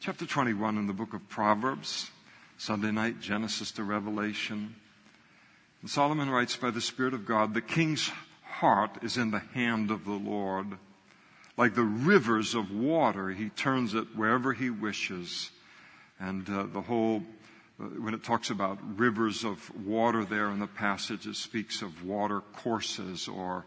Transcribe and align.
chapter 0.00 0.24
21 0.24 0.78
in 0.78 0.86
the 0.86 0.94
book 0.94 1.12
of 1.12 1.28
Proverbs, 1.28 2.10
Sunday 2.56 2.90
night, 2.90 3.20
Genesis 3.20 3.70
to 3.72 3.84
Revelation. 3.84 4.74
And 5.82 5.90
Solomon 5.90 6.30
writes, 6.30 6.56
By 6.56 6.70
the 6.70 6.80
Spirit 6.80 7.12
of 7.12 7.26
God, 7.26 7.52
the 7.52 7.60
king's 7.60 8.10
heart 8.42 8.92
is 9.02 9.18
in 9.18 9.30
the 9.30 9.42
hand 9.52 9.90
of 9.90 10.06
the 10.06 10.12
Lord. 10.12 10.68
Like 11.58 11.74
the 11.74 11.84
rivers 11.84 12.54
of 12.54 12.70
water, 12.70 13.28
he 13.28 13.50
turns 13.50 13.94
it 13.94 14.16
wherever 14.16 14.54
he 14.54 14.70
wishes. 14.70 15.50
And 16.18 16.48
uh, 16.48 16.62
the 16.72 16.80
whole, 16.80 17.22
uh, 17.78 17.84
when 17.84 18.14
it 18.14 18.24
talks 18.24 18.48
about 18.48 18.78
rivers 18.98 19.44
of 19.44 19.70
water 19.84 20.24
there 20.24 20.50
in 20.50 20.60
the 20.60 20.66
passage, 20.66 21.26
it 21.26 21.36
speaks 21.36 21.82
of 21.82 22.06
water 22.06 22.40
courses 22.40 23.28
or 23.28 23.66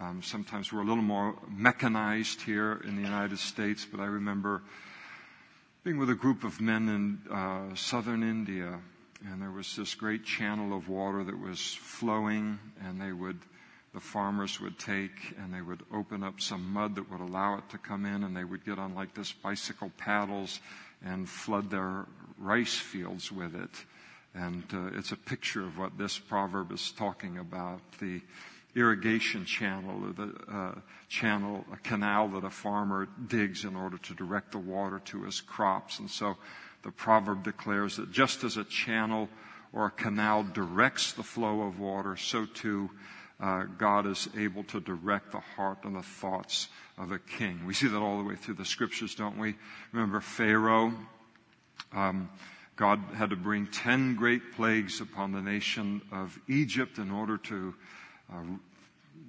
um, 0.00 0.22
sometimes 0.22 0.72
we're 0.72 0.82
a 0.82 0.86
little 0.86 1.02
more 1.02 1.34
mechanized 1.50 2.40
here 2.40 2.80
in 2.84 2.94
the 2.94 3.02
United 3.02 3.38
States, 3.38 3.84
but 3.84 4.00
I 4.00 4.06
remember 4.06 4.62
being 5.84 5.98
with 5.98 6.10
a 6.10 6.14
group 6.14 6.44
of 6.44 6.60
men 6.60 6.88
in 6.88 7.34
uh, 7.34 7.74
southern 7.74 8.22
India, 8.22 8.78
and 9.26 9.42
there 9.42 9.50
was 9.50 9.74
this 9.74 9.96
great 9.96 10.24
channel 10.24 10.76
of 10.76 10.88
water 10.88 11.24
that 11.24 11.36
was 11.36 11.74
flowing, 11.74 12.56
and 12.84 13.00
they 13.00 13.10
would, 13.12 13.38
the 13.92 13.98
farmers 13.98 14.60
would 14.60 14.78
take 14.78 15.34
and 15.38 15.52
they 15.52 15.60
would 15.60 15.82
open 15.92 16.22
up 16.22 16.40
some 16.40 16.72
mud 16.72 16.94
that 16.94 17.10
would 17.10 17.20
allow 17.20 17.58
it 17.58 17.68
to 17.68 17.78
come 17.78 18.06
in, 18.06 18.22
and 18.22 18.36
they 18.36 18.44
would 18.44 18.64
get 18.64 18.78
on 18.78 18.94
like 18.94 19.12
this 19.14 19.32
bicycle 19.32 19.90
paddles 19.98 20.60
and 21.04 21.28
flood 21.28 21.68
their 21.68 22.06
rice 22.38 22.76
fields 22.76 23.32
with 23.32 23.56
it. 23.56 23.84
And 24.34 24.62
uh, 24.72 24.96
it's 24.96 25.10
a 25.10 25.16
picture 25.16 25.62
of 25.62 25.78
what 25.78 25.98
this 25.98 26.16
proverb 26.16 26.70
is 26.70 26.92
talking 26.92 27.38
about. 27.38 27.80
The 27.98 28.20
irrigation 28.74 29.44
channel 29.44 30.04
or 30.04 30.12
the 30.12 30.32
uh, 30.50 30.74
channel, 31.08 31.64
a 31.72 31.76
canal 31.76 32.28
that 32.28 32.44
a 32.44 32.50
farmer 32.50 33.08
digs 33.28 33.64
in 33.64 33.76
order 33.76 33.98
to 33.98 34.14
direct 34.14 34.52
the 34.52 34.58
water 34.58 35.00
to 35.04 35.22
his 35.24 35.40
crops. 35.40 35.98
And 35.98 36.10
so 36.10 36.36
the 36.82 36.90
proverb 36.90 37.44
declares 37.44 37.96
that 37.96 38.10
just 38.10 38.44
as 38.44 38.56
a 38.56 38.64
channel 38.64 39.28
or 39.72 39.86
a 39.86 39.90
canal 39.90 40.42
directs 40.42 41.12
the 41.12 41.22
flow 41.22 41.62
of 41.62 41.78
water, 41.78 42.16
so 42.16 42.46
too 42.46 42.90
uh, 43.40 43.64
God 43.78 44.06
is 44.06 44.28
able 44.38 44.64
to 44.64 44.80
direct 44.80 45.32
the 45.32 45.40
heart 45.40 45.78
and 45.84 45.96
the 45.96 46.02
thoughts 46.02 46.68
of 46.96 47.10
a 47.10 47.18
king. 47.18 47.66
We 47.66 47.74
see 47.74 47.88
that 47.88 47.98
all 47.98 48.18
the 48.18 48.24
way 48.24 48.36
through 48.36 48.54
the 48.54 48.64
scriptures, 48.64 49.14
don't 49.14 49.38
we? 49.38 49.56
Remember 49.92 50.20
Pharaoh? 50.20 50.94
Um, 51.92 52.30
God 52.76 53.00
had 53.14 53.30
to 53.30 53.36
bring 53.36 53.66
ten 53.66 54.14
great 54.14 54.54
plagues 54.54 55.00
upon 55.00 55.32
the 55.32 55.42
nation 55.42 56.02
of 56.10 56.38
Egypt 56.48 56.98
in 56.98 57.10
order 57.10 57.36
to 57.38 57.74
uh, 58.32 58.42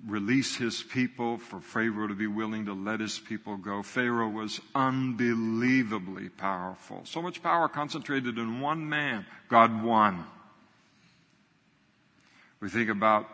release 0.06 0.58
his 0.58 0.84
people, 0.84 1.38
for 1.38 1.62
Pharaoh 1.62 2.08
to 2.08 2.16
be 2.16 2.28
willing 2.28 2.66
to 2.66 2.74
let 2.74 3.00
his 3.00 3.20
people 3.20 3.58
go. 3.58 3.82
Pharaoh 3.84 4.30
was 4.30 4.60
unbelievably 4.76 6.30
powerful. 6.30 7.02
So 7.06 7.22
much 7.22 7.42
power 7.42 7.70
concentrated 7.70 8.38
in 8.38 8.60
one 8.60 8.88
man. 8.88 9.26
God 9.48 9.84
won. 9.84 10.26
We 12.60 12.70
think 12.70 12.90
about 12.90 13.28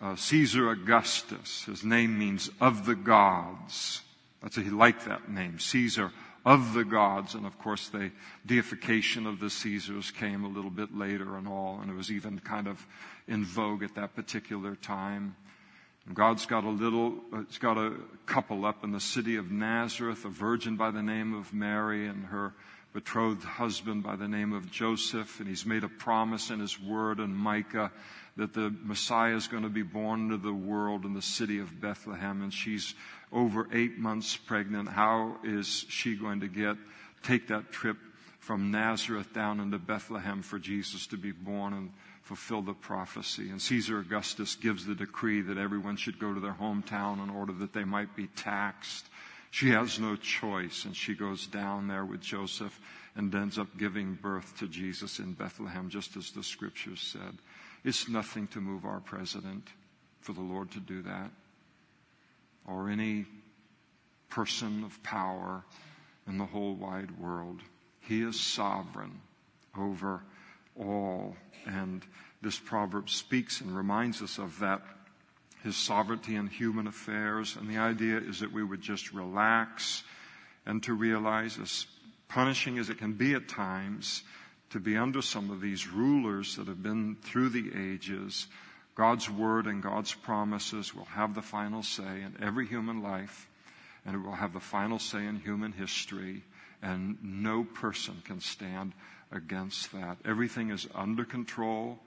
uh, 0.00 0.16
Caesar 0.16 0.70
Augustus. 0.70 1.64
His 1.64 1.84
name 1.84 2.18
means 2.18 2.50
of 2.60 2.86
the 2.86 2.94
gods. 2.94 4.02
That's 4.42 4.56
a, 4.56 4.62
he 4.62 4.70
liked 4.70 5.06
that 5.06 5.30
name, 5.30 5.58
Caesar 5.58 6.12
of 6.44 6.72
the 6.72 6.84
gods. 6.84 7.34
And 7.34 7.46
of 7.46 7.58
course, 7.58 7.88
the 7.88 8.10
deification 8.46 9.26
of 9.26 9.40
the 9.40 9.50
Caesars 9.50 10.10
came 10.10 10.44
a 10.44 10.48
little 10.48 10.70
bit 10.70 10.96
later 10.96 11.36
and 11.36 11.46
all, 11.46 11.80
and 11.80 11.90
it 11.90 11.94
was 11.94 12.10
even 12.10 12.38
kind 12.38 12.66
of 12.66 12.86
in 13.28 13.44
vogue 13.44 13.82
at 13.82 13.94
that 13.96 14.14
particular 14.14 14.76
time. 14.76 15.36
God's 16.14 16.46
got 16.46 16.64
a 16.64 16.70
little, 16.70 17.14
it's 17.34 17.58
got 17.58 17.78
a 17.78 17.94
couple 18.26 18.64
up 18.64 18.82
in 18.84 18.90
the 18.90 19.00
city 19.00 19.36
of 19.36 19.50
Nazareth, 19.50 20.24
a 20.24 20.28
virgin 20.28 20.76
by 20.76 20.90
the 20.90 21.02
name 21.02 21.34
of 21.34 21.52
Mary 21.52 22.08
and 22.08 22.26
her 22.26 22.52
betrothed 22.92 23.44
husband 23.44 24.02
by 24.02 24.16
the 24.16 24.26
name 24.26 24.52
of 24.52 24.70
Joseph. 24.70 25.38
And 25.38 25.48
he's 25.48 25.64
made 25.64 25.84
a 25.84 25.88
promise 25.88 26.50
in 26.50 26.58
his 26.58 26.80
word 26.80 27.20
in 27.20 27.32
Micah 27.32 27.92
that 28.36 28.54
the 28.54 28.74
Messiah 28.82 29.36
is 29.36 29.46
going 29.46 29.62
to 29.62 29.68
be 29.68 29.82
born 29.82 30.22
into 30.22 30.36
the 30.36 30.52
world 30.52 31.04
in 31.04 31.14
the 31.14 31.22
city 31.22 31.60
of 31.60 31.80
Bethlehem. 31.80 32.42
And 32.42 32.52
she's 32.52 32.94
over 33.32 33.68
eight 33.72 33.98
months 33.98 34.36
pregnant. 34.36 34.88
How 34.88 35.36
is 35.44 35.84
she 35.88 36.16
going 36.16 36.40
to 36.40 36.48
get, 36.48 36.76
take 37.22 37.48
that 37.48 37.70
trip 37.70 37.96
from 38.40 38.70
Nazareth 38.70 39.32
down 39.32 39.60
into 39.60 39.78
Bethlehem 39.78 40.42
for 40.42 40.58
Jesus 40.58 41.06
to 41.08 41.16
be 41.16 41.30
born 41.30 41.72
and 41.74 41.90
fulfill 42.30 42.62
the 42.62 42.72
prophecy. 42.72 43.50
And 43.50 43.60
Caesar 43.60 43.98
Augustus 43.98 44.54
gives 44.54 44.86
the 44.86 44.94
decree 44.94 45.40
that 45.40 45.58
everyone 45.58 45.96
should 45.96 46.20
go 46.20 46.32
to 46.32 46.38
their 46.38 46.52
hometown 46.52 47.20
in 47.20 47.28
order 47.28 47.52
that 47.54 47.72
they 47.72 47.82
might 47.82 48.14
be 48.14 48.28
taxed. 48.28 49.06
She 49.50 49.70
has 49.70 49.98
no 49.98 50.14
choice, 50.14 50.84
and 50.84 50.94
she 50.94 51.16
goes 51.16 51.48
down 51.48 51.88
there 51.88 52.04
with 52.04 52.20
Joseph 52.20 52.80
and 53.16 53.34
ends 53.34 53.58
up 53.58 53.66
giving 53.76 54.14
birth 54.14 54.56
to 54.60 54.68
Jesus 54.68 55.18
in 55.18 55.32
Bethlehem, 55.32 55.90
just 55.90 56.16
as 56.16 56.30
the 56.30 56.44
scriptures 56.44 57.00
said. 57.00 57.36
It's 57.82 58.08
nothing 58.08 58.46
to 58.48 58.60
move 58.60 58.84
our 58.84 59.00
president 59.00 59.66
for 60.20 60.32
the 60.32 60.40
Lord 60.40 60.70
to 60.70 60.78
do 60.78 61.02
that, 61.02 61.32
or 62.64 62.90
any 62.90 63.26
person 64.28 64.84
of 64.84 65.02
power 65.02 65.64
in 66.28 66.38
the 66.38 66.46
whole 66.46 66.76
wide 66.76 67.10
world. 67.18 67.58
He 68.02 68.22
is 68.22 68.38
sovereign 68.38 69.20
over 69.76 70.22
all. 70.78 71.36
And 71.66 72.04
this 72.42 72.58
proverb 72.58 73.10
speaks 73.10 73.60
and 73.60 73.76
reminds 73.76 74.22
us 74.22 74.38
of 74.38 74.58
that, 74.60 74.82
his 75.62 75.76
sovereignty 75.76 76.36
in 76.36 76.46
human 76.46 76.86
affairs. 76.86 77.56
And 77.56 77.68
the 77.68 77.78
idea 77.78 78.18
is 78.18 78.40
that 78.40 78.52
we 78.52 78.64
would 78.64 78.80
just 78.80 79.12
relax 79.12 80.02
and 80.66 80.82
to 80.84 80.94
realize, 80.94 81.58
as 81.58 81.86
punishing 82.28 82.78
as 82.78 82.90
it 82.90 82.98
can 82.98 83.14
be 83.14 83.34
at 83.34 83.48
times, 83.48 84.22
to 84.70 84.80
be 84.80 84.96
under 84.96 85.20
some 85.20 85.50
of 85.50 85.60
these 85.60 85.88
rulers 85.88 86.56
that 86.56 86.68
have 86.68 86.82
been 86.82 87.16
through 87.22 87.48
the 87.48 87.72
ages, 87.76 88.46
God's 88.94 89.28
word 89.28 89.66
and 89.66 89.82
God's 89.82 90.14
promises 90.14 90.94
will 90.94 91.06
have 91.06 91.34
the 91.34 91.42
final 91.42 91.82
say 91.82 92.22
in 92.22 92.36
every 92.40 92.66
human 92.66 93.02
life, 93.02 93.48
and 94.04 94.14
it 94.14 94.18
will 94.18 94.34
have 94.34 94.52
the 94.52 94.60
final 94.60 94.98
say 94.98 95.24
in 95.26 95.40
human 95.40 95.72
history 95.72 96.42
and 96.82 97.18
no 97.22 97.64
person 97.64 98.22
can 98.24 98.40
stand 98.40 98.92
against 99.32 99.92
that. 99.92 100.18
Everything 100.24 100.70
is 100.70 100.88
under 100.94 101.24
control, 101.24 101.98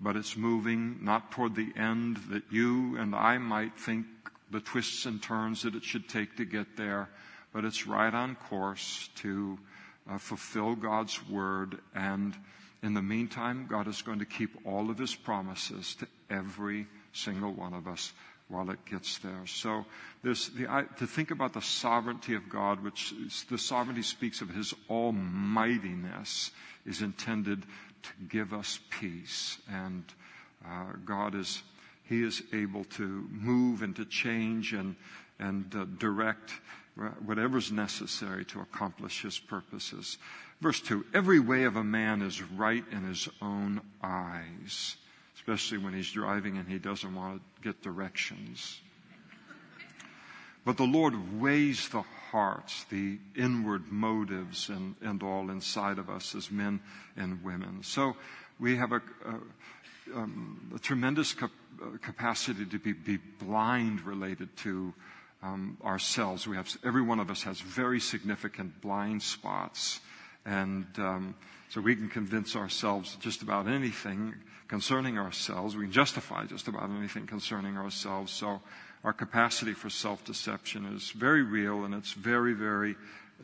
but 0.00 0.16
it's 0.16 0.36
moving 0.36 0.98
not 1.02 1.30
toward 1.30 1.54
the 1.54 1.72
end 1.76 2.18
that 2.30 2.44
you 2.50 2.96
and 2.96 3.14
I 3.14 3.38
might 3.38 3.78
think 3.78 4.06
the 4.50 4.60
twists 4.60 5.06
and 5.06 5.22
turns 5.22 5.62
that 5.62 5.74
it 5.74 5.84
should 5.84 6.08
take 6.08 6.36
to 6.36 6.44
get 6.44 6.76
there, 6.76 7.08
but 7.52 7.64
it's 7.64 7.86
right 7.86 8.12
on 8.12 8.36
course 8.36 9.08
to 9.16 9.58
uh, 10.10 10.18
fulfill 10.18 10.74
God's 10.74 11.26
word. 11.28 11.78
And 11.94 12.34
in 12.82 12.94
the 12.94 13.02
meantime, 13.02 13.66
God 13.68 13.88
is 13.88 14.02
going 14.02 14.18
to 14.18 14.24
keep 14.24 14.66
all 14.66 14.90
of 14.90 14.98
his 14.98 15.14
promises 15.14 15.94
to 15.96 16.06
every 16.28 16.86
single 17.12 17.52
one 17.52 17.74
of 17.74 17.86
us 17.86 18.12
while 18.52 18.70
it 18.70 18.84
gets 18.84 19.18
there. 19.18 19.46
So 19.46 19.86
there's 20.22 20.50
the, 20.50 20.86
to 20.98 21.06
think 21.06 21.30
about 21.30 21.54
the 21.54 21.62
sovereignty 21.62 22.34
of 22.34 22.48
God, 22.48 22.84
which 22.84 23.12
is, 23.26 23.44
the 23.48 23.58
sovereignty 23.58 24.02
speaks 24.02 24.42
of 24.42 24.50
His 24.50 24.74
almightiness, 24.90 26.50
is 26.84 27.00
intended 27.00 27.62
to 27.62 28.10
give 28.28 28.52
us 28.52 28.78
peace. 28.90 29.58
And 29.70 30.04
uh, 30.64 30.92
God 31.04 31.34
is, 31.34 31.62
He 32.04 32.22
is 32.22 32.42
able 32.52 32.84
to 32.84 33.28
move 33.30 33.82
and 33.82 33.96
to 33.96 34.04
change 34.04 34.74
and, 34.74 34.96
and 35.38 35.74
uh, 35.74 35.86
direct 35.98 36.52
whatever's 37.24 37.72
necessary 37.72 38.44
to 38.44 38.60
accomplish 38.60 39.22
His 39.22 39.38
purposes. 39.38 40.18
Verse 40.60 40.80
2 40.82 41.06
Every 41.14 41.40
way 41.40 41.64
of 41.64 41.76
a 41.76 41.84
man 41.84 42.20
is 42.20 42.42
right 42.42 42.84
in 42.92 43.04
his 43.04 43.30
own 43.40 43.80
eyes 44.02 44.96
especially 45.42 45.78
when 45.78 45.92
he's 45.92 46.12
driving 46.12 46.56
and 46.56 46.68
he 46.68 46.78
doesn't 46.78 47.16
want 47.16 47.42
get 47.62 47.82
directions. 47.82 48.80
But 50.64 50.76
the 50.76 50.84
Lord 50.84 51.40
weighs 51.40 51.88
the 51.88 52.04
hearts, 52.30 52.84
the 52.84 53.18
inward 53.36 53.90
motives, 53.90 54.68
and, 54.68 54.94
and 55.00 55.22
all 55.22 55.50
inside 55.50 55.98
of 55.98 56.08
us 56.08 56.34
as 56.34 56.50
men 56.50 56.80
and 57.16 57.42
women. 57.42 57.82
So 57.82 58.16
we 58.60 58.76
have 58.76 58.92
a, 58.92 59.02
a, 59.26 60.16
um, 60.16 60.72
a 60.74 60.78
tremendous 60.78 61.32
cap- 61.32 61.50
uh, 61.82 61.96
capacity 62.00 62.64
to 62.64 62.78
be, 62.78 62.92
be, 62.92 63.18
blind 63.40 64.02
related 64.02 64.56
to 64.58 64.94
um, 65.42 65.76
ourselves. 65.84 66.46
We 66.46 66.56
have 66.56 66.68
every 66.84 67.02
one 67.02 67.18
of 67.18 67.30
us 67.30 67.42
has 67.42 67.60
very 67.60 67.98
significant 67.98 68.80
blind 68.80 69.22
spots, 69.22 70.00
and 70.46 70.86
um, 70.98 71.34
so 71.70 71.80
we 71.80 71.96
can 71.96 72.08
convince 72.08 72.54
ourselves 72.54 73.16
just 73.20 73.42
about 73.42 73.66
anything 73.66 74.34
concerning 74.68 75.18
ourselves. 75.18 75.76
We 75.76 75.84
can 75.84 75.92
justify 75.92 76.46
just 76.46 76.68
about 76.68 76.90
anything 76.90 77.26
concerning 77.26 77.76
ourselves. 77.76 78.32
So 78.32 78.60
our 79.04 79.12
capacity 79.12 79.72
for 79.72 79.90
self-deception 79.90 80.86
is 80.86 81.10
very 81.10 81.42
real 81.42 81.84
and 81.84 81.94
it's 81.94 82.12
very, 82.12 82.54
very 82.54 82.96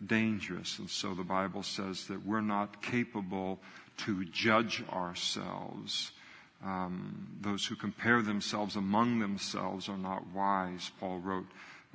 dangerous. 0.06 0.78
And 0.78 0.88
so 0.88 1.14
the 1.14 1.24
Bible 1.24 1.62
says 1.62 2.06
that 2.06 2.24
we're 2.24 2.40
not 2.40 2.82
capable 2.82 3.58
to 3.98 4.24
judge 4.26 4.82
ourselves. 4.92 6.12
Um, 6.64 7.28
those 7.40 7.64
who 7.64 7.76
compare 7.76 8.22
themselves 8.22 8.76
among 8.76 9.18
themselves 9.18 9.88
are 9.88 9.98
not 9.98 10.26
wise, 10.34 10.90
Paul 11.00 11.18
wrote 11.18 11.46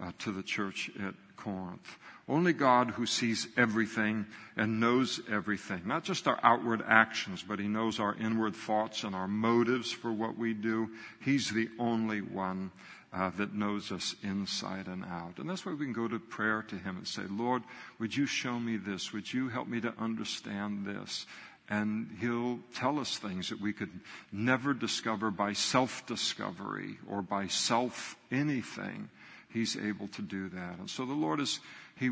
uh, 0.01 0.11
to 0.19 0.31
the 0.31 0.43
church 0.43 0.89
at 0.99 1.13
Corinth. 1.43 1.97
Only 2.27 2.53
God 2.53 2.91
who 2.91 3.05
sees 3.05 3.47
everything 3.57 4.25
and 4.55 4.79
knows 4.79 5.19
everything, 5.29 5.81
not 5.85 6.03
just 6.03 6.27
our 6.27 6.39
outward 6.41 6.81
actions, 6.87 7.43
but 7.45 7.59
He 7.59 7.67
knows 7.67 7.99
our 7.99 8.15
inward 8.15 8.55
thoughts 8.55 9.03
and 9.03 9.13
our 9.13 9.27
motives 9.27 9.91
for 9.91 10.11
what 10.11 10.37
we 10.37 10.53
do. 10.53 10.89
He's 11.19 11.49
the 11.49 11.69
only 11.79 12.21
one 12.21 12.71
uh, 13.11 13.29
that 13.37 13.53
knows 13.53 13.91
us 13.91 14.15
inside 14.23 14.87
and 14.87 15.03
out. 15.03 15.37
And 15.37 15.49
that's 15.49 15.65
why 15.65 15.73
we 15.73 15.85
can 15.85 15.93
go 15.93 16.07
to 16.07 16.17
prayer 16.17 16.63
to 16.63 16.75
Him 16.75 16.97
and 16.97 17.07
say, 17.07 17.23
Lord, 17.29 17.61
would 17.99 18.15
you 18.15 18.25
show 18.25 18.57
me 18.57 18.77
this? 18.77 19.11
Would 19.11 19.31
you 19.31 19.49
help 19.49 19.67
me 19.67 19.81
to 19.81 19.93
understand 19.99 20.85
this? 20.85 21.25
And 21.69 22.17
He'll 22.21 22.59
tell 22.73 22.99
us 22.99 23.17
things 23.17 23.49
that 23.49 23.59
we 23.61 23.73
could 23.73 23.91
never 24.31 24.73
discover 24.73 25.29
by 25.29 25.53
self 25.53 26.05
discovery 26.07 26.97
or 27.07 27.21
by 27.21 27.47
self 27.47 28.15
anything. 28.31 29.09
He's 29.53 29.77
able 29.77 30.07
to 30.09 30.21
do 30.21 30.49
that. 30.49 30.79
And 30.79 30.89
so 30.89 31.05
the 31.05 31.13
Lord 31.13 31.39
is, 31.39 31.59
He, 31.99 32.09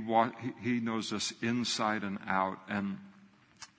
he 0.61 0.79
knows 0.79 1.11
us 1.11 1.33
inside 1.41 2.03
and 2.03 2.19
out 2.27 2.59
and, 2.69 2.97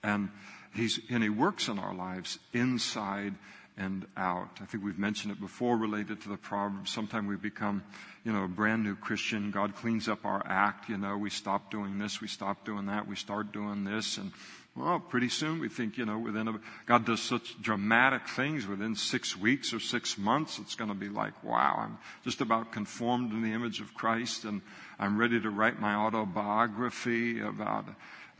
and 0.03 0.29
He's, 0.75 0.99
and 1.09 1.23
He 1.23 1.29
works 1.29 1.67
in 1.67 1.79
our 1.79 1.93
lives 1.93 2.39
inside 2.51 3.35
and 3.77 4.05
out. 4.17 4.49
I 4.61 4.65
think 4.65 4.83
we've 4.83 4.99
mentioned 4.99 5.31
it 5.31 5.39
before 5.39 5.77
related 5.77 6.21
to 6.21 6.29
the 6.29 6.37
Proverbs. 6.37 6.91
Sometimes 6.91 7.27
we 7.27 7.37
become, 7.37 7.83
you 8.23 8.31
know, 8.31 8.43
a 8.43 8.47
brand 8.47 8.83
new 8.83 8.95
Christian. 8.95 9.51
God 9.51 9.75
cleans 9.75 10.07
up 10.07 10.25
our 10.25 10.43
act. 10.45 10.89
You 10.89 10.97
know, 10.97 11.17
we 11.17 11.29
stop 11.29 11.71
doing 11.71 11.97
this, 11.97 12.21
we 12.21 12.27
stop 12.27 12.65
doing 12.65 12.87
that, 12.87 13.07
we 13.07 13.15
start 13.15 13.51
doing 13.51 13.83
this, 13.83 14.17
and 14.17 14.31
well, 14.75 14.99
pretty 14.99 15.29
soon 15.29 15.59
we 15.59 15.69
think, 15.69 15.97
you 15.97 16.05
know, 16.05 16.17
within 16.17 16.47
a, 16.47 16.59
God 16.87 17.05
does 17.05 17.21
such 17.21 17.61
dramatic 17.61 18.27
things 18.27 18.65
within 18.65 18.95
six 18.95 19.37
weeks 19.37 19.71
or 19.71 19.79
six 19.79 20.17
months. 20.17 20.57
It's 20.57 20.73
going 20.73 20.89
to 20.89 20.95
be 20.95 21.09
like, 21.09 21.43
wow, 21.43 21.75
I'm 21.77 21.99
just 22.23 22.41
about 22.41 22.71
conformed 22.71 23.31
in 23.33 23.43
the 23.43 23.53
image 23.53 23.81
of 23.81 23.93
Christ 23.93 24.45
and 24.45 24.61
I'm 24.97 25.19
ready 25.19 25.39
to 25.39 25.49
write 25.51 25.79
my 25.79 25.93
autobiography 25.93 27.39
about 27.39 27.85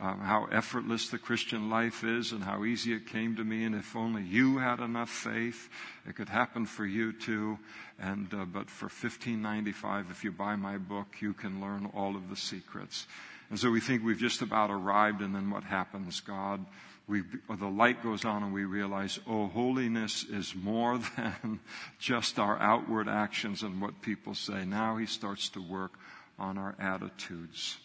um, 0.00 0.18
how 0.18 0.46
effortless 0.50 1.08
the 1.08 1.18
Christian 1.18 1.70
life 1.70 2.02
is 2.02 2.32
and 2.32 2.42
how 2.42 2.64
easy 2.64 2.92
it 2.92 3.06
came 3.06 3.36
to 3.36 3.44
me. 3.44 3.64
And 3.64 3.76
if 3.76 3.94
only 3.94 4.22
you 4.22 4.58
had 4.58 4.80
enough 4.80 5.10
faith, 5.10 5.68
it 6.08 6.16
could 6.16 6.28
happen 6.28 6.66
for 6.66 6.84
you 6.84 7.12
too. 7.12 7.60
And, 8.00 8.32
uh, 8.34 8.44
but 8.44 8.68
for 8.70 8.86
1595, 8.86 10.06
if 10.10 10.24
you 10.24 10.32
buy 10.32 10.56
my 10.56 10.78
book, 10.78 11.06
you 11.20 11.32
can 11.32 11.60
learn 11.60 11.88
all 11.94 12.16
of 12.16 12.28
the 12.28 12.36
secrets. 12.36 13.06
And 13.50 13.58
so 13.58 13.70
we 13.70 13.80
think 13.80 14.04
we've 14.04 14.18
just 14.18 14.42
about 14.42 14.70
arrived, 14.70 15.20
and 15.20 15.34
then 15.34 15.50
what 15.50 15.64
happens? 15.64 16.20
God, 16.20 16.64
we, 17.06 17.22
the 17.48 17.66
light 17.66 18.02
goes 18.02 18.24
on, 18.24 18.42
and 18.42 18.52
we 18.52 18.64
realize, 18.64 19.18
oh, 19.28 19.48
holiness 19.48 20.24
is 20.24 20.54
more 20.54 20.98
than 21.16 21.60
just 21.98 22.38
our 22.38 22.58
outward 22.58 23.08
actions 23.08 23.62
and 23.62 23.80
what 23.80 24.02
people 24.02 24.34
say. 24.34 24.64
Now 24.64 24.96
He 24.96 25.06
starts 25.06 25.48
to 25.50 25.60
work 25.60 25.92
on 26.38 26.58
our 26.58 26.74
attitudes. 26.78 27.78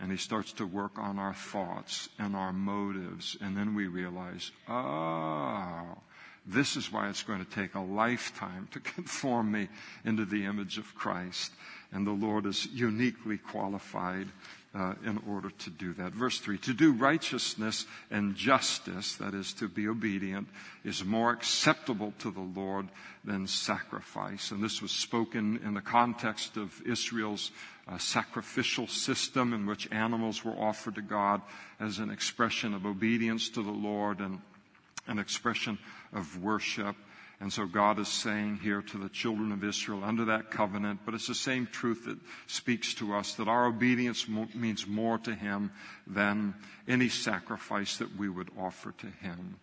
And 0.00 0.10
he 0.10 0.16
starts 0.16 0.52
to 0.54 0.66
work 0.66 0.98
on 0.98 1.20
our 1.20 1.32
thoughts 1.32 2.08
and 2.18 2.34
our 2.34 2.52
motives. 2.52 3.36
And 3.40 3.56
then 3.56 3.76
we 3.76 3.86
realize, 3.86 4.50
oh, 4.68 5.96
this 6.44 6.76
is 6.76 6.90
why 6.90 7.08
it's 7.08 7.22
going 7.22 7.44
to 7.44 7.50
take 7.50 7.76
a 7.76 7.80
lifetime 7.80 8.68
to 8.72 8.80
conform 8.80 9.52
me 9.52 9.68
into 10.04 10.24
the 10.24 10.44
image 10.44 10.76
of 10.76 10.94
Christ. 10.96 11.52
And 11.92 12.04
the 12.04 12.10
Lord 12.10 12.46
is 12.46 12.66
uniquely 12.66 13.38
qualified 13.38 14.28
uh, 14.74 14.94
in 15.04 15.20
order 15.28 15.50
to 15.50 15.70
do 15.70 15.92
that. 15.94 16.12
Verse 16.12 16.38
3 16.38 16.58
To 16.58 16.72
do 16.72 16.92
righteousness 16.92 17.86
and 18.10 18.34
justice, 18.34 19.16
that 19.16 19.34
is, 19.34 19.52
to 19.54 19.68
be 19.68 19.86
obedient, 19.86 20.48
is 20.84 21.04
more 21.04 21.30
acceptable 21.30 22.14
to 22.20 22.30
the 22.30 22.40
Lord 22.40 22.88
than 23.24 23.46
sacrifice. 23.46 24.50
And 24.50 24.62
this 24.62 24.80
was 24.80 24.90
spoken 24.90 25.60
in 25.64 25.74
the 25.74 25.80
context 25.80 26.56
of 26.56 26.80
Israel's 26.86 27.50
uh, 27.86 27.98
sacrificial 27.98 28.86
system 28.86 29.52
in 29.52 29.66
which 29.66 29.90
animals 29.92 30.44
were 30.44 30.52
offered 30.52 30.94
to 30.94 31.02
God 31.02 31.42
as 31.78 31.98
an 31.98 32.10
expression 32.10 32.74
of 32.74 32.86
obedience 32.86 33.50
to 33.50 33.62
the 33.62 33.70
Lord 33.70 34.20
and 34.20 34.40
an 35.06 35.18
expression 35.18 35.78
of 36.12 36.42
worship. 36.42 36.96
And 37.42 37.52
so 37.52 37.66
God 37.66 37.98
is 37.98 38.06
saying 38.06 38.60
here 38.62 38.82
to 38.82 38.98
the 38.98 39.08
children 39.08 39.50
of 39.50 39.64
Israel 39.64 40.04
under 40.04 40.26
that 40.26 40.52
covenant, 40.52 41.00
but 41.04 41.12
it's 41.12 41.26
the 41.26 41.34
same 41.34 41.66
truth 41.66 42.04
that 42.04 42.18
speaks 42.46 42.94
to 42.94 43.16
us 43.16 43.34
that 43.34 43.48
our 43.48 43.66
obedience 43.66 44.28
means 44.28 44.86
more 44.86 45.18
to 45.18 45.34
Him 45.34 45.72
than 46.06 46.54
any 46.86 47.08
sacrifice 47.08 47.96
that 47.96 48.16
we 48.16 48.28
would 48.28 48.48
offer 48.56 48.92
to 48.92 49.08
Him. 49.08 49.56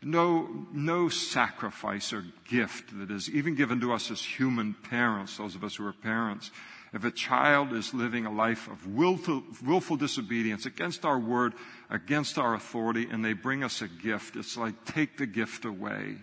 No, 0.00 0.68
no 0.72 1.08
sacrifice 1.08 2.12
or 2.12 2.24
gift 2.48 2.96
that 2.96 3.10
is 3.10 3.28
even 3.28 3.56
given 3.56 3.80
to 3.80 3.92
us 3.92 4.08
as 4.12 4.22
human 4.22 4.74
parents, 4.88 5.36
those 5.36 5.56
of 5.56 5.64
us 5.64 5.74
who 5.74 5.86
are 5.88 5.92
parents, 5.92 6.52
if 6.92 7.02
a 7.02 7.10
child 7.10 7.72
is 7.72 7.92
living 7.92 8.26
a 8.26 8.30
life 8.30 8.68
of 8.68 8.86
willful, 8.86 9.42
willful, 9.64 9.96
disobedience 9.96 10.64
against 10.64 11.04
our 11.04 11.18
word, 11.18 11.54
against 11.90 12.38
our 12.38 12.54
authority, 12.54 13.08
and 13.10 13.24
they 13.24 13.32
bring 13.32 13.64
us 13.64 13.82
a 13.82 13.88
gift, 13.88 14.36
it's 14.36 14.56
like 14.56 14.84
take 14.84 15.16
the 15.16 15.26
gift 15.26 15.64
away. 15.64 16.18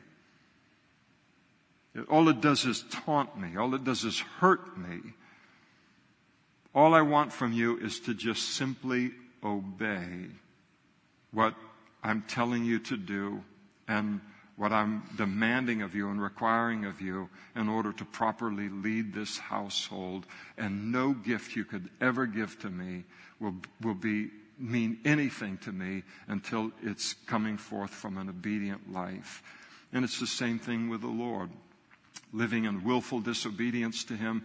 All 2.09 2.27
it 2.29 2.41
does 2.41 2.65
is 2.65 2.83
taunt 2.89 3.37
me. 3.37 3.55
All 3.55 3.75
it 3.75 3.83
does 3.83 4.03
is 4.03 4.19
hurt 4.19 4.77
me. 4.77 4.99
All 6.73 6.95
I 6.95 7.01
want 7.01 7.31
from 7.31 7.53
you 7.53 7.77
is 7.77 7.99
to 8.01 8.15
just 8.15 8.55
simply 8.55 9.11
obey 9.43 10.27
what 11.31 11.53
I'm 12.03 12.23
telling 12.27 12.65
you 12.65 12.79
to 12.79 12.97
do 12.97 13.43
and 13.87 14.21
what 14.55 14.71
I'm 14.71 15.03
demanding 15.17 15.81
of 15.81 15.95
you 15.95 16.09
and 16.09 16.21
requiring 16.21 16.85
of 16.85 17.01
you 17.01 17.29
in 17.55 17.69
order 17.69 17.91
to 17.93 18.05
properly 18.05 18.69
lead 18.69 19.13
this 19.13 19.37
household. 19.37 20.25
And 20.57 20.91
no 20.91 21.13
gift 21.13 21.55
you 21.55 21.65
could 21.65 21.89
ever 22.01 22.25
give 22.25 22.59
to 22.59 22.69
me 22.69 23.03
will, 23.39 23.55
will 23.81 23.95
be, 23.95 24.29
mean 24.57 24.99
anything 25.05 25.57
to 25.59 25.71
me 25.71 26.03
until 26.27 26.71
it's 26.81 27.13
coming 27.27 27.57
forth 27.57 27.91
from 27.91 28.17
an 28.17 28.29
obedient 28.29 28.91
life. 28.91 29.43
And 29.91 30.03
it's 30.03 30.19
the 30.19 30.27
same 30.27 30.57
thing 30.57 30.89
with 30.89 31.01
the 31.01 31.07
Lord 31.07 31.49
living 32.33 32.65
in 32.65 32.83
willful 32.83 33.21
disobedience 33.21 34.03
to 34.05 34.15
Him, 34.15 34.43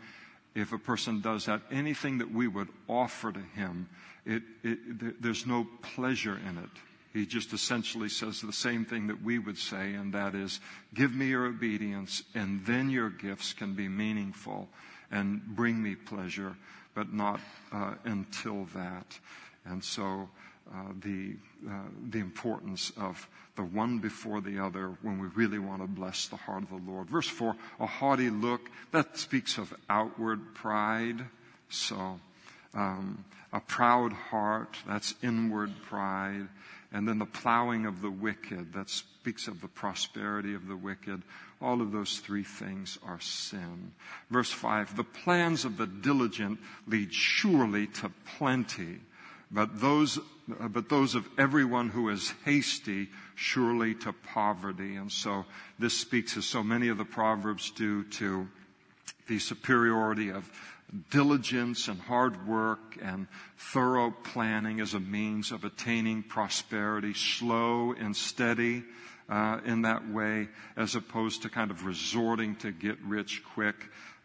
if 0.54 0.72
a 0.72 0.78
person 0.78 1.20
does 1.20 1.46
that, 1.46 1.62
anything 1.70 2.18
that 2.18 2.30
we 2.30 2.46
would 2.46 2.68
offer 2.88 3.32
to 3.32 3.40
Him, 3.54 3.88
it, 4.24 4.42
it, 4.62 5.22
there's 5.22 5.46
no 5.46 5.66
pleasure 5.82 6.38
in 6.48 6.58
it. 6.58 6.70
He 7.12 7.24
just 7.26 7.52
essentially 7.52 8.08
says 8.08 8.40
the 8.40 8.52
same 8.52 8.84
thing 8.84 9.06
that 9.06 9.22
we 9.22 9.38
would 9.38 9.58
say, 9.58 9.94
and 9.94 10.12
that 10.12 10.34
is, 10.34 10.60
give 10.94 11.14
me 11.14 11.28
your 11.28 11.46
obedience, 11.46 12.22
and 12.34 12.64
then 12.66 12.90
your 12.90 13.08
gifts 13.08 13.54
can 13.54 13.74
be 13.74 13.88
meaningful 13.88 14.68
and 15.10 15.42
bring 15.42 15.82
me 15.82 15.94
pleasure, 15.94 16.54
but 16.94 17.12
not 17.12 17.40
uh, 17.72 17.94
until 18.04 18.66
that. 18.74 19.18
And 19.64 19.82
so, 19.82 20.28
uh, 20.72 20.92
the, 21.00 21.34
uh, 21.68 21.72
the 22.10 22.18
importance 22.18 22.92
of 22.96 23.28
the 23.56 23.62
one 23.62 23.98
before 23.98 24.40
the 24.40 24.62
other 24.62 24.96
when 25.02 25.18
we 25.18 25.28
really 25.28 25.58
want 25.58 25.82
to 25.82 25.88
bless 25.88 26.26
the 26.28 26.36
heart 26.36 26.62
of 26.62 26.70
the 26.70 26.90
Lord. 26.90 27.08
Verse 27.08 27.28
4, 27.28 27.56
a 27.80 27.86
haughty 27.86 28.30
look, 28.30 28.70
that 28.92 29.16
speaks 29.16 29.58
of 29.58 29.74
outward 29.88 30.54
pride. 30.54 31.24
So, 31.68 32.20
um, 32.74 33.24
a 33.52 33.60
proud 33.60 34.12
heart, 34.12 34.76
that's 34.86 35.14
inward 35.22 35.72
pride. 35.88 36.48
And 36.92 37.06
then 37.06 37.18
the 37.18 37.26
plowing 37.26 37.86
of 37.86 38.00
the 38.00 38.10
wicked, 38.10 38.72
that 38.74 38.88
speaks 38.88 39.48
of 39.48 39.60
the 39.60 39.68
prosperity 39.68 40.54
of 40.54 40.68
the 40.68 40.76
wicked. 40.76 41.22
All 41.60 41.82
of 41.82 41.92
those 41.92 42.18
three 42.18 42.44
things 42.44 42.98
are 43.04 43.20
sin. 43.20 43.92
Verse 44.30 44.50
5, 44.50 44.96
the 44.96 45.04
plans 45.04 45.64
of 45.64 45.76
the 45.76 45.86
diligent 45.86 46.60
lead 46.86 47.12
surely 47.12 47.88
to 47.88 48.10
plenty 48.38 49.00
but 49.50 49.80
those, 49.80 50.18
but 50.48 50.88
those 50.88 51.14
of 51.14 51.28
everyone 51.38 51.88
who 51.88 52.08
is 52.10 52.32
hasty 52.44 53.08
surely 53.34 53.94
to 53.94 54.12
poverty. 54.12 54.96
And 54.96 55.10
so 55.10 55.44
this 55.78 55.96
speaks, 55.96 56.36
as 56.36 56.44
so 56.44 56.62
many 56.62 56.88
of 56.88 56.98
the 56.98 57.04
Proverbs 57.04 57.70
do, 57.70 58.04
to 58.04 58.48
the 59.26 59.38
superiority 59.38 60.30
of 60.30 60.50
diligence 61.10 61.88
and 61.88 62.00
hard 62.00 62.46
work 62.46 62.98
and 63.02 63.26
thorough 63.58 64.10
planning 64.10 64.80
as 64.80 64.94
a 64.94 65.00
means 65.00 65.52
of 65.52 65.64
attaining 65.64 66.22
prosperity, 66.22 67.14
slow 67.14 67.92
and 67.92 68.16
steady 68.16 68.84
uh, 69.28 69.60
in 69.66 69.82
that 69.82 70.08
way, 70.08 70.48
as 70.76 70.94
opposed 70.94 71.42
to 71.42 71.50
kind 71.50 71.70
of 71.70 71.84
resorting 71.84 72.56
to 72.56 72.72
get 72.72 72.98
rich 73.02 73.42
quick 73.54 73.76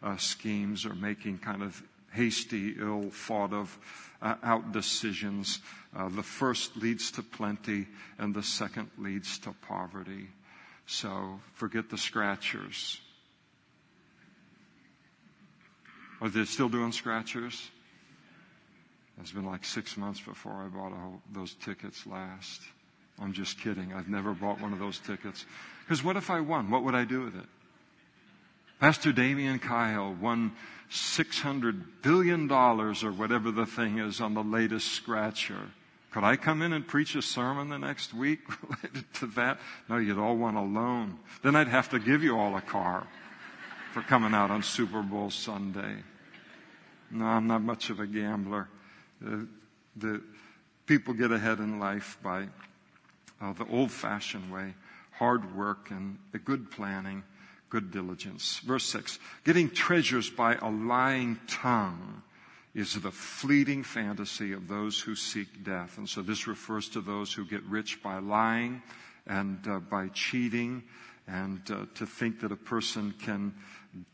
uh, 0.02 0.16
schemes 0.16 0.86
or 0.86 0.94
making 0.94 1.38
kind 1.38 1.62
of 1.62 1.82
hasty, 2.14 2.76
ill 2.78 3.10
thought 3.10 3.52
of 3.52 3.78
uh, 4.22 4.36
out 4.42 4.72
decisions. 4.72 5.60
Uh, 5.94 6.08
the 6.08 6.22
first 6.22 6.76
leads 6.76 7.10
to 7.12 7.22
plenty, 7.22 7.86
and 8.18 8.34
the 8.34 8.42
second 8.42 8.90
leads 8.98 9.38
to 9.40 9.54
poverty. 9.68 10.28
So 10.86 11.40
forget 11.54 11.90
the 11.90 11.98
scratchers. 11.98 13.00
Are 16.20 16.28
they 16.28 16.44
still 16.44 16.68
doing 16.68 16.92
scratchers? 16.92 17.70
It's 19.20 19.32
been 19.32 19.46
like 19.46 19.64
six 19.64 19.96
months 19.96 20.20
before 20.20 20.52
I 20.52 20.68
bought 20.68 20.92
whole, 20.92 21.20
those 21.32 21.54
tickets 21.54 22.06
last. 22.06 22.62
I'm 23.20 23.32
just 23.32 23.60
kidding. 23.60 23.92
I've 23.92 24.08
never 24.08 24.32
bought 24.32 24.60
one 24.60 24.72
of 24.72 24.78
those 24.78 24.98
tickets. 24.98 25.44
Because 25.84 26.02
what 26.02 26.16
if 26.16 26.30
I 26.30 26.40
won? 26.40 26.70
What 26.70 26.82
would 26.82 26.94
I 26.94 27.04
do 27.04 27.22
with 27.22 27.36
it? 27.36 27.46
Pastor 28.80 29.12
Damian 29.12 29.58
Kyle 29.58 30.12
won 30.12 30.52
$600 30.90 31.82
billion 32.02 32.50
or 32.50 32.92
whatever 33.12 33.50
the 33.50 33.66
thing 33.66 33.98
is 33.98 34.20
on 34.20 34.34
the 34.34 34.42
latest 34.42 34.88
scratcher. 34.92 35.70
Could 36.12 36.24
I 36.24 36.36
come 36.36 36.62
in 36.62 36.72
and 36.72 36.86
preach 36.86 37.16
a 37.16 37.22
sermon 37.22 37.68
the 37.70 37.78
next 37.78 38.14
week 38.14 38.40
related 38.62 39.12
to 39.14 39.26
that? 39.28 39.58
No, 39.88 39.96
you'd 39.96 40.18
all 40.18 40.36
want 40.36 40.56
a 40.56 40.62
loan. 40.62 41.18
Then 41.42 41.56
I'd 41.56 41.68
have 41.68 41.88
to 41.90 41.98
give 41.98 42.22
you 42.22 42.38
all 42.38 42.56
a 42.56 42.60
car 42.60 43.06
for 43.92 44.02
coming 44.02 44.34
out 44.34 44.50
on 44.50 44.62
Super 44.62 45.02
Bowl 45.02 45.30
Sunday. 45.30 45.96
No, 47.10 47.24
I'm 47.24 47.46
not 47.46 47.62
much 47.62 47.90
of 47.90 48.00
a 48.00 48.06
gambler. 48.06 48.68
Uh, 49.24 49.38
the 49.96 50.22
people 50.86 51.14
get 51.14 51.32
ahead 51.32 51.58
in 51.58 51.78
life 51.78 52.18
by 52.22 52.48
uh, 53.40 53.52
the 53.52 53.66
old 53.66 53.90
fashioned 53.90 54.52
way 54.52 54.74
hard 55.18 55.56
work 55.56 55.90
and 55.90 56.18
good 56.44 56.70
planning, 56.70 57.22
good 57.74 57.90
diligence. 57.90 58.60
Verse 58.60 58.84
6 58.84 59.18
Getting 59.42 59.68
treasures 59.68 60.30
by 60.30 60.54
a 60.54 60.70
lying 60.70 61.40
tongue 61.48 62.22
is 62.72 62.94
the 62.94 63.10
fleeting 63.10 63.82
fantasy 63.82 64.52
of 64.52 64.68
those 64.68 65.00
who 65.00 65.16
seek 65.16 65.64
death. 65.64 65.98
And 65.98 66.08
so 66.08 66.22
this 66.22 66.46
refers 66.46 66.88
to 66.90 67.00
those 67.00 67.32
who 67.32 67.44
get 67.44 67.64
rich 67.64 68.00
by 68.00 68.18
lying 68.18 68.80
and 69.26 69.58
uh, 69.66 69.80
by 69.80 70.06
cheating, 70.08 70.84
and 71.26 71.60
uh, 71.68 71.86
to 71.96 72.06
think 72.06 72.40
that 72.42 72.52
a 72.52 72.56
person 72.56 73.12
can 73.20 73.52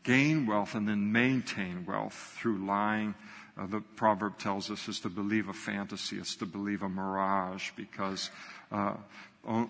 gain 0.03 0.47
wealth 0.47 0.73
and 0.73 0.87
then 0.87 1.11
maintain 1.11 1.85
wealth 1.85 2.35
through 2.39 2.65
lying. 2.65 3.13
Uh, 3.59 3.67
the 3.67 3.81
proverb 3.95 4.39
tells 4.39 4.71
us 4.71 4.87
is 4.87 4.99
to 5.01 5.09
believe 5.09 5.49
a 5.49 5.53
fantasy, 5.53 6.17
it's 6.17 6.35
to 6.37 6.47
believe 6.47 6.81
a 6.81 6.89
mirage, 6.89 7.69
because 7.75 8.31
uh, 8.71 8.95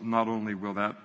not 0.02 0.30
only 0.30 0.54
will 0.56 0.76
that 0.76 0.96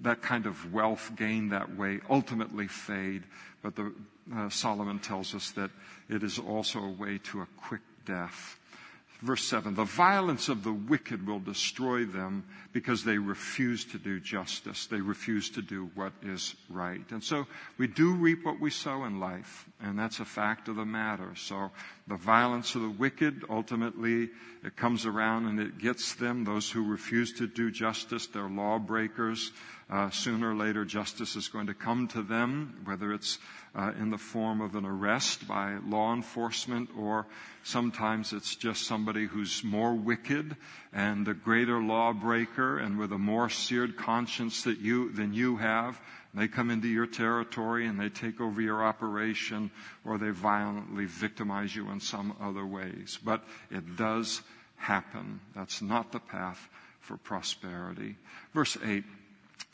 that 0.00 0.22
kind 0.22 0.46
of 0.46 0.72
wealth 0.72 1.12
gained 1.16 1.52
that 1.52 1.76
way 1.76 2.00
ultimately 2.10 2.66
fade, 2.66 3.22
but 3.62 3.76
the, 3.76 3.92
uh, 4.34 4.48
Solomon 4.48 4.98
tells 4.98 5.34
us 5.34 5.50
that 5.52 5.70
it 6.08 6.22
is 6.22 6.38
also 6.38 6.80
a 6.80 6.90
way 6.90 7.18
to 7.18 7.42
a 7.42 7.46
quick 7.56 7.82
death. 8.04 8.58
Verse 9.20 9.44
7 9.44 9.74
The 9.74 9.84
violence 9.84 10.48
of 10.48 10.64
the 10.64 10.72
wicked 10.72 11.26
will 11.26 11.38
destroy 11.38 12.04
them 12.04 12.44
because 12.72 13.04
they 13.04 13.18
refuse 13.18 13.84
to 13.84 13.98
do 13.98 14.18
justice. 14.18 14.86
They 14.86 15.00
refuse 15.00 15.50
to 15.50 15.62
do 15.62 15.90
what 15.94 16.12
is 16.22 16.54
right. 16.70 17.04
And 17.10 17.22
so 17.22 17.46
we 17.78 17.86
do 17.86 18.14
reap 18.14 18.44
what 18.44 18.60
we 18.60 18.70
sow 18.70 19.04
in 19.04 19.20
life, 19.20 19.66
and 19.80 19.98
that's 19.98 20.20
a 20.20 20.24
fact 20.24 20.68
of 20.68 20.76
the 20.76 20.84
matter. 20.84 21.32
So 21.36 21.70
the 22.06 22.16
violence 22.16 22.74
of 22.74 22.82
the 22.82 22.90
wicked, 22.90 23.44
ultimately, 23.50 24.30
it 24.64 24.76
comes 24.76 25.06
around 25.06 25.46
and 25.46 25.60
it 25.60 25.78
gets 25.78 26.14
them. 26.14 26.44
Those 26.44 26.70
who 26.70 26.90
refuse 26.90 27.32
to 27.34 27.46
do 27.46 27.70
justice, 27.70 28.26
they're 28.26 28.48
lawbreakers. 28.48 29.52
Uh, 29.90 30.08
sooner 30.08 30.52
or 30.52 30.54
later, 30.54 30.86
justice 30.86 31.36
is 31.36 31.48
going 31.48 31.66
to 31.66 31.74
come 31.74 32.08
to 32.08 32.22
them, 32.22 32.80
whether 32.84 33.12
it's 33.12 33.38
uh, 33.74 33.92
in 34.00 34.10
the 34.10 34.18
form 34.18 34.60
of 34.60 34.74
an 34.74 34.86
arrest 34.86 35.46
by 35.46 35.76
law 35.86 36.14
enforcement, 36.14 36.88
or 36.96 37.26
sometimes 37.62 38.32
it's 38.32 38.56
just 38.56 38.86
somebody 38.86 39.26
who's 39.26 39.62
more 39.62 39.94
wicked 39.94 40.56
and 40.92 41.28
a 41.28 41.34
greater 41.34 41.82
lawbreaker 41.82 42.61
and 42.78 42.98
with 42.98 43.12
a 43.12 43.18
more 43.18 43.48
seared 43.48 43.96
conscience 43.96 44.62
that 44.64 44.78
you, 44.78 45.10
than 45.10 45.34
you 45.34 45.56
have. 45.56 46.00
They 46.34 46.48
come 46.48 46.70
into 46.70 46.88
your 46.88 47.06
territory 47.06 47.86
and 47.86 48.00
they 48.00 48.08
take 48.08 48.40
over 48.40 48.60
your 48.60 48.82
operation, 48.82 49.70
or 50.04 50.16
they 50.16 50.30
violently 50.30 51.04
victimize 51.04 51.76
you 51.76 51.90
in 51.90 52.00
some 52.00 52.34
other 52.40 52.64
ways. 52.64 53.18
But 53.22 53.44
it 53.70 53.96
does 53.96 54.40
happen. 54.76 55.40
That's 55.54 55.82
not 55.82 56.12
the 56.12 56.20
path 56.20 56.68
for 57.00 57.16
prosperity. 57.16 58.16
Verse 58.54 58.76
8 58.84 59.04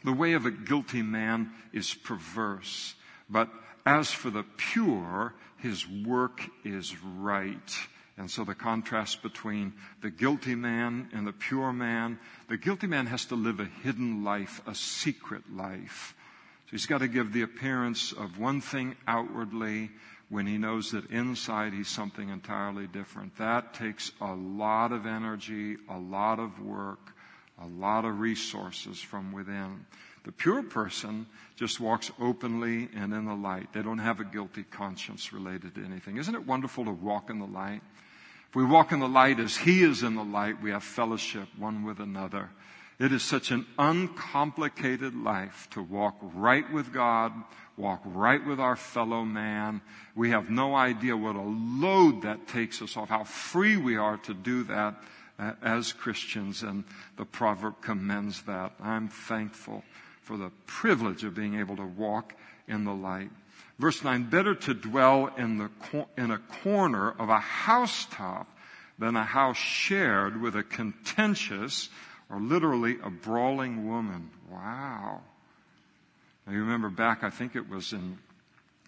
The 0.04 0.12
way 0.12 0.32
of 0.32 0.46
a 0.46 0.50
guilty 0.50 1.02
man 1.02 1.52
is 1.72 1.94
perverse, 1.94 2.94
but 3.30 3.48
as 3.86 4.10
for 4.10 4.30
the 4.30 4.44
pure, 4.56 5.34
his 5.58 5.88
work 5.88 6.42
is 6.64 6.94
right. 7.02 7.78
And 8.18 8.28
so 8.28 8.42
the 8.42 8.54
contrast 8.54 9.22
between 9.22 9.72
the 10.02 10.10
guilty 10.10 10.56
man 10.56 11.08
and 11.12 11.24
the 11.24 11.32
pure 11.32 11.72
man, 11.72 12.18
the 12.48 12.56
guilty 12.56 12.88
man 12.88 13.06
has 13.06 13.24
to 13.26 13.36
live 13.36 13.60
a 13.60 13.64
hidden 13.64 14.24
life, 14.24 14.60
a 14.66 14.74
secret 14.74 15.44
life. 15.54 16.16
So 16.66 16.72
he's 16.72 16.86
got 16.86 16.98
to 16.98 17.08
give 17.08 17.32
the 17.32 17.42
appearance 17.42 18.12
of 18.12 18.38
one 18.38 18.60
thing 18.60 18.96
outwardly 19.06 19.90
when 20.30 20.46
he 20.46 20.58
knows 20.58 20.90
that 20.90 21.10
inside 21.10 21.72
he's 21.72 21.88
something 21.88 22.28
entirely 22.28 22.88
different. 22.88 23.36
That 23.38 23.72
takes 23.72 24.10
a 24.20 24.34
lot 24.34 24.90
of 24.92 25.06
energy, 25.06 25.76
a 25.88 25.98
lot 25.98 26.40
of 26.40 26.60
work, 26.60 27.14
a 27.62 27.66
lot 27.66 28.04
of 28.04 28.18
resources 28.18 29.00
from 29.00 29.32
within. 29.32 29.86
The 30.24 30.32
pure 30.32 30.62
person 30.62 31.26
just 31.56 31.80
walks 31.80 32.10
openly 32.20 32.88
and 32.94 33.14
in 33.14 33.24
the 33.24 33.34
light. 33.34 33.72
They 33.72 33.82
don't 33.82 33.98
have 33.98 34.20
a 34.20 34.24
guilty 34.24 34.64
conscience 34.64 35.32
related 35.32 35.76
to 35.76 35.84
anything. 35.84 36.18
Isn't 36.18 36.34
it 36.34 36.46
wonderful 36.46 36.84
to 36.84 36.90
walk 36.90 37.30
in 37.30 37.38
the 37.38 37.46
light? 37.46 37.80
If 38.48 38.56
we 38.56 38.64
walk 38.64 38.92
in 38.92 39.00
the 39.00 39.08
light 39.08 39.40
as 39.40 39.58
He 39.58 39.82
is 39.82 40.02
in 40.02 40.14
the 40.14 40.24
light, 40.24 40.62
we 40.62 40.70
have 40.70 40.82
fellowship 40.82 41.48
one 41.58 41.84
with 41.84 42.00
another. 42.00 42.50
It 42.98 43.12
is 43.12 43.22
such 43.22 43.50
an 43.50 43.66
uncomplicated 43.78 45.14
life 45.14 45.68
to 45.72 45.82
walk 45.82 46.16
right 46.20 46.70
with 46.72 46.92
God, 46.92 47.32
walk 47.76 48.00
right 48.04 48.44
with 48.44 48.58
our 48.58 48.74
fellow 48.74 49.24
man. 49.24 49.82
We 50.16 50.30
have 50.30 50.50
no 50.50 50.74
idea 50.74 51.16
what 51.16 51.36
a 51.36 51.42
load 51.42 52.22
that 52.22 52.48
takes 52.48 52.82
us 52.82 52.96
off, 52.96 53.10
how 53.10 53.24
free 53.24 53.76
we 53.76 53.96
are 53.96 54.16
to 54.18 54.34
do 54.34 54.64
that 54.64 54.96
uh, 55.38 55.52
as 55.62 55.92
Christians, 55.92 56.62
and 56.62 56.84
the 57.16 57.24
proverb 57.24 57.80
commends 57.82 58.42
that. 58.42 58.72
I'm 58.82 59.08
thankful 59.08 59.84
for 60.22 60.36
the 60.36 60.50
privilege 60.66 61.22
of 61.22 61.34
being 61.34 61.60
able 61.60 61.76
to 61.76 61.86
walk 61.86 62.34
in 62.66 62.84
the 62.84 62.94
light. 62.94 63.30
Verse 63.78 64.02
9, 64.02 64.24
better 64.24 64.54
to 64.56 64.74
dwell 64.74 65.30
in, 65.36 65.58
the, 65.58 66.06
in 66.16 66.32
a 66.32 66.38
corner 66.38 67.12
of 67.12 67.28
a 67.28 67.38
housetop 67.38 68.48
than 68.98 69.14
a 69.14 69.24
house 69.24 69.56
shared 69.56 70.40
with 70.40 70.56
a 70.56 70.64
contentious 70.64 71.88
or 72.28 72.40
literally 72.40 72.96
a 73.02 73.10
brawling 73.10 73.88
woman. 73.88 74.30
Wow. 74.50 75.20
Now 76.46 76.52
you 76.52 76.60
remember 76.60 76.90
back, 76.90 77.22
I 77.22 77.30
think 77.30 77.54
it 77.54 77.68
was 77.68 77.92
in 77.92 78.18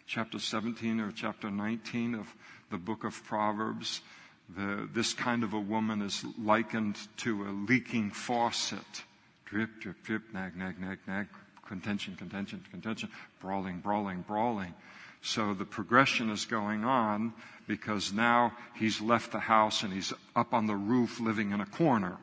chapter 0.07 0.41
17 0.41 0.99
or 0.99 1.13
chapter 1.13 1.51
19 1.51 2.17
of 2.17 2.35
the 2.71 2.79
book 2.79 3.05
of 3.05 3.23
Proverbs. 3.25 4.01
The, 4.57 4.89
this 4.93 5.13
kind 5.13 5.45
of 5.45 5.53
a 5.53 5.61
woman 5.61 6.03
is 6.03 6.25
likened 6.37 6.97
to 7.19 7.45
a 7.45 7.51
leaking 7.51 8.11
faucet. 8.11 9.05
Drip, 9.45 9.81
drip, 9.81 10.03
drip, 10.03 10.23
nag, 10.33 10.57
nag, 10.57 10.81
nag, 10.81 10.99
nag, 11.07 11.29
contention, 11.71 12.17
contention, 12.17 12.61
contention, 12.73 13.09
brawling, 13.41 13.79
brawling, 13.79 14.25
brawling. 14.27 14.75
So 15.23 15.55
the 15.55 15.65
progression 15.65 16.29
is 16.29 16.45
going 16.45 16.85
on 16.85 17.33
because 17.69 18.13
now 18.13 18.53
he's 18.75 19.01
left 19.01 19.31
the 19.31 19.39
house 19.39 19.85
and 19.85 19.93
he's 19.93 20.13
up 20.35 20.53
on 20.53 20.67
the 20.67 20.75
roof 20.75 21.21
living 21.21 21.53
in 21.53 21.61
a 21.61 21.67
corner 21.67 22.17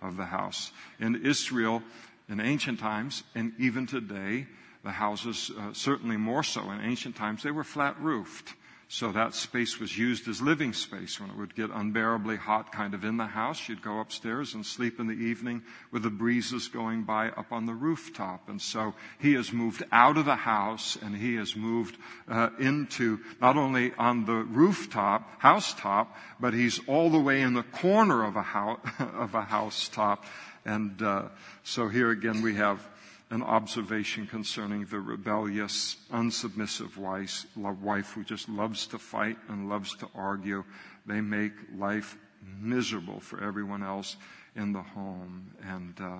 of 0.00 0.16
the 0.16 0.26
house. 0.26 0.70
In 1.00 1.26
Israel, 1.26 1.82
in 2.28 2.38
ancient 2.38 2.78
times, 2.78 3.24
and 3.34 3.52
even 3.58 3.86
today, 3.86 4.46
the 4.84 4.92
houses, 4.92 5.50
uh, 5.58 5.72
certainly 5.72 6.16
more 6.16 6.44
so 6.44 6.70
in 6.70 6.80
ancient 6.80 7.16
times, 7.16 7.42
they 7.42 7.50
were 7.50 7.64
flat 7.64 8.00
roofed. 8.00 8.54
So 8.88 9.12
that 9.12 9.34
space 9.34 9.80
was 9.80 9.96
used 9.96 10.28
as 10.28 10.42
living 10.42 10.72
space. 10.72 11.18
When 11.18 11.30
it 11.30 11.36
would 11.36 11.54
get 11.54 11.70
unbearably 11.70 12.36
hot 12.36 12.70
kind 12.70 12.94
of 12.94 13.04
in 13.04 13.16
the 13.16 13.26
house, 13.26 13.68
you'd 13.68 13.82
go 13.82 13.98
upstairs 13.98 14.54
and 14.54 14.64
sleep 14.64 15.00
in 15.00 15.06
the 15.06 15.14
evening 15.14 15.62
with 15.90 16.02
the 16.02 16.10
breezes 16.10 16.68
going 16.68 17.04
by 17.04 17.28
up 17.30 17.50
on 17.50 17.66
the 17.66 17.74
rooftop. 17.74 18.48
And 18.48 18.60
so 18.60 18.94
he 19.18 19.34
has 19.34 19.52
moved 19.52 19.82
out 19.90 20.18
of 20.18 20.26
the 20.26 20.36
house 20.36 20.96
and 21.00 21.16
he 21.16 21.36
has 21.36 21.56
moved 21.56 21.96
uh, 22.28 22.50
into 22.60 23.20
not 23.40 23.56
only 23.56 23.92
on 23.98 24.26
the 24.26 24.44
rooftop, 24.44 25.40
housetop, 25.40 26.14
but 26.38 26.52
he's 26.52 26.78
all 26.86 27.10
the 27.10 27.18
way 27.18 27.40
in 27.40 27.54
the 27.54 27.62
corner 27.62 28.22
of 28.22 28.36
a 28.36 28.42
house, 28.42 28.80
of 28.98 29.34
a 29.34 29.42
housetop. 29.42 30.24
And 30.64 31.00
uh, 31.02 31.28
so 31.62 31.88
here 31.88 32.10
again 32.10 32.42
we 32.42 32.54
have 32.56 32.86
an 33.34 33.42
observation 33.42 34.28
concerning 34.28 34.84
the 34.84 35.00
rebellious, 35.00 35.96
unsubmissive 36.12 36.96
wife, 36.96 37.44
wife 37.56 38.12
who 38.12 38.22
just 38.22 38.48
loves 38.48 38.86
to 38.86 38.96
fight 38.96 39.36
and 39.48 39.68
loves 39.68 39.96
to 39.96 40.08
argue. 40.14 40.62
They 41.04 41.20
make 41.20 41.52
life 41.76 42.16
miserable 42.60 43.18
for 43.18 43.42
everyone 43.42 43.82
else 43.82 44.14
in 44.54 44.72
the 44.72 44.82
home. 44.82 45.50
And 45.66 46.00
uh, 46.00 46.18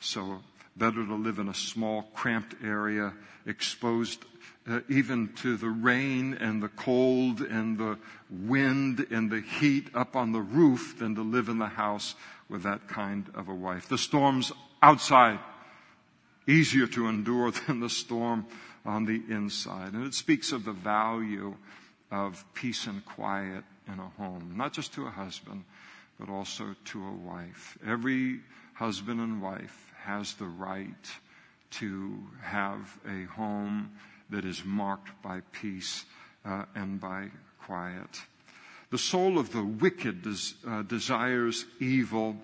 so, 0.00 0.40
better 0.74 1.04
to 1.04 1.14
live 1.14 1.38
in 1.38 1.50
a 1.50 1.54
small, 1.54 2.04
cramped 2.14 2.54
area, 2.64 3.12
exposed 3.44 4.24
uh, 4.66 4.80
even 4.88 5.34
to 5.34 5.58
the 5.58 5.68
rain 5.68 6.32
and 6.32 6.62
the 6.62 6.70
cold 6.70 7.42
and 7.42 7.76
the 7.76 7.98
wind 8.30 9.06
and 9.10 9.30
the 9.30 9.42
heat 9.42 9.90
up 9.94 10.16
on 10.16 10.32
the 10.32 10.40
roof 10.40 10.98
than 10.98 11.14
to 11.16 11.22
live 11.22 11.50
in 11.50 11.58
the 11.58 11.66
house 11.66 12.14
with 12.48 12.62
that 12.62 12.88
kind 12.88 13.30
of 13.34 13.50
a 13.50 13.54
wife. 13.54 13.86
The 13.86 13.98
storms 13.98 14.50
outside 14.82 15.40
easier 16.46 16.86
to 16.88 17.08
endure 17.08 17.50
than 17.66 17.80
the 17.80 17.90
storm 17.90 18.46
on 18.84 19.04
the 19.04 19.22
inside. 19.28 19.92
And 19.92 20.06
it 20.06 20.14
speaks 20.14 20.52
of 20.52 20.64
the 20.64 20.72
value 20.72 21.54
of 22.10 22.44
peace 22.54 22.86
and 22.86 23.04
quiet 23.04 23.64
in 23.92 23.98
a 23.98 24.22
home, 24.22 24.54
not 24.56 24.72
just 24.72 24.94
to 24.94 25.06
a 25.06 25.10
husband, 25.10 25.64
but 26.18 26.28
also 26.28 26.74
to 26.86 27.04
a 27.04 27.12
wife. 27.12 27.76
Every 27.86 28.40
husband 28.74 29.20
and 29.20 29.42
wife 29.42 29.92
has 30.04 30.34
the 30.34 30.46
right 30.46 31.10
to 31.72 32.18
have 32.42 32.98
a 33.08 33.24
home 33.32 33.90
that 34.30 34.44
is 34.44 34.64
marked 34.64 35.10
by 35.22 35.40
peace 35.52 36.04
uh, 36.44 36.64
and 36.74 37.00
by 37.00 37.28
quiet. 37.62 38.22
The 38.90 38.98
soul 38.98 39.38
of 39.38 39.50
the 39.50 39.64
wicked 39.64 40.22
des- 40.22 40.68
uh, 40.68 40.82
desires 40.82 41.64
evil. 41.80 42.36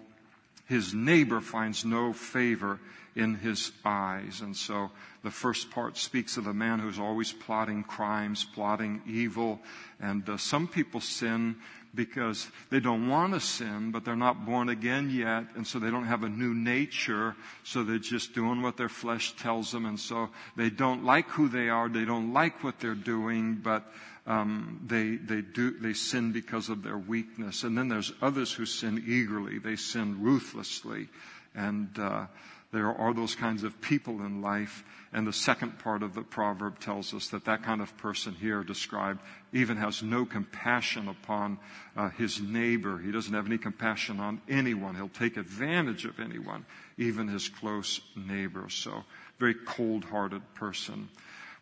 His 0.66 0.94
neighbor 0.94 1.40
finds 1.40 1.84
no 1.84 2.12
favor 2.12 2.80
in 3.16 3.34
his 3.34 3.72
eyes. 3.84 4.40
And 4.40 4.56
so 4.56 4.90
the 5.22 5.30
first 5.30 5.70
part 5.70 5.96
speaks 5.96 6.36
of 6.36 6.46
a 6.46 6.54
man 6.54 6.78
who's 6.78 6.98
always 6.98 7.32
plotting 7.32 7.84
crimes, 7.84 8.44
plotting 8.44 9.02
evil. 9.06 9.60
And 10.00 10.28
uh, 10.28 10.36
some 10.36 10.68
people 10.68 11.00
sin 11.00 11.56
because 11.94 12.48
they 12.70 12.80
don't 12.80 13.08
want 13.08 13.34
to 13.34 13.40
sin, 13.40 13.90
but 13.90 14.04
they're 14.04 14.16
not 14.16 14.46
born 14.46 14.68
again 14.68 15.10
yet, 15.10 15.44
and 15.56 15.66
so 15.66 15.78
they 15.78 15.90
don't 15.90 16.06
have 16.06 16.22
a 16.22 16.28
new 16.28 16.54
nature, 16.54 17.34
so 17.64 17.82
they're 17.82 17.98
just 17.98 18.32
doing 18.32 18.62
what 18.62 18.76
their 18.76 18.88
flesh 18.88 19.34
tells 19.36 19.72
them, 19.72 19.86
and 19.86 19.98
so 19.98 20.28
they 20.56 20.70
don't 20.70 21.04
like 21.04 21.28
who 21.30 21.48
they 21.48 21.68
are, 21.68 21.88
they 21.88 22.04
don't 22.04 22.32
like 22.32 22.62
what 22.62 22.78
they're 22.78 22.94
doing, 22.94 23.56
but 23.56 23.92
um, 24.26 24.80
they 24.86 25.16
they 25.16 25.40
do 25.40 25.72
they 25.78 25.94
sin 25.94 26.30
because 26.30 26.68
of 26.68 26.82
their 26.82 26.98
weakness. 26.98 27.64
And 27.64 27.76
then 27.76 27.88
there's 27.88 28.12
others 28.22 28.52
who 28.52 28.66
sin 28.66 29.02
eagerly, 29.06 29.58
they 29.58 29.76
sin 29.76 30.22
ruthlessly, 30.22 31.08
and 31.54 31.88
uh, 31.98 32.26
there 32.72 32.94
are 32.94 33.12
those 33.12 33.34
kinds 33.34 33.64
of 33.64 33.80
people 33.80 34.20
in 34.20 34.42
life. 34.42 34.84
And 35.12 35.26
the 35.26 35.32
second 35.32 35.80
part 35.80 36.04
of 36.04 36.14
the 36.14 36.22
proverb 36.22 36.78
tells 36.78 37.12
us 37.12 37.28
that 37.28 37.44
that 37.46 37.64
kind 37.64 37.80
of 37.80 37.96
person 37.96 38.32
here 38.34 38.62
described 38.62 39.20
even 39.52 39.76
has 39.78 40.04
no 40.04 40.24
compassion 40.24 41.08
upon 41.08 41.58
uh, 41.96 42.10
his 42.10 42.40
neighbor. 42.40 42.98
He 42.98 43.10
doesn't 43.10 43.34
have 43.34 43.46
any 43.46 43.58
compassion 43.58 44.20
on 44.20 44.40
anyone. 44.48 44.94
He'll 44.94 45.08
take 45.08 45.36
advantage 45.36 46.04
of 46.04 46.20
anyone, 46.20 46.64
even 46.96 47.26
his 47.26 47.48
close 47.48 48.00
neighbor. 48.14 48.68
So, 48.68 49.04
very 49.40 49.54
cold 49.54 50.04
hearted 50.04 50.42
person. 50.54 51.08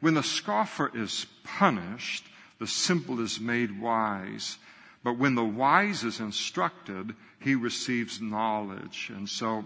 When 0.00 0.12
the 0.12 0.22
scoffer 0.22 0.90
is 0.94 1.26
punished, 1.42 2.26
the 2.58 2.66
simple 2.66 3.20
is 3.20 3.40
made 3.40 3.80
wise. 3.80 4.58
But 5.02 5.16
when 5.16 5.36
the 5.36 5.44
wise 5.44 6.04
is 6.04 6.20
instructed, 6.20 7.14
he 7.40 7.54
receives 7.54 8.20
knowledge. 8.20 9.10
And 9.14 9.26
so, 9.26 9.64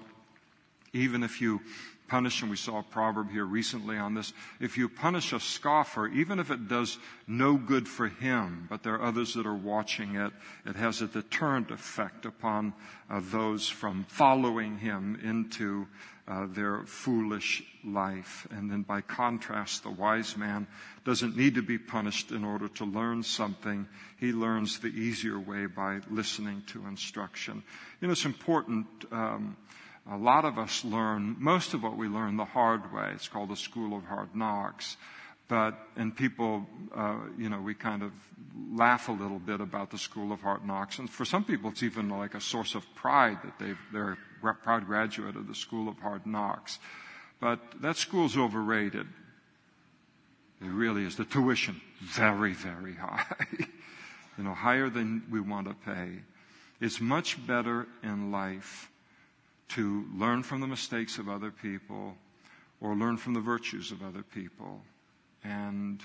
even 0.93 1.23
if 1.23 1.41
you 1.41 1.61
punish, 2.09 2.43
and 2.43 2.51
we 2.51 2.57
saw 2.57 2.81
a 2.81 2.83
proverb 2.83 3.31
here 3.31 3.47
recently 3.47 3.97
on 3.97 4.13
this, 4.13 4.35
if 4.61 4.77
you 4.77 4.87
punish 4.87 5.33
a 5.33 5.41
scoffer, 5.41 6.07
even 6.09 6.39
if 6.39 6.51
it 6.51 6.69
does 6.69 6.99
no 7.27 7.57
good 7.57 7.89
for 7.89 8.09
him, 8.09 8.67
but 8.69 8.83
there 8.83 8.97
are 8.97 9.03
others 9.03 9.33
that 9.33 9.47
are 9.47 9.55
watching 9.55 10.17
it, 10.17 10.31
it 10.67 10.77
has 10.77 11.01
a 11.01 11.07
deterrent 11.07 11.71
effect 11.71 12.27
upon 12.27 12.75
uh, 13.09 13.21
those 13.25 13.67
from 13.67 14.05
following 14.09 14.77
him 14.77 15.19
into 15.25 15.87
uh, 16.29 16.47
their 16.51 16.83
foolish 16.85 17.63
life. 17.83 18.47
And 18.51 18.71
then 18.71 18.83
by 18.83 19.01
contrast, 19.01 19.83
the 19.83 19.91
wise 19.91 20.37
man 20.37 20.67
doesn't 21.07 21.35
need 21.35 21.55
to 21.55 21.63
be 21.63 21.79
punished 21.79 22.31
in 22.31 22.45
order 22.45 22.69
to 22.69 22.85
learn 22.85 23.23
something. 23.23 23.89
He 24.19 24.33
learns 24.33 24.81
the 24.81 24.89
easier 24.89 25.41
way 25.41 25.65
by 25.65 26.01
listening 26.11 26.63
to 26.69 26.87
instruction. 26.87 27.63
You 28.01 28.09
know, 28.09 28.13
it's 28.13 28.27
important. 28.27 28.87
Um, 29.11 29.57
a 30.11 30.17
lot 30.17 30.45
of 30.45 30.59
us 30.59 30.85
learn, 30.85 31.37
most 31.39 31.75
of 31.75 31.83
what 31.83 31.97
we 31.97 32.09
learn 32.09 32.37
the 32.37 32.45
hard 32.45 32.93
way. 32.93 33.11
It's 33.15 33.29
called 33.29 33.51
the 33.51 33.57
school 33.57 33.97
of 33.97 34.05
hard 34.05 34.35
knocks. 34.35 34.97
But, 35.49 35.79
and 35.97 36.17
people, 36.17 36.67
uh, 36.95 37.19
you 37.37 37.49
know, 37.49 37.61
we 37.61 37.75
kind 37.75 38.03
of 38.03 38.13
laugh 38.73 39.09
a 39.09 39.13
little 39.13 39.39
bit 39.39 39.61
about 39.61 39.91
the 39.91 39.99
school 39.99 40.33
of 40.33 40.41
hard 40.41 40.65
knocks. 40.65 40.99
And 40.99 41.11
for 41.11 41.25
some 41.25 41.45
people, 41.45 41.71
it's 41.71 41.83
even 41.83 42.09
like 42.09 42.35
a 42.35 42.41
source 42.41 42.75
of 42.75 42.85
pride 42.95 43.39
that 43.45 43.59
they've, 43.59 43.79
they're 43.93 44.17
a 44.43 44.55
proud 44.55 44.87
graduate 44.87 45.37
of 45.37 45.47
the 45.47 45.55
school 45.55 45.89
of 45.89 45.99
hard 45.99 46.27
knocks. 46.27 46.79
But 47.41 47.61
that 47.83 47.97
school's 47.97 48.37
overrated. 48.37 49.07
It 50.61 50.69
really 50.69 51.05
is. 51.05 51.17
The 51.17 51.25
tuition, 51.25 51.81
very, 52.01 52.55
very 52.55 52.95
high. 53.01 53.35
you 54.39 54.45
know, 54.45 54.55
higher 54.55 54.89
than 54.89 55.25
we 55.31 55.41
want 55.41 55.69
to 55.69 55.75
pay. 55.75 56.21
It's 56.81 57.01
much 57.01 57.45
better 57.47 57.87
in 58.03 58.33
life 58.33 58.91
to 59.75 60.05
learn 60.15 60.43
from 60.43 60.61
the 60.61 60.67
mistakes 60.67 61.19
of 61.19 61.29
other 61.29 61.51
people 61.51 62.15
or 62.81 62.95
learn 62.95 63.17
from 63.17 63.35
the 63.35 63.41
virtues 63.41 63.93
of 63.93 64.03
other 64.03 64.23
people. 64.23 64.81
And 65.45 66.01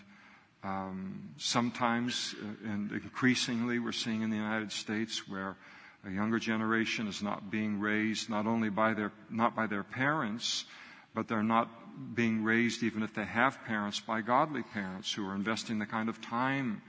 um, 0.63 1.30
sometimes, 1.38 2.36
uh, 2.41 2.71
and 2.71 2.91
increasingly, 2.91 3.80
we're 3.80 3.91
seeing 3.91 4.21
in 4.21 4.30
the 4.30 4.38
United 4.38 4.71
States 4.71 5.27
where 5.27 5.56
a 6.06 6.12
younger 6.12 6.39
generation 6.39 7.08
is 7.08 7.21
not 7.21 7.51
being 7.51 7.80
raised 7.80 8.30
not 8.30 8.47
only 8.47 8.69
by 8.69 8.93
their 8.93 9.12
not 9.30 9.56
by 9.56 9.67
their 9.67 9.84
parents, 9.84 10.65
but 11.13 11.27
they're 11.27 11.43
not 11.43 11.69
being 12.15 12.43
raised 12.43 12.84
even 12.84 13.03
if 13.03 13.13
they 13.13 13.25
have 13.25 13.63
parents 13.65 13.99
by 13.99 14.21
godly 14.21 14.62
parents 14.62 15.12
who 15.12 15.27
are 15.27 15.36
investing 15.36 15.80
the 15.80 15.86
kind 15.86 16.10
of 16.10 16.21
time 16.21 16.82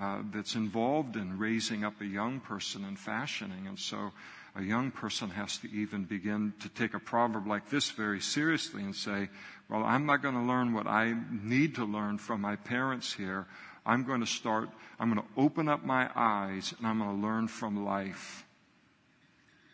uh, 0.00 0.18
that's 0.32 0.56
involved 0.56 1.16
in 1.16 1.38
raising 1.38 1.84
up 1.84 2.00
a 2.00 2.06
young 2.06 2.40
person 2.40 2.84
and 2.84 2.98
fashioning. 2.98 3.66
And 3.66 3.78
so 3.78 4.12
a 4.56 4.62
young 4.62 4.90
person 4.90 5.28
has 5.30 5.58
to 5.58 5.70
even 5.70 6.04
begin 6.04 6.54
to 6.60 6.68
take 6.70 6.94
a 6.94 6.98
proverb 6.98 7.46
like 7.46 7.68
this 7.68 7.90
very 7.90 8.20
seriously 8.20 8.82
and 8.82 8.96
say, 8.96 9.28
well, 9.68 9.84
I'm 9.84 10.06
not 10.06 10.22
going 10.22 10.34
to 10.34 10.40
learn 10.40 10.72
what 10.72 10.86
I 10.86 11.14
need 11.30 11.74
to 11.74 11.84
learn 11.84 12.18
from 12.18 12.40
my 12.40 12.56
parents 12.56 13.12
here. 13.12 13.46
I'm 13.84 14.04
going 14.04 14.20
to 14.20 14.26
start, 14.26 14.70
I'm 14.98 15.12
going 15.12 15.22
to 15.22 15.40
open 15.40 15.68
up 15.68 15.84
my 15.84 16.08
eyes 16.16 16.74
and 16.78 16.86
I'm 16.86 16.98
going 16.98 17.20
to 17.20 17.26
learn 17.26 17.48
from 17.48 17.84
life. 17.84 18.44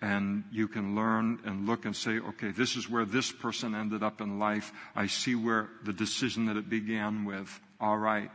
And 0.01 0.43
you 0.51 0.67
can 0.67 0.97
learn 0.97 1.39
and 1.45 1.67
look 1.67 1.85
and 1.85 1.95
say, 1.95 2.19
okay, 2.19 2.51
this 2.51 2.75
is 2.75 2.91
where 2.91 3.05
this 3.05 3.31
person 3.31 3.77
ended 3.77 4.03
up 4.03 4.21
in 4.21 4.41
life. 4.41 4.73
I 4.97 5.07
see 5.07 5.37
where 5.37 5.69
the 5.85 5.93
decision 5.93 6.47
that 6.47 6.57
it 6.57 6.69
began 6.69 7.25
with. 7.25 7.61
All 7.81 7.97
right, 7.97 8.31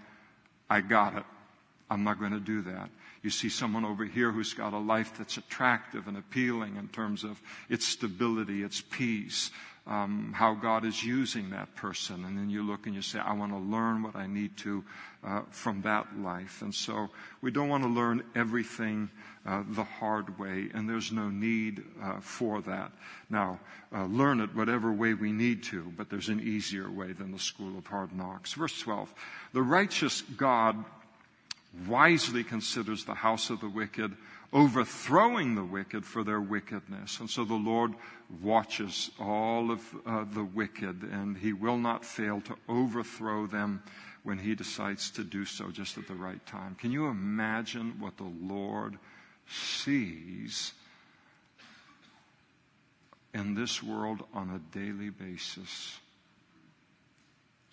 I 0.69 0.79
got 0.79 1.17
it. 1.17 1.23
I'm 1.89 2.05
not 2.05 2.19
going 2.19 2.31
to 2.31 2.39
do 2.39 2.61
that. 2.63 2.89
You 3.23 3.29
see 3.29 3.49
someone 3.49 3.85
over 3.85 4.05
here 4.05 4.31
who's 4.31 4.53
got 4.53 4.73
a 4.73 4.77
life 4.77 5.17
that's 5.17 5.37
attractive 5.37 6.07
and 6.07 6.17
appealing 6.17 6.75
in 6.77 6.87
terms 6.89 7.23
of 7.23 7.41
its 7.69 7.87
stability, 7.87 8.63
its 8.63 8.81
peace, 8.81 9.51
um, 9.87 10.33
how 10.35 10.53
God 10.53 10.83
is 10.83 11.03
using 11.03 11.51
that 11.51 11.75
person. 11.75 12.25
And 12.25 12.37
then 12.37 12.49
you 12.49 12.61
look 12.61 12.85
and 12.85 12.95
you 12.95 13.01
say, 13.01 13.19
I 13.19 13.33
want 13.33 13.53
to 13.53 13.57
learn 13.57 14.03
what 14.03 14.15
I 14.15 14.27
need 14.27 14.57
to 14.57 14.83
uh, 15.23 15.41
from 15.49 15.81
that 15.83 16.19
life. 16.19 16.61
And 16.61 16.75
so 16.75 17.09
we 17.41 17.51
don't 17.51 17.69
want 17.69 17.83
to 17.83 17.89
learn 17.89 18.23
everything 18.35 19.09
uh, 19.45 19.63
the 19.69 19.83
hard 19.83 20.37
way, 20.37 20.69
and 20.73 20.89
there's 20.89 21.13
no 21.13 21.29
need 21.29 21.81
uh, 22.03 22.19
for 22.19 22.61
that. 22.63 22.91
Now, 23.29 23.61
uh, 23.95 24.03
learn 24.05 24.41
it 24.41 24.53
whatever 24.53 24.91
way 24.91 25.13
we 25.13 25.31
need 25.31 25.63
to, 25.63 25.83
but 25.95 26.09
there's 26.09 26.27
an 26.27 26.41
easier 26.41 26.91
way 26.91 27.13
than 27.13 27.31
the 27.31 27.39
school 27.39 27.77
of 27.77 27.87
hard 27.87 28.13
knocks. 28.13 28.53
Verse 28.53 28.77
12. 28.81 29.13
The 29.53 29.61
righteous 29.61 30.21
God 30.35 30.83
wisely 31.85 32.43
considers 32.43 33.05
the 33.05 33.13
house 33.13 33.49
of 33.49 33.59
the 33.59 33.69
wicked, 33.69 34.15
overthrowing 34.53 35.55
the 35.55 35.63
wicked 35.63 36.05
for 36.05 36.23
their 36.23 36.41
wickedness. 36.41 37.19
And 37.19 37.29
so 37.29 37.43
the 37.43 37.53
Lord 37.53 37.93
watches 38.41 39.11
all 39.19 39.71
of 39.71 39.81
uh, 40.05 40.25
the 40.31 40.43
wicked, 40.43 41.03
and 41.03 41.37
He 41.37 41.53
will 41.53 41.77
not 41.77 42.05
fail 42.05 42.41
to 42.41 42.55
overthrow 42.67 43.47
them 43.47 43.83
when 44.23 44.37
He 44.37 44.55
decides 44.55 45.11
to 45.11 45.23
do 45.23 45.45
so 45.45 45.69
just 45.69 45.97
at 45.97 46.07
the 46.07 46.15
right 46.15 46.43
time. 46.45 46.75
Can 46.75 46.91
you 46.91 47.07
imagine 47.07 47.99
what 47.99 48.17
the 48.17 48.31
Lord 48.41 48.97
sees 49.47 50.73
in 53.33 53.53
this 53.53 53.83
world 53.83 54.23
on 54.33 54.49
a 54.49 54.77
daily 54.77 55.09
basis? 55.09 55.99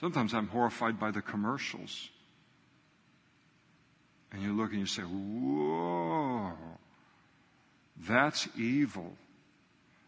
Sometimes 0.01 0.35
I'm 0.35 0.49
horrified 0.49 1.01
by 1.01 1.11
the 1.11 1.23
commercials. 1.23 2.11
And 4.35 4.43
you 4.43 4.53
look 4.53 4.73
and 4.73 4.81
you 4.81 4.87
say, 4.87 5.03
whoa, 5.03 6.55
that's 8.05 8.49
evil. 8.59 9.13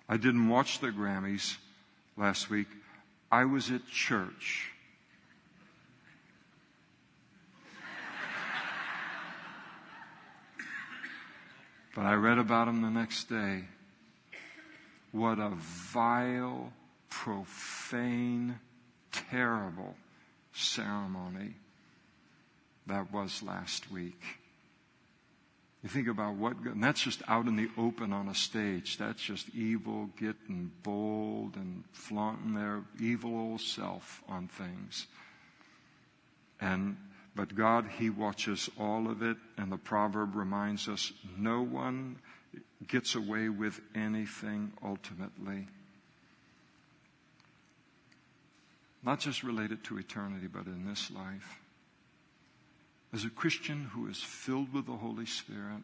I 0.08 0.16
didn't 0.16 0.48
watch 0.48 0.80
the 0.80 0.88
Grammys 0.88 1.56
last 2.16 2.50
week. 2.50 2.66
I 3.30 3.44
was 3.44 3.70
at 3.70 3.86
church. 3.86 4.72
But 11.94 12.02
I 12.02 12.14
read 12.14 12.38
about 12.38 12.66
them 12.66 12.82
the 12.82 12.90
next 12.90 13.28
day. 13.28 13.64
What 15.12 15.38
a 15.38 15.50
vile, 15.54 16.72
profane, 17.08 18.58
terrible 19.12 19.94
ceremony 20.52 21.54
that 22.86 23.12
was 23.12 23.42
last 23.42 23.90
week. 23.90 24.20
You 25.82 25.88
think 25.88 26.08
about 26.08 26.34
what, 26.34 26.56
and 26.64 26.82
that's 26.82 27.02
just 27.02 27.22
out 27.28 27.46
in 27.46 27.56
the 27.56 27.68
open 27.78 28.12
on 28.12 28.28
a 28.28 28.34
stage. 28.34 28.98
That's 28.98 29.22
just 29.22 29.48
evil 29.54 30.10
getting 30.18 30.72
bold 30.82 31.56
and 31.56 31.84
flaunting 31.92 32.54
their 32.54 32.82
evil 33.00 33.38
old 33.38 33.60
self 33.60 34.22
on 34.28 34.48
things. 34.48 35.06
And, 36.60 36.96
but 37.36 37.54
God, 37.54 37.86
He 37.98 38.10
watches 38.10 38.68
all 38.80 39.08
of 39.08 39.22
it, 39.22 39.36
and 39.58 39.70
the 39.70 39.76
proverb 39.76 40.34
reminds 40.34 40.88
us 40.88 41.12
no 41.36 41.62
one 41.62 42.18
gets 42.88 43.14
away 43.14 43.48
with 43.48 43.80
anything 43.94 44.72
ultimately. 44.84 45.68
not 49.06 49.20
just 49.20 49.44
related 49.44 49.84
to 49.84 49.98
eternity, 49.98 50.48
but 50.48 50.66
in 50.66 50.84
this 50.84 51.12
life. 51.12 51.60
As 53.16 53.24
a 53.24 53.30
Christian 53.30 53.84
who 53.94 54.08
is 54.08 54.18
filled 54.18 54.74
with 54.74 54.84
the 54.84 54.92
Holy 54.92 55.24
Spirit, 55.24 55.80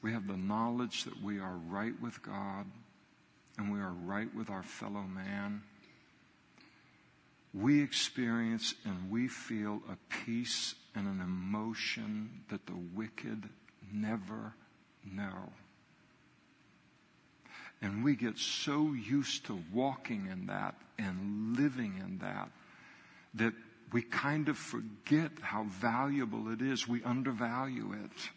we 0.00 0.12
have 0.12 0.28
the 0.28 0.36
knowledge 0.36 1.02
that 1.02 1.20
we 1.20 1.40
are 1.40 1.56
right 1.68 2.00
with 2.00 2.22
God 2.22 2.66
and 3.58 3.72
we 3.72 3.80
are 3.80 3.90
right 4.04 4.32
with 4.36 4.50
our 4.50 4.62
fellow 4.62 5.02
man. 5.02 5.64
We 7.52 7.82
experience 7.82 8.76
and 8.84 9.10
we 9.10 9.26
feel 9.26 9.82
a 9.90 9.96
peace 10.24 10.76
and 10.94 11.08
an 11.08 11.20
emotion 11.20 12.44
that 12.48 12.64
the 12.66 12.78
wicked 12.94 13.48
never 13.92 14.54
know. 15.04 15.50
And 17.80 18.04
we 18.04 18.14
get 18.14 18.38
so 18.38 18.92
used 18.92 19.46
to 19.46 19.60
walking 19.72 20.28
in 20.30 20.46
that 20.46 20.76
and 21.00 21.56
living 21.56 21.94
in 22.00 22.18
that 22.18 22.48
that 23.34 23.54
we 23.92 24.02
kind 24.02 24.48
of 24.48 24.56
forget 24.56 25.32
how 25.40 25.64
valuable 25.64 26.50
it 26.50 26.62
is. 26.62 26.88
We 26.88 27.02
undervalue 27.02 27.92
it. 27.92 28.30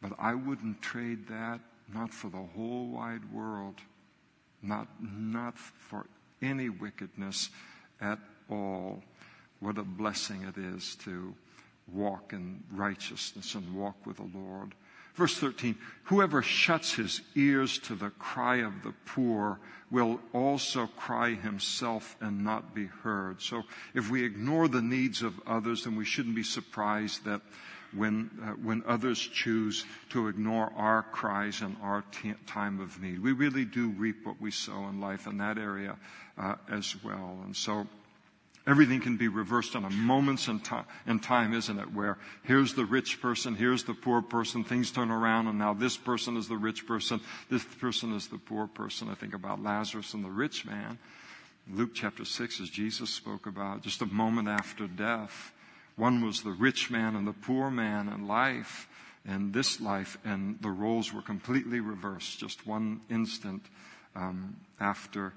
But 0.00 0.12
I 0.18 0.34
wouldn't 0.34 0.82
trade 0.82 1.28
that, 1.28 1.60
not 1.92 2.12
for 2.12 2.28
the 2.28 2.42
whole 2.54 2.88
wide 2.88 3.32
world, 3.32 3.76
not, 4.62 4.88
not 5.00 5.58
for 5.58 6.06
any 6.40 6.68
wickedness 6.68 7.50
at 8.00 8.18
all. 8.48 9.02
What 9.60 9.78
a 9.78 9.84
blessing 9.84 10.42
it 10.42 10.56
is 10.56 10.96
to 11.04 11.34
walk 11.92 12.32
in 12.32 12.62
righteousness 12.70 13.54
and 13.54 13.74
walk 13.74 14.06
with 14.06 14.16
the 14.16 14.30
Lord. 14.34 14.74
Verse 15.14 15.36
13, 15.38 15.76
whoever 16.04 16.40
shuts 16.42 16.94
his 16.94 17.20
ears 17.34 17.78
to 17.80 17.94
the 17.94 18.10
cry 18.10 18.56
of 18.56 18.82
the 18.82 18.94
poor 19.04 19.58
will 19.90 20.20
also 20.32 20.86
cry 20.86 21.34
himself 21.34 22.16
and 22.20 22.42
not 22.42 22.74
be 22.74 22.86
heard. 22.86 23.42
So 23.42 23.62
if 23.92 24.10
we 24.10 24.24
ignore 24.24 24.68
the 24.68 24.80
needs 24.80 25.20
of 25.20 25.38
others, 25.46 25.84
then 25.84 25.96
we 25.96 26.06
shouldn't 26.06 26.34
be 26.34 26.42
surprised 26.42 27.24
that 27.26 27.42
when, 27.94 28.30
uh, 28.42 28.52
when 28.52 28.82
others 28.86 29.20
choose 29.20 29.84
to 30.08 30.28
ignore 30.28 30.72
our 30.76 31.02
cries 31.02 31.60
and 31.60 31.76
our 31.82 32.02
t- 32.10 32.32
time 32.46 32.80
of 32.80 33.02
need. 33.02 33.22
We 33.22 33.32
really 33.32 33.66
do 33.66 33.90
reap 33.90 34.24
what 34.24 34.40
we 34.40 34.50
sow 34.50 34.88
in 34.88 34.98
life 34.98 35.26
in 35.26 35.36
that 35.38 35.58
area 35.58 35.96
uh, 36.38 36.54
as 36.70 36.96
well. 37.04 37.40
And 37.44 37.54
so 37.54 37.86
Everything 38.64 39.00
can 39.00 39.16
be 39.16 39.26
reversed 39.26 39.74
on 39.74 39.84
a 39.84 39.90
moment's 39.90 40.46
in, 40.46 40.60
in 41.06 41.18
time, 41.18 41.52
isn't 41.52 41.78
it? 41.80 41.92
Where 41.92 42.16
here's 42.44 42.74
the 42.74 42.84
rich 42.84 43.20
person, 43.20 43.56
here's 43.56 43.82
the 43.82 43.94
poor 43.94 44.22
person, 44.22 44.62
things 44.62 44.92
turn 44.92 45.10
around, 45.10 45.48
and 45.48 45.58
now 45.58 45.74
this 45.74 45.96
person 45.96 46.36
is 46.36 46.46
the 46.46 46.56
rich 46.56 46.86
person, 46.86 47.20
this 47.50 47.64
person 47.64 48.14
is 48.14 48.28
the 48.28 48.38
poor 48.38 48.68
person. 48.68 49.08
I 49.08 49.14
think 49.14 49.34
about 49.34 49.62
Lazarus 49.62 50.14
and 50.14 50.24
the 50.24 50.30
rich 50.30 50.64
man. 50.64 50.98
Luke 51.68 51.90
chapter 51.92 52.24
6, 52.24 52.60
as 52.60 52.70
Jesus 52.70 53.10
spoke 53.10 53.46
about, 53.46 53.82
just 53.82 54.00
a 54.00 54.06
moment 54.06 54.48
after 54.48 54.86
death. 54.86 55.52
One 55.96 56.24
was 56.24 56.42
the 56.42 56.50
rich 56.50 56.88
man 56.88 57.16
and 57.16 57.26
the 57.26 57.32
poor 57.32 57.68
man 57.68 58.08
in 58.08 58.28
life, 58.28 58.88
in 59.24 59.50
this 59.50 59.80
life, 59.80 60.18
and 60.24 60.58
the 60.60 60.70
roles 60.70 61.12
were 61.12 61.22
completely 61.22 61.80
reversed 61.80 62.38
just 62.38 62.64
one 62.66 63.00
instant 63.10 63.64
um, 64.14 64.56
after 64.80 65.32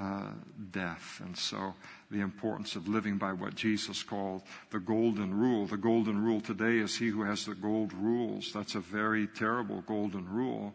uh, 0.00 0.30
death. 0.70 1.20
And 1.22 1.36
so 1.36 1.74
the 2.10 2.20
importance 2.20 2.74
of 2.74 2.88
living 2.88 3.18
by 3.18 3.32
what 3.32 3.54
Jesus 3.54 4.02
called 4.02 4.42
the 4.70 4.80
golden 4.80 5.34
rule. 5.34 5.66
The 5.66 5.76
golden 5.76 6.22
rule 6.24 6.40
today 6.40 6.78
is 6.78 6.96
he 6.96 7.08
who 7.08 7.22
has 7.22 7.44
the 7.44 7.54
gold 7.54 7.92
rules. 7.92 8.52
That's 8.52 8.74
a 8.74 8.80
very 8.80 9.26
terrible 9.26 9.82
golden 9.82 10.26
rule. 10.28 10.72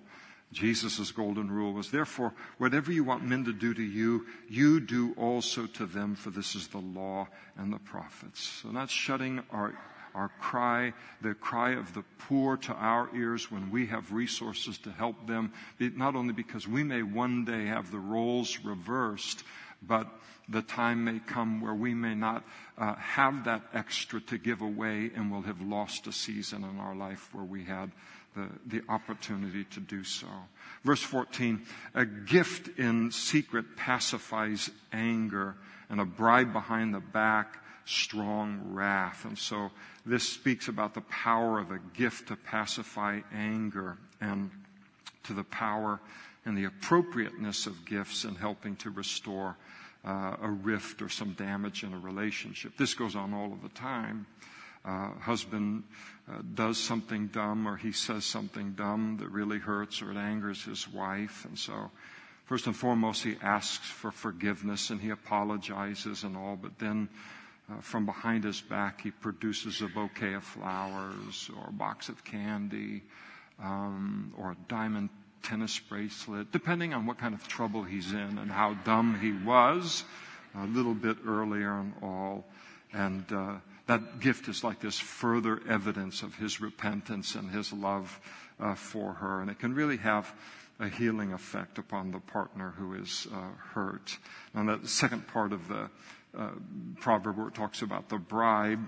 Jesus' 0.54 1.12
golden 1.12 1.52
rule 1.52 1.74
was, 1.74 1.92
therefore, 1.92 2.34
whatever 2.60 2.92
you 2.92 3.04
want 3.04 3.26
men 3.26 3.44
to 3.46 3.52
do 3.52 3.74
to 3.74 3.84
you, 3.84 4.26
you 4.48 4.80
do 4.80 5.14
also 5.18 5.66
to 5.66 5.86
them, 5.86 6.16
for 6.16 6.30
this 6.30 6.56
is 6.56 6.68
the 6.68 6.78
law 6.78 7.28
and 7.58 7.74
the 7.74 7.80
prophets. 7.80 8.62
So 8.62 8.70
not 8.70 8.90
shutting 8.90 9.44
our 9.52 9.74
our 10.16 10.32
cry, 10.40 10.94
the 11.22 11.34
cry 11.34 11.72
of 11.72 11.94
the 11.94 12.04
poor 12.18 12.58
to 12.58 12.74
our 12.74 13.10
ears 13.16 13.52
when 13.52 13.70
we 13.70 13.86
have 13.88 14.12
resources 14.12 14.78
to 14.80 14.92
help 14.92 15.28
them, 15.28 15.52
not 15.80 16.16
only 16.16 16.34
because 16.34 16.68
we 16.68 16.84
may 16.84 17.04
one 17.04 17.46
day 17.46 17.66
have 17.66 17.92
the 17.92 18.00
roles 18.00 18.60
reversed, 18.64 19.44
but 19.82 20.08
the 20.48 20.62
time 20.62 21.04
may 21.04 21.20
come 21.20 21.62
where 21.62 21.74
we 21.74 21.94
may 21.94 22.16
not 22.16 22.44
uh, 22.78 22.96
have 22.96 23.46
that 23.46 23.62
extra 23.74 24.22
to 24.22 24.38
give 24.38 24.62
away 24.62 25.12
and 25.16 25.32
we'll 25.32 25.42
have 25.42 25.62
lost 25.62 26.08
a 26.08 26.12
season 26.12 26.64
in 26.64 26.80
our 26.80 26.96
life 26.96 27.30
where 27.34 27.44
we 27.44 27.64
had 27.64 27.92
the, 28.36 28.48
the 28.68 28.82
opportunity 28.90 29.64
to 29.66 29.80
do 29.80 30.04
so. 30.04 30.28
Verse 30.84 31.02
14, 31.02 31.62
a 31.94 32.06
gift 32.06 32.78
in 32.78 33.12
secret 33.12 33.76
pacifies 33.76 34.70
anger 34.92 35.56
and 35.90 36.00
a 36.00 36.06
bribe 36.06 36.54
behind 36.54 36.94
the 36.94 37.00
back 37.00 37.58
strong 37.86 38.62
wrath. 38.72 39.26
And 39.26 39.38
so 39.38 39.72
this 40.06 40.28
speaks 40.28 40.68
about 40.68 40.94
the 40.94 41.02
power 41.02 41.60
of 41.60 41.72
a 41.72 41.80
gift 41.94 42.28
to 42.30 42.36
pacify 42.36 43.22
anger 43.34 43.98
and 44.20 44.50
to 45.24 45.34
the 45.34 45.44
power 45.44 46.00
and 46.46 46.58
the 46.58 46.66
appropriateness 46.66 47.66
of 47.66 47.86
gifts 47.86 48.24
in 48.24 48.36
helping 48.36 48.76
to 48.78 48.90
restore 48.90 49.56
uh, 50.06 50.36
a 50.42 50.50
rift 50.50 51.02
or 51.02 51.10
some 51.10 51.34
damage 51.34 51.84
in 51.84 51.94
a 51.94 51.98
relationship. 51.98 52.78
This 52.78 52.94
goes 52.94 53.16
on 53.16 53.34
all 53.34 53.52
of 53.52 53.62
the 53.64 53.70
time. 53.70 54.28
Uh, 54.84 55.10
husband 55.20 55.84
uh, 56.30 56.34
does 56.54 56.78
something 56.78 57.28
dumb 57.28 57.68
or 57.68 57.76
he 57.76 57.92
says 57.92 58.24
something 58.24 58.74
dumb 58.74 59.18
that 59.20 59.30
really 59.30 59.58
hurts 59.58 60.02
or 60.04 60.12
it 60.12 60.18
angers 60.18 60.64
his 60.64 60.88
wife. 60.88 61.46
And 61.46 61.58
so, 61.58 61.90
first 62.46 62.68
and 62.68 62.76
foremost, 62.76 63.24
he 63.24 63.36
asks 63.42 63.88
for 63.88 64.12
forgiveness 64.12 64.92
and 64.92 65.02
he 65.02 65.10
apologizes 65.10 66.24
and 66.24 66.38
all, 66.38 66.56
but 66.56 66.78
then 66.78 67.10
uh, 67.70 67.82
from 67.82 68.06
behind 68.06 68.44
his 68.44 68.62
back, 68.62 69.02
he 69.02 69.12
produces 69.12 69.82
a 69.82 69.88
bouquet 69.88 70.34
of 70.34 70.44
flowers 70.44 71.50
or 71.58 71.70
a 71.70 71.74
box 71.74 72.10
of 72.10 72.24
candy 72.24 73.02
um, 73.62 74.34
or 74.38 74.52
a 74.52 74.58
diamond 74.68 75.10
tennis 75.42 75.80
bracelet, 75.80 76.52
depending 76.52 76.94
on 76.94 77.06
what 77.06 77.18
kind 77.18 77.34
of 77.34 77.48
trouble 77.48 77.84
he's 77.84 78.12
in 78.12 78.38
and 78.38 78.52
how 78.52 78.74
dumb 78.84 79.20
he 79.20 79.32
was 79.32 80.04
a 80.56 80.66
little 80.66 80.94
bit 80.94 81.18
earlier 81.26 81.80
and 81.80 81.94
all. 82.02 82.46
And 82.94 83.26
uh, 83.32 83.56
that 83.88 84.20
gift 84.20 84.48
is 84.48 84.64
like 84.64 84.80
this 84.80 85.00
further 85.00 85.60
evidence 85.68 86.24
of 86.24 86.36
his 86.36 86.62
repentance 86.62 87.36
and 87.36 87.52
his 87.52 87.74
love 87.74 88.20
uh, 88.60 88.76
for 88.76 89.14
her. 89.14 89.42
And 89.42 89.50
it 89.50 89.60
can 89.60 89.74
really 89.76 89.98
have 89.98 90.34
a 90.80 90.90
healing 90.90 91.34
effect 91.34 91.78
upon 91.78 92.12
the 92.12 92.20
partner 92.20 92.74
who 92.78 92.96
is 92.96 93.28
uh, 93.34 93.38
hurt. 93.74 94.18
And 94.54 94.70
the 94.70 94.88
second 94.88 95.28
part 95.28 95.54
of 95.54 95.68
the 95.68 95.90
uh, 96.38 96.50
proverb 97.00 97.38
where 97.38 97.48
it 97.48 97.56
talks 97.56 97.82
about 97.82 98.10
the 98.10 98.18
bribe. 98.18 98.86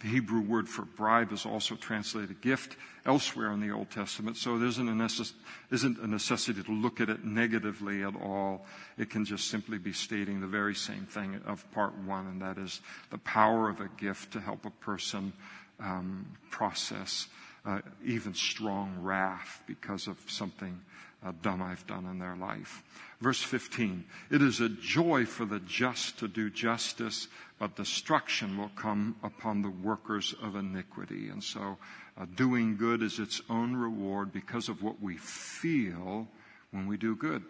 The 0.00 0.08
Hebrew 0.08 0.40
word 0.40 0.68
for 0.68 0.82
bribe 0.82 1.32
is 1.32 1.44
also 1.44 1.74
translated 1.74 2.40
gift 2.40 2.76
elsewhere 3.04 3.52
in 3.52 3.60
the 3.60 3.70
Old 3.70 3.90
Testament, 3.90 4.36
so 4.36 4.58
there 4.58 4.68
isn't 4.68 4.88
a, 4.88 4.92
necess- 4.92 5.34
isn't 5.70 5.98
a 5.98 6.06
necessity 6.06 6.62
to 6.62 6.72
look 6.72 7.00
at 7.00 7.08
it 7.08 7.24
negatively 7.24 8.02
at 8.02 8.14
all. 8.16 8.64
It 8.96 9.10
can 9.10 9.24
just 9.24 9.48
simply 9.48 9.78
be 9.78 9.92
stating 9.92 10.40
the 10.40 10.46
very 10.46 10.74
same 10.74 11.04
thing 11.06 11.40
of 11.46 11.68
part 11.72 11.96
one, 11.98 12.26
and 12.26 12.42
that 12.42 12.58
is 12.58 12.80
the 13.10 13.18
power 13.18 13.68
of 13.68 13.80
a 13.80 13.88
gift 13.96 14.32
to 14.32 14.40
help 14.40 14.64
a 14.64 14.70
person 14.70 15.32
um, 15.80 16.26
process 16.50 17.28
uh, 17.64 17.80
even 18.04 18.34
strong 18.34 18.96
wrath 19.00 19.62
because 19.66 20.06
of 20.06 20.18
something 20.26 20.80
uh, 21.24 21.32
dumb 21.42 21.62
I've 21.62 21.86
done 21.86 22.06
in 22.06 22.18
their 22.18 22.36
life. 22.36 22.82
Verse 23.22 23.40
15, 23.40 24.04
it 24.32 24.42
is 24.42 24.60
a 24.60 24.68
joy 24.68 25.26
for 25.26 25.44
the 25.44 25.60
just 25.60 26.18
to 26.18 26.26
do 26.26 26.50
justice, 26.50 27.28
but 27.60 27.76
destruction 27.76 28.58
will 28.58 28.72
come 28.74 29.14
upon 29.22 29.62
the 29.62 29.70
workers 29.70 30.34
of 30.42 30.56
iniquity. 30.56 31.28
And 31.28 31.40
so 31.42 31.78
uh, 32.18 32.26
doing 32.34 32.76
good 32.76 33.00
is 33.00 33.20
its 33.20 33.40
own 33.48 33.76
reward 33.76 34.32
because 34.32 34.68
of 34.68 34.82
what 34.82 35.00
we 35.00 35.18
feel 35.18 36.26
when 36.72 36.88
we 36.88 36.96
do 36.96 37.14
good. 37.14 37.44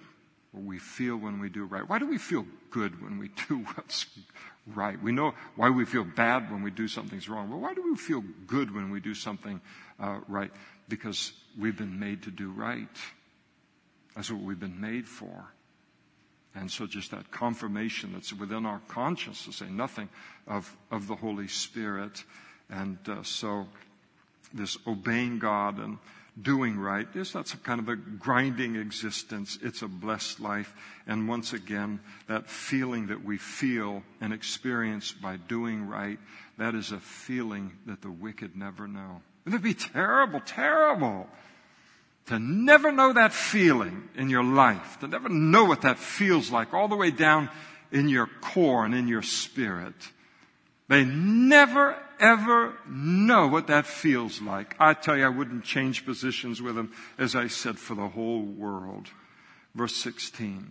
What 0.51 0.65
we 0.65 0.79
feel 0.79 1.17
when 1.17 1.41
we 1.41 1.49
do 1.49 1.65
right. 1.65 1.89
Why 1.89 1.99
do 1.99 2.07
we 2.07 2.19
feel 2.19 2.45
good 2.71 3.03
when 3.03 3.19
we 3.19 3.29
do 3.49 3.65
what's 3.75 4.05
right? 4.67 5.03
We 5.03 5.11
know 5.11 5.33
why 5.57 5.71
we 5.71 5.87
feel 5.87 6.05
bad 6.05 6.53
when 6.53 6.63
we 6.63 6.71
do 6.71 6.87
something's 6.87 7.31
wrong. 7.31 7.49
But 7.49 7.61
why 7.61 7.73
do 7.73 7.83
we 7.83 7.97
feel 7.97 8.23
good 8.47 8.75
when 8.75 8.91
we 8.91 9.01
do 9.01 9.15
something 9.15 9.59
uh, 9.99 10.19
right? 10.29 10.51
Because 10.91 11.33
we've 11.59 11.79
been 11.79 11.99
made 11.99 12.25
to 12.25 12.31
do 12.31 12.51
right. 12.51 12.95
That's 14.15 14.31
what 14.31 14.43
we've 14.43 14.61
been 14.61 14.79
made 14.79 15.09
for. 15.09 15.47
And 16.55 16.71
so 16.71 16.87
just 16.87 17.13
that 17.13 17.31
confirmation 17.31 18.13
that's 18.13 18.33
within 18.33 18.67
our 18.67 18.81
conscience 18.89 19.45
to 19.47 19.53
say 19.53 19.71
nothing 19.71 20.09
of, 20.47 20.77
of 20.91 21.07
the 21.07 21.17
Holy 21.17 21.49
Spirit. 21.49 22.25
And 22.69 22.99
uh, 23.09 23.23
so 23.23 23.67
this 24.53 24.77
obeying 24.87 25.39
God 25.39 25.79
and 25.79 25.99
doing 26.41 26.79
right 26.79 27.07
is 27.15 27.33
that's 27.33 27.55
a 27.55 27.59
kind 27.59 27.81
of 27.81 27.89
a 27.89 27.97
grinding 27.97 28.77
existence. 28.77 29.59
It's 29.63 29.83
a 29.83 29.89
blessed 29.89 30.41
life. 30.41 30.75
And 31.07 31.29
once 31.29 31.53
again, 31.53 32.01
that 32.29 32.49
feeling 32.49 33.09
that 33.09 33.25
we 33.25 33.39
feel 33.39 34.03
and 34.21 34.33
experience 34.33 35.13
by 35.13 35.37
doing 35.37 35.87
right, 35.87 36.19
that 36.59 36.75
is 36.75 36.93
a 36.93 37.01
feeling 37.01 37.73
that 37.87 38.03
the 38.03 38.11
wicked 38.11 38.57
never 38.57 38.87
know. 38.87 39.23
It 39.45 39.51
Wouldn't 39.51 39.65
be 39.65 39.75
terrible, 39.75 40.41
terrible 40.41 41.29
to 42.27 42.39
never 42.39 42.93
know 42.93 43.13
that 43.13 43.33
feeling 43.33 44.09
in 44.17 44.31
your 44.31 44.45
life, 44.45 44.99
to 45.01 45.09
never 45.09 45.29
know 45.29 45.65
what 45.65 45.83
that 45.83 45.99
feels 45.99 46.51
like 46.51 46.73
all 46.73 46.89
the 46.89 46.97
way 46.97 47.11
down 47.11 47.49
in 47.91 48.09
your 48.09 48.29
core 48.41 48.85
and 48.85 48.95
in 48.95 49.09
your 49.09 49.23
spirit. 49.23 49.95
They 50.89 51.05
never 51.05 51.97
ever 52.21 52.75
know 52.87 53.49
what 53.49 53.67
that 53.67 53.87
feels 53.87 54.41
like. 54.41 54.77
I 54.79 54.95
tell 54.95 55.17
you, 55.17 55.25
I 55.25 55.29
wouldn't 55.29 55.65
change 55.65 56.07
positions 56.07 56.63
with 56.63 56.77
them, 56.77 56.93
as 57.19 57.35
I 57.35 57.49
said, 57.49 57.79
for 57.79 57.95
the 57.95 58.09
whole 58.09 58.43
world. 58.43 59.09
Verse 59.75 59.97
16. 59.97 60.71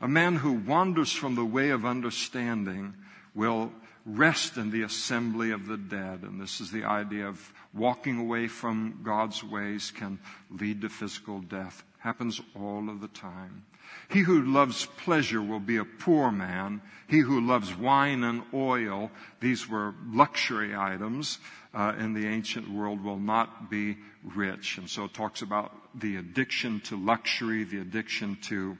A 0.00 0.08
man 0.08 0.36
who 0.36 0.52
wanders 0.52 1.12
from 1.12 1.34
the 1.34 1.44
way 1.44 1.70
of 1.70 1.84
understanding 1.84 2.94
will 3.34 3.72
rest 4.08 4.56
in 4.56 4.70
the 4.70 4.82
assembly 4.82 5.50
of 5.50 5.66
the 5.66 5.76
dead. 5.76 6.22
And 6.22 6.40
this 6.40 6.60
is 6.60 6.70
the 6.70 6.84
idea 6.84 7.26
of 7.26 7.52
walking 7.74 8.18
away 8.18 8.48
from 8.48 9.00
God's 9.02 9.44
ways 9.44 9.90
can 9.90 10.18
lead 10.50 10.80
to 10.80 10.88
physical 10.88 11.40
death. 11.40 11.84
Happens 11.98 12.40
all 12.54 12.88
of 12.88 13.00
the 13.00 13.08
time. 13.08 13.64
He 14.10 14.20
who 14.20 14.42
loves 14.42 14.86
pleasure 14.86 15.42
will 15.42 15.60
be 15.60 15.76
a 15.76 15.84
poor 15.84 16.30
man. 16.30 16.80
He 17.06 17.18
who 17.18 17.40
loves 17.40 17.74
wine 17.76 18.24
and 18.24 18.42
oil, 18.54 19.10
these 19.40 19.68
were 19.68 19.94
luxury 20.06 20.74
items 20.74 21.38
uh, 21.74 21.94
in 21.98 22.14
the 22.14 22.26
ancient 22.26 22.70
world, 22.70 23.02
will 23.02 23.18
not 23.18 23.70
be 23.70 23.96
rich. 24.34 24.78
And 24.78 24.88
so 24.88 25.04
it 25.04 25.14
talks 25.14 25.42
about 25.42 25.72
the 25.98 26.16
addiction 26.16 26.80
to 26.82 26.96
luxury, 26.96 27.64
the 27.64 27.80
addiction 27.80 28.36
to 28.42 28.78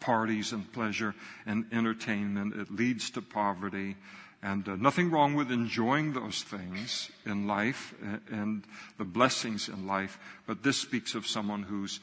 parties 0.00 0.52
and 0.52 0.70
pleasure 0.72 1.14
and 1.46 1.66
entertainment. 1.72 2.54
It 2.54 2.70
leads 2.70 3.10
to 3.10 3.22
poverty. 3.22 3.96
And 4.44 4.68
uh, 4.68 4.76
nothing 4.76 5.10
wrong 5.10 5.34
with 5.34 5.50
enjoying 5.50 6.12
those 6.12 6.42
things 6.42 7.10
in 7.24 7.46
life 7.46 7.94
and 8.30 8.62
the 8.98 9.04
blessings 9.04 9.70
in 9.70 9.86
life, 9.86 10.18
but 10.46 10.62
this 10.62 10.76
speaks 10.76 11.14
of 11.14 11.26
someone 11.26 11.62
who's 11.62 11.98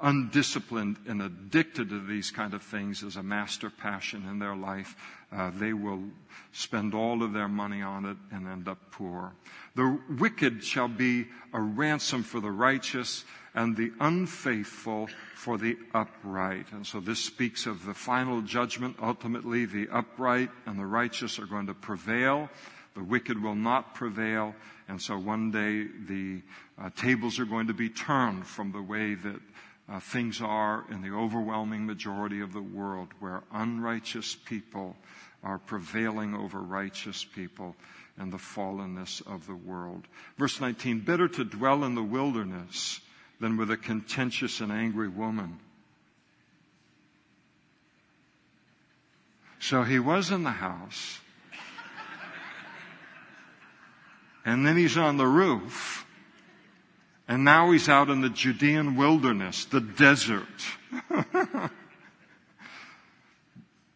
undisciplined 0.00 0.96
and 1.06 1.20
addicted 1.20 1.90
to 1.90 2.00
these 2.00 2.30
kind 2.30 2.54
of 2.54 2.62
things 2.62 3.04
as 3.04 3.16
a 3.16 3.22
master 3.22 3.68
passion 3.68 4.26
in 4.26 4.38
their 4.38 4.56
life. 4.56 4.96
Uh, 5.30 5.50
they 5.50 5.74
will 5.74 6.02
spend 6.52 6.94
all 6.94 7.22
of 7.22 7.34
their 7.34 7.46
money 7.46 7.82
on 7.82 8.06
it 8.06 8.16
and 8.30 8.48
end 8.48 8.68
up 8.68 8.78
poor. 8.90 9.34
The 9.74 9.98
wicked 10.18 10.64
shall 10.64 10.88
be 10.88 11.26
a 11.52 11.60
ransom 11.60 12.22
for 12.22 12.40
the 12.40 12.50
righteous 12.50 13.26
and 13.54 13.76
the 13.76 13.92
unfaithful 14.00 15.08
for 15.34 15.58
the 15.58 15.76
upright. 15.92 16.66
And 16.72 16.86
so 16.86 17.00
this 17.00 17.18
speaks 17.20 17.66
of 17.66 17.84
the 17.84 17.94
final 17.94 18.40
judgment. 18.40 18.96
Ultimately, 19.02 19.66
the 19.66 19.88
upright 19.90 20.50
and 20.66 20.78
the 20.78 20.86
righteous 20.86 21.38
are 21.38 21.46
going 21.46 21.66
to 21.66 21.74
prevail. 21.74 22.48
The 22.94 23.02
wicked 23.02 23.42
will 23.42 23.54
not 23.54 23.94
prevail. 23.94 24.54
And 24.88 25.00
so 25.00 25.18
one 25.18 25.50
day 25.50 25.86
the 26.06 26.42
uh, 26.78 26.90
tables 26.96 27.38
are 27.38 27.44
going 27.44 27.66
to 27.66 27.74
be 27.74 27.88
turned 27.88 28.46
from 28.46 28.72
the 28.72 28.82
way 28.82 29.14
that 29.14 29.40
uh, 29.88 30.00
things 30.00 30.40
are 30.40 30.84
in 30.90 31.02
the 31.02 31.14
overwhelming 31.14 31.84
majority 31.86 32.40
of 32.40 32.52
the 32.52 32.62
world 32.62 33.08
where 33.20 33.42
unrighteous 33.52 34.36
people 34.46 34.96
are 35.42 35.58
prevailing 35.58 36.34
over 36.34 36.60
righteous 36.60 37.24
people 37.24 37.76
and 38.16 38.32
the 38.32 38.38
fallenness 38.38 39.20
of 39.26 39.46
the 39.46 39.54
world. 39.54 40.06
Verse 40.38 40.60
19, 40.60 41.00
better 41.00 41.28
to 41.28 41.44
dwell 41.44 41.84
in 41.84 41.94
the 41.94 42.02
wilderness 42.02 43.00
than 43.42 43.56
with 43.56 43.70
a 43.72 43.76
contentious 43.76 44.60
and 44.60 44.70
angry 44.70 45.08
woman. 45.08 45.58
So 49.58 49.82
he 49.82 49.98
was 49.98 50.30
in 50.30 50.44
the 50.44 50.52
house. 50.52 51.18
And 54.44 54.64
then 54.64 54.76
he's 54.76 54.96
on 54.96 55.16
the 55.16 55.26
roof. 55.26 56.06
And 57.26 57.44
now 57.44 57.72
he's 57.72 57.88
out 57.88 58.10
in 58.10 58.20
the 58.20 58.30
Judean 58.30 58.94
wilderness, 58.96 59.64
the 59.64 59.80
desert. 59.80 60.46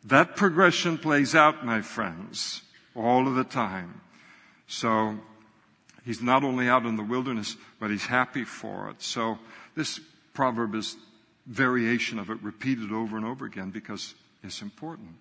that 0.04 0.34
progression 0.34 0.98
plays 0.98 1.36
out, 1.36 1.64
my 1.64 1.82
friends, 1.82 2.62
all 2.96 3.28
of 3.28 3.36
the 3.36 3.44
time. 3.44 4.00
So 4.66 5.18
He's 6.06 6.22
not 6.22 6.44
only 6.44 6.68
out 6.68 6.86
in 6.86 6.96
the 6.96 7.02
wilderness, 7.02 7.56
but 7.80 7.90
he's 7.90 8.06
happy 8.06 8.44
for 8.44 8.90
it. 8.90 9.02
So 9.02 9.40
this 9.74 9.98
proverb 10.34 10.76
is 10.76 10.96
variation 11.46 12.20
of 12.20 12.30
it 12.30 12.40
repeated 12.42 12.92
over 12.92 13.16
and 13.16 13.26
over 13.26 13.44
again 13.44 13.70
because 13.70 14.14
it's 14.44 14.62
important. 14.62 15.16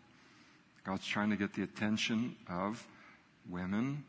God's 0.85 1.07
trying 1.07 1.31
to 1.31 1.37
get 1.37 1.53
the 1.53 1.63
attention 1.63 2.35
of 2.47 2.87
women 3.49 4.03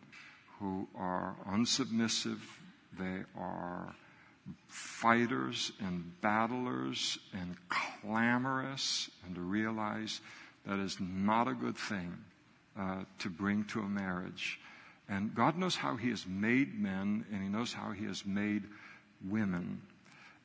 who 0.61 0.87
are 0.95 1.35
unsubmissive. 1.49 2.41
They 2.99 3.23
are 3.39 3.95
fighters 4.69 5.73
and 5.81 6.21
battlers 6.21 7.19
and 7.33 7.57
clamorous 7.71 9.11
and 9.25 9.35
to 9.35 9.41
realize 9.41 10.21
that 10.67 10.79
is 10.79 10.99
not 11.01 11.49
a 11.49 11.55
good 11.55 11.79
thing 11.79 12.13
uh, 12.79 13.05
to 13.21 13.31
bring 13.31 13.65
to 13.65 13.81
a 13.81 13.89
marriage. 13.89 14.61
And 15.09 15.35
God 15.35 15.57
knows 15.57 15.77
how 15.77 15.97
He 15.97 16.11
has 16.11 16.27
made 16.27 16.81
men, 16.81 17.25
and 17.33 17.43
He 17.43 17.49
knows 17.49 17.73
how 17.73 17.93
He 17.93 18.07
has 18.07 18.27
made 18.27 18.65
women. 19.29 19.83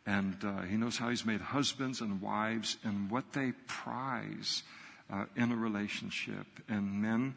And 0.06 0.38
uh, 0.44 0.62
He 0.62 0.78
knows 0.78 0.98
how 0.98 1.10
He's 1.10 1.26
made 1.26 1.42
husbands 1.42 2.02
and 2.02 2.22
wives 2.22 2.78
and 2.84 3.10
what 3.10 3.34
they 3.34 3.54
prize 3.68 4.64
uh, 5.12 5.26
in 5.36 5.52
a 5.52 5.56
relationship. 5.56 6.46
And 6.70 7.02
men 7.02 7.36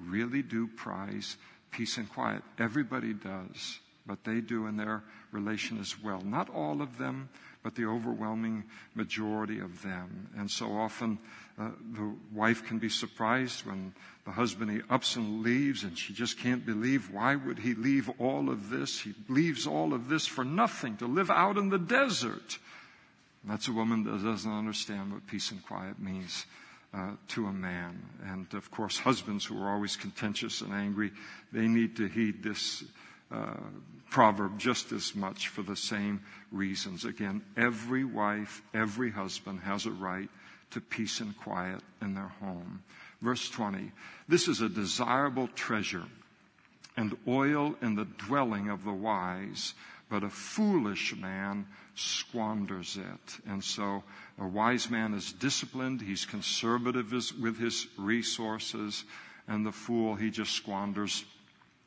really 0.00 0.42
do 0.42 0.66
prize 0.66 1.36
peace 1.70 1.96
and 1.96 2.10
quiet. 2.10 2.42
Everybody 2.58 3.12
does, 3.12 3.78
but 4.06 4.24
they 4.24 4.40
do 4.40 4.66
in 4.66 4.76
their 4.76 5.02
relation 5.32 5.78
as 5.78 6.00
well. 6.02 6.20
Not 6.20 6.50
all 6.50 6.82
of 6.82 6.98
them, 6.98 7.28
but 7.62 7.74
the 7.74 7.86
overwhelming 7.86 8.64
majority 8.94 9.60
of 9.60 9.82
them. 9.82 10.28
And 10.36 10.50
so 10.50 10.72
often 10.72 11.18
uh, 11.58 11.70
the 11.94 12.14
wife 12.34 12.66
can 12.66 12.78
be 12.78 12.88
surprised 12.88 13.64
when 13.64 13.94
the 14.26 14.30
husband 14.30 14.70
he 14.70 14.80
ups 14.90 15.16
and 15.16 15.42
leaves 15.42 15.84
and 15.84 15.96
she 15.96 16.12
just 16.12 16.38
can't 16.38 16.66
believe 16.66 17.10
why 17.10 17.34
would 17.34 17.58
he 17.58 17.74
leave 17.74 18.10
all 18.18 18.50
of 18.50 18.68
this? 18.68 19.00
He 19.00 19.14
leaves 19.28 19.66
all 19.66 19.94
of 19.94 20.08
this 20.08 20.26
for 20.26 20.44
nothing 20.44 20.98
to 20.98 21.06
live 21.06 21.30
out 21.30 21.56
in 21.56 21.70
the 21.70 21.78
desert. 21.78 22.58
And 23.42 23.52
that's 23.52 23.68
a 23.68 23.72
woman 23.72 24.04
that 24.04 24.22
doesn't 24.22 24.52
understand 24.52 25.12
what 25.12 25.26
peace 25.26 25.50
and 25.50 25.64
quiet 25.64 25.98
means. 25.98 26.44
Uh, 26.94 27.10
to 27.28 27.46
a 27.46 27.52
man. 27.52 28.00
And 28.24 28.46
of 28.54 28.70
course, 28.70 28.96
husbands 28.96 29.44
who 29.44 29.60
are 29.60 29.70
always 29.70 29.96
contentious 29.96 30.62
and 30.62 30.72
angry, 30.72 31.10
they 31.52 31.66
need 31.66 31.96
to 31.96 32.06
heed 32.06 32.42
this 32.42 32.84
uh, 33.30 33.56
proverb 34.08 34.58
just 34.58 34.92
as 34.92 35.14
much 35.14 35.48
for 35.48 35.62
the 35.62 35.76
same 35.76 36.22
reasons. 36.50 37.04
Again, 37.04 37.42
every 37.54 38.04
wife, 38.04 38.62
every 38.72 39.10
husband 39.10 39.60
has 39.60 39.84
a 39.84 39.90
right 39.90 40.30
to 40.70 40.80
peace 40.80 41.20
and 41.20 41.36
quiet 41.38 41.80
in 42.00 42.14
their 42.14 42.32
home. 42.40 42.82
Verse 43.22 43.48
20 43.50 43.92
This 44.28 44.48
is 44.48 44.60
a 44.60 44.68
desirable 44.68 45.48
treasure 45.48 46.04
and 46.96 47.16
oil 47.28 47.76
in 47.82 47.94
the 47.94 48.04
dwelling 48.04 48.70
of 48.70 48.84
the 48.84 48.92
wise, 48.92 49.74
but 50.08 50.24
a 50.24 50.30
foolish 50.30 51.14
man 51.16 51.66
squanders 51.94 52.96
it. 52.96 53.38
And 53.46 53.62
so 53.62 54.02
a 54.38 54.46
wise 54.46 54.90
man 54.90 55.14
is 55.14 55.32
disciplined, 55.32 56.00
he's 56.00 56.24
conservative 56.24 57.12
with 57.40 57.58
his 57.58 57.86
resources, 57.98 59.04
and 59.48 59.64
the 59.64 59.72
fool, 59.72 60.14
he 60.14 60.30
just 60.30 60.52
squanders 60.52 61.24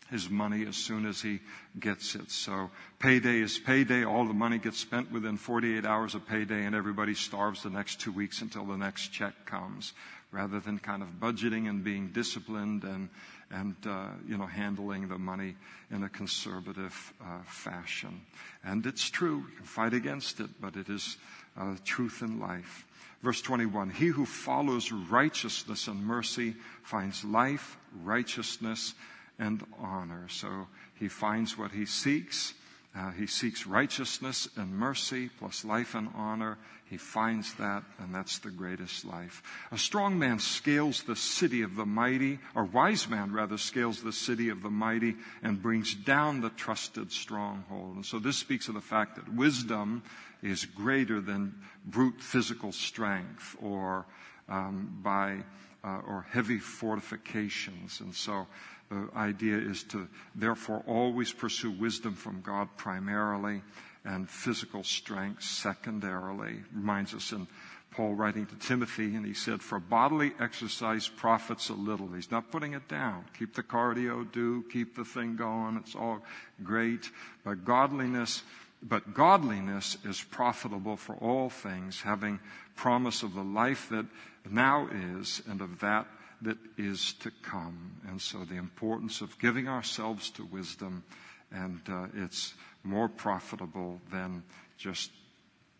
his 0.09 0.29
money 0.29 0.65
as 0.65 0.75
soon 0.75 1.05
as 1.05 1.21
he 1.21 1.39
gets 1.79 2.15
it. 2.15 2.31
So 2.31 2.69
payday 2.99 3.39
is 3.41 3.57
payday. 3.59 4.03
All 4.03 4.25
the 4.25 4.33
money 4.33 4.57
gets 4.57 4.79
spent 4.79 5.11
within 5.11 5.37
48 5.37 5.85
hours 5.85 6.15
of 6.15 6.27
payday 6.27 6.65
and 6.65 6.75
everybody 6.75 7.13
starves 7.13 7.63
the 7.63 7.69
next 7.69 7.99
two 7.99 8.11
weeks 8.11 8.41
until 8.41 8.65
the 8.65 8.77
next 8.77 9.09
check 9.09 9.45
comes 9.45 9.93
rather 10.31 10.59
than 10.59 10.77
kind 10.79 11.01
of 11.01 11.19
budgeting 11.19 11.69
and 11.69 11.83
being 11.83 12.09
disciplined 12.09 12.83
and, 12.83 13.09
and 13.51 13.75
uh, 13.87 14.09
you 14.27 14.37
know, 14.37 14.45
handling 14.45 15.07
the 15.07 15.17
money 15.17 15.55
in 15.91 16.03
a 16.03 16.09
conservative 16.09 17.13
uh, 17.21 17.41
fashion. 17.45 18.21
And 18.63 18.85
it's 18.85 19.09
true. 19.09 19.45
You 19.49 19.57
can 19.57 19.65
fight 19.65 19.93
against 19.93 20.39
it, 20.39 20.49
but 20.61 20.75
it 20.75 20.89
is 20.89 21.17
uh, 21.57 21.75
truth 21.83 22.21
in 22.21 22.39
life. 22.39 22.85
Verse 23.21 23.41
21, 23.41 23.89
he 23.89 24.07
who 24.07 24.25
follows 24.25 24.91
righteousness 24.91 25.87
and 25.87 26.05
mercy 26.05 26.55
finds 26.83 27.25
life, 27.25 27.77
righteousness, 28.03 28.93
and 29.39 29.65
honor. 29.79 30.27
So 30.29 30.67
he 30.95 31.07
finds 31.07 31.57
what 31.57 31.71
he 31.71 31.85
seeks. 31.85 32.53
Uh, 32.95 33.11
he 33.11 33.27
seeks 33.27 33.67
righteousness 33.67 34.49
and 34.55 34.71
mercy 34.71 35.29
plus 35.39 35.63
life 35.63 35.95
and 35.95 36.09
honor. 36.15 36.57
He 36.89 36.97
finds 36.97 37.53
that, 37.55 37.83
and 37.99 38.13
that's 38.13 38.39
the 38.39 38.49
greatest 38.49 39.05
life. 39.05 39.43
A 39.71 39.77
strong 39.77 40.17
man 40.17 40.39
scales 40.39 41.03
the 41.03 41.15
city 41.15 41.61
of 41.61 41.75
the 41.75 41.85
mighty, 41.85 42.39
or 42.55 42.63
wise 42.65 43.07
man 43.07 43.31
rather 43.31 43.59
scales 43.59 44.01
the 44.01 44.11
city 44.11 44.49
of 44.49 44.63
the 44.63 44.71
mighty 44.71 45.15
and 45.43 45.61
brings 45.61 45.93
down 45.93 46.41
the 46.41 46.49
trusted 46.49 47.11
stronghold. 47.11 47.95
And 47.95 48.05
so 48.05 48.17
this 48.17 48.37
speaks 48.37 48.67
of 48.69 48.73
the 48.73 48.81
fact 48.81 49.15
that 49.17 49.31
wisdom 49.31 50.01
is 50.41 50.65
greater 50.65 51.21
than 51.21 51.53
brute 51.85 52.19
physical 52.21 52.71
strength 52.71 53.55
or 53.61 54.07
um, 54.47 54.99
by 55.03 55.43
uh, 55.83 56.01
or 56.07 56.25
heavy 56.31 56.57
fortifications. 56.57 58.01
And 58.01 58.13
so 58.13 58.47
the 58.89 59.09
idea 59.15 59.57
is 59.57 59.83
to 59.83 60.07
therefore 60.35 60.83
always 60.87 61.31
pursue 61.31 61.71
wisdom 61.71 62.15
from 62.15 62.41
God 62.41 62.69
primarily 62.77 63.61
and 64.03 64.29
physical 64.29 64.83
strength 64.83 65.43
secondarily. 65.43 66.57
Reminds 66.73 67.13
us 67.13 67.31
in 67.31 67.47
Paul 67.91 68.13
writing 68.13 68.45
to 68.45 68.55
Timothy, 68.55 69.15
and 69.15 69.25
he 69.25 69.33
said, 69.33 69.61
For 69.61 69.79
bodily 69.79 70.33
exercise 70.39 71.07
profits 71.07 71.69
a 71.69 71.73
little. 71.73 72.07
He's 72.07 72.31
not 72.31 72.51
putting 72.51 72.73
it 72.73 72.87
down. 72.87 73.25
Keep 73.37 73.55
the 73.55 73.63
cardio 73.63 74.31
due, 74.31 74.63
keep 74.71 74.95
the 74.95 75.05
thing 75.05 75.35
going. 75.35 75.77
It's 75.77 75.95
all 75.95 76.23
great. 76.63 77.09
But 77.43 77.65
godliness, 77.65 78.43
but 78.81 79.13
godliness 79.13 79.97
is 80.03 80.21
profitable 80.21 80.97
for 80.97 81.15
all 81.15 81.49
things, 81.49 82.01
having 82.01 82.39
promise 82.75 83.23
of 83.23 83.33
the 83.33 83.43
life 83.43 83.89
that 83.89 84.05
now 84.49 84.87
is 84.91 85.41
and 85.47 85.61
of 85.61 85.79
that 85.79 86.07
that 86.41 86.57
is 86.77 87.13
to 87.19 87.31
come. 87.41 87.91
And 88.07 88.21
so 88.21 88.45
the 88.45 88.57
importance 88.57 89.21
of 89.21 89.37
giving 89.39 89.67
ourselves 89.67 90.29
to 90.31 90.45
wisdom, 90.45 91.03
and 91.51 91.81
uh, 91.89 92.07
it's 92.15 92.53
more 92.83 93.09
profitable 93.09 93.99
than 94.11 94.43
just 94.77 95.11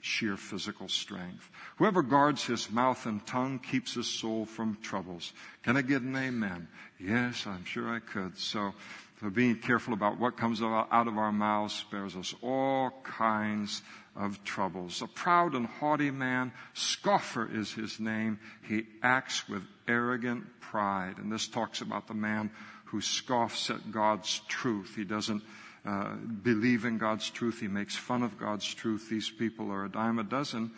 sheer 0.02 0.38
physical 0.38 0.88
strength. 0.88 1.50
Whoever 1.78 2.02
guards 2.02 2.46
his 2.46 2.72
mouth 2.72 3.06
and 3.06 3.26
tongue 3.26 3.60
keeps 3.60 3.94
his 3.94 4.08
soul 4.08 4.46
from 4.46 4.78
troubles. 4.82 5.34
Can 5.64 5.78
I 5.78 5.82
get 5.82 6.02
an 6.02 6.16
amen? 6.16 6.68
Yes, 7.00 7.46
I'm 7.46 7.66
sure 7.66 7.90
I 7.90 8.00
could. 8.00 8.38
So, 8.38 8.74
so 9.22 9.30
being 9.30 9.58
careful 9.58 9.94
about 9.94 10.18
what 10.18 10.38
comes 10.38 10.62
out 10.62 11.08
of 11.08 11.18
our 11.18 11.32
mouths 11.32 11.74
spares 11.74 12.16
us 12.16 12.34
all 12.42 12.92
kinds 13.04 13.82
of 14.16 14.42
troubles. 14.46 15.02
A 15.02 15.08
proud 15.08 15.56
and 15.56 15.66
haughty 15.66 16.10
man, 16.10 16.54
scoffer 16.74 17.50
is 17.52 17.74
his 17.74 18.00
name. 18.00 18.40
He 18.68 18.86
acts 19.04 19.48
with 19.50 19.64
arrogant 19.88 20.46
pride. 20.62 21.18
And 21.18 21.32
this 21.32 21.48
talks 21.48 21.82
about 21.82 22.08
the 22.08 22.14
man 22.14 22.50
who 22.86 23.02
scoffs 23.02 23.70
at 23.70 23.92
God's 23.92 24.42
truth. 24.48 24.94
He 24.96 25.04
doesn't 25.04 25.44
uh, 25.86 26.16
believe 26.16 26.86
in 26.86 26.98
God's 26.98 27.30
truth. 27.30 27.60
He 27.60 27.68
makes 27.68 27.98
fun 27.98 28.24
of 28.24 28.40
God's 28.40 28.74
truth. 28.74 29.10
These 29.10 29.30
people 29.30 29.72
are 29.72 29.86
a 29.86 29.92
dime 29.92 30.20
a 30.20 30.24
dozen 30.24 30.72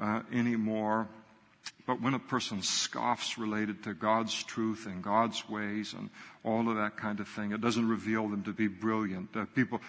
uh, 0.00 0.22
anymore. 0.32 1.08
But 1.86 2.00
when 2.00 2.14
a 2.14 2.18
person 2.18 2.62
scoffs 2.62 3.38
related 3.38 3.82
to 3.84 3.94
God's 3.94 4.42
truth 4.42 4.86
and 4.86 5.02
God's 5.02 5.48
ways 5.48 5.94
and 5.94 6.10
all 6.48 6.68
of 6.68 6.76
that 6.76 6.96
kind 6.96 7.20
of 7.20 7.28
thing, 7.28 7.52
it 7.52 7.60
doesn't 7.60 7.88
reveal 7.88 8.28
them 8.28 8.42
to 8.44 8.52
be 8.52 8.68
brilliant. 8.68 9.36
Uh, 9.36 9.44
people, 9.54 9.80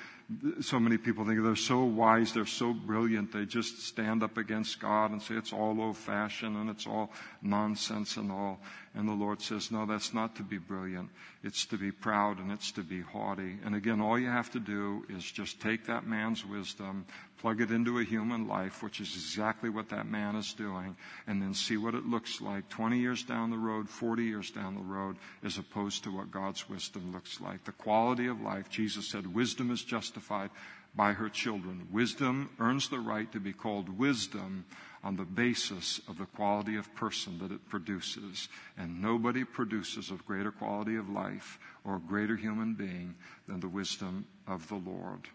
so 0.61 0.79
many 0.79 0.97
people 0.97 1.25
think 1.25 1.41
they're 1.41 1.55
so 1.55 1.83
wise, 1.83 2.33
they're 2.33 2.45
so 2.45 2.73
brilliant, 2.73 3.31
they 3.31 3.45
just 3.45 3.81
stand 3.85 4.21
up 4.21 4.37
against 4.37 4.79
God 4.79 5.11
and 5.11 5.21
say 5.21 5.35
it's 5.35 5.53
all 5.53 5.79
old 5.81 5.97
fashioned 5.97 6.57
and 6.57 6.69
it's 6.69 6.85
all 6.85 7.11
nonsense 7.41 8.17
and 8.17 8.31
all. 8.31 8.59
And 8.93 9.07
the 9.07 9.13
Lord 9.13 9.41
says, 9.41 9.71
no, 9.71 9.85
that's 9.85 10.13
not 10.13 10.35
to 10.35 10.43
be 10.43 10.57
brilliant. 10.57 11.09
It's 11.43 11.65
to 11.67 11.77
be 11.77 11.91
proud 11.91 12.39
and 12.39 12.51
it's 12.51 12.71
to 12.73 12.83
be 12.83 13.01
haughty. 13.01 13.57
And 13.63 13.73
again, 13.73 14.01
all 14.01 14.19
you 14.19 14.27
have 14.27 14.51
to 14.51 14.59
do 14.59 15.05
is 15.09 15.23
just 15.23 15.61
take 15.61 15.85
that 15.85 16.05
man's 16.05 16.45
wisdom, 16.45 17.05
plug 17.39 17.61
it 17.61 17.71
into 17.71 17.99
a 17.99 18.03
human 18.03 18.47
life, 18.47 18.83
which 18.83 18.99
is 18.99 19.15
exactly 19.15 19.69
what 19.69 19.89
that 19.89 20.07
man 20.07 20.35
is 20.35 20.53
doing, 20.53 20.95
and 21.25 21.41
then 21.41 21.53
see 21.53 21.77
what 21.77 21.95
it 21.95 22.05
looks 22.05 22.41
like 22.41 22.67
20 22.69 22.99
years 22.99 23.23
down 23.23 23.49
the 23.49 23.57
road, 23.57 23.89
40 23.89 24.23
years 24.23 24.51
down 24.51 24.75
the 24.75 24.81
road, 24.81 25.15
as 25.43 25.57
opposed 25.57 26.03
to 26.03 26.15
what 26.15 26.31
God's 26.31 26.69
wisdom 26.69 27.11
looks 27.11 27.39
like. 27.39 27.63
The 27.63 27.71
quality 27.71 28.27
of 28.27 28.41
life, 28.41 28.69
Jesus 28.69 29.09
said, 29.09 29.33
wisdom 29.33 29.71
is 29.71 29.83
justified 29.83 30.49
by 30.95 31.13
her 31.13 31.29
children. 31.29 31.87
Wisdom 31.91 32.49
earns 32.59 32.89
the 32.89 32.99
right 32.99 33.31
to 33.31 33.39
be 33.39 33.53
called 33.53 33.97
wisdom 33.97 34.65
on 35.03 35.15
the 35.15 35.23
basis 35.23 36.01
of 36.09 36.17
the 36.17 36.25
quality 36.25 36.75
of 36.75 36.93
person 36.95 37.37
that 37.39 37.51
it 37.51 37.69
produces. 37.69 38.49
And 38.77 39.01
nobody 39.01 39.43
produces 39.43 40.11
a 40.11 40.15
greater 40.15 40.51
quality 40.51 40.97
of 40.97 41.09
life 41.09 41.59
or 41.85 41.99
greater 41.99 42.35
human 42.35 42.73
being 42.73 43.15
than 43.47 43.59
the 43.59 43.69
wisdom 43.69 44.25
of 44.47 44.67
the 44.67 44.75
Lord. 44.75 45.29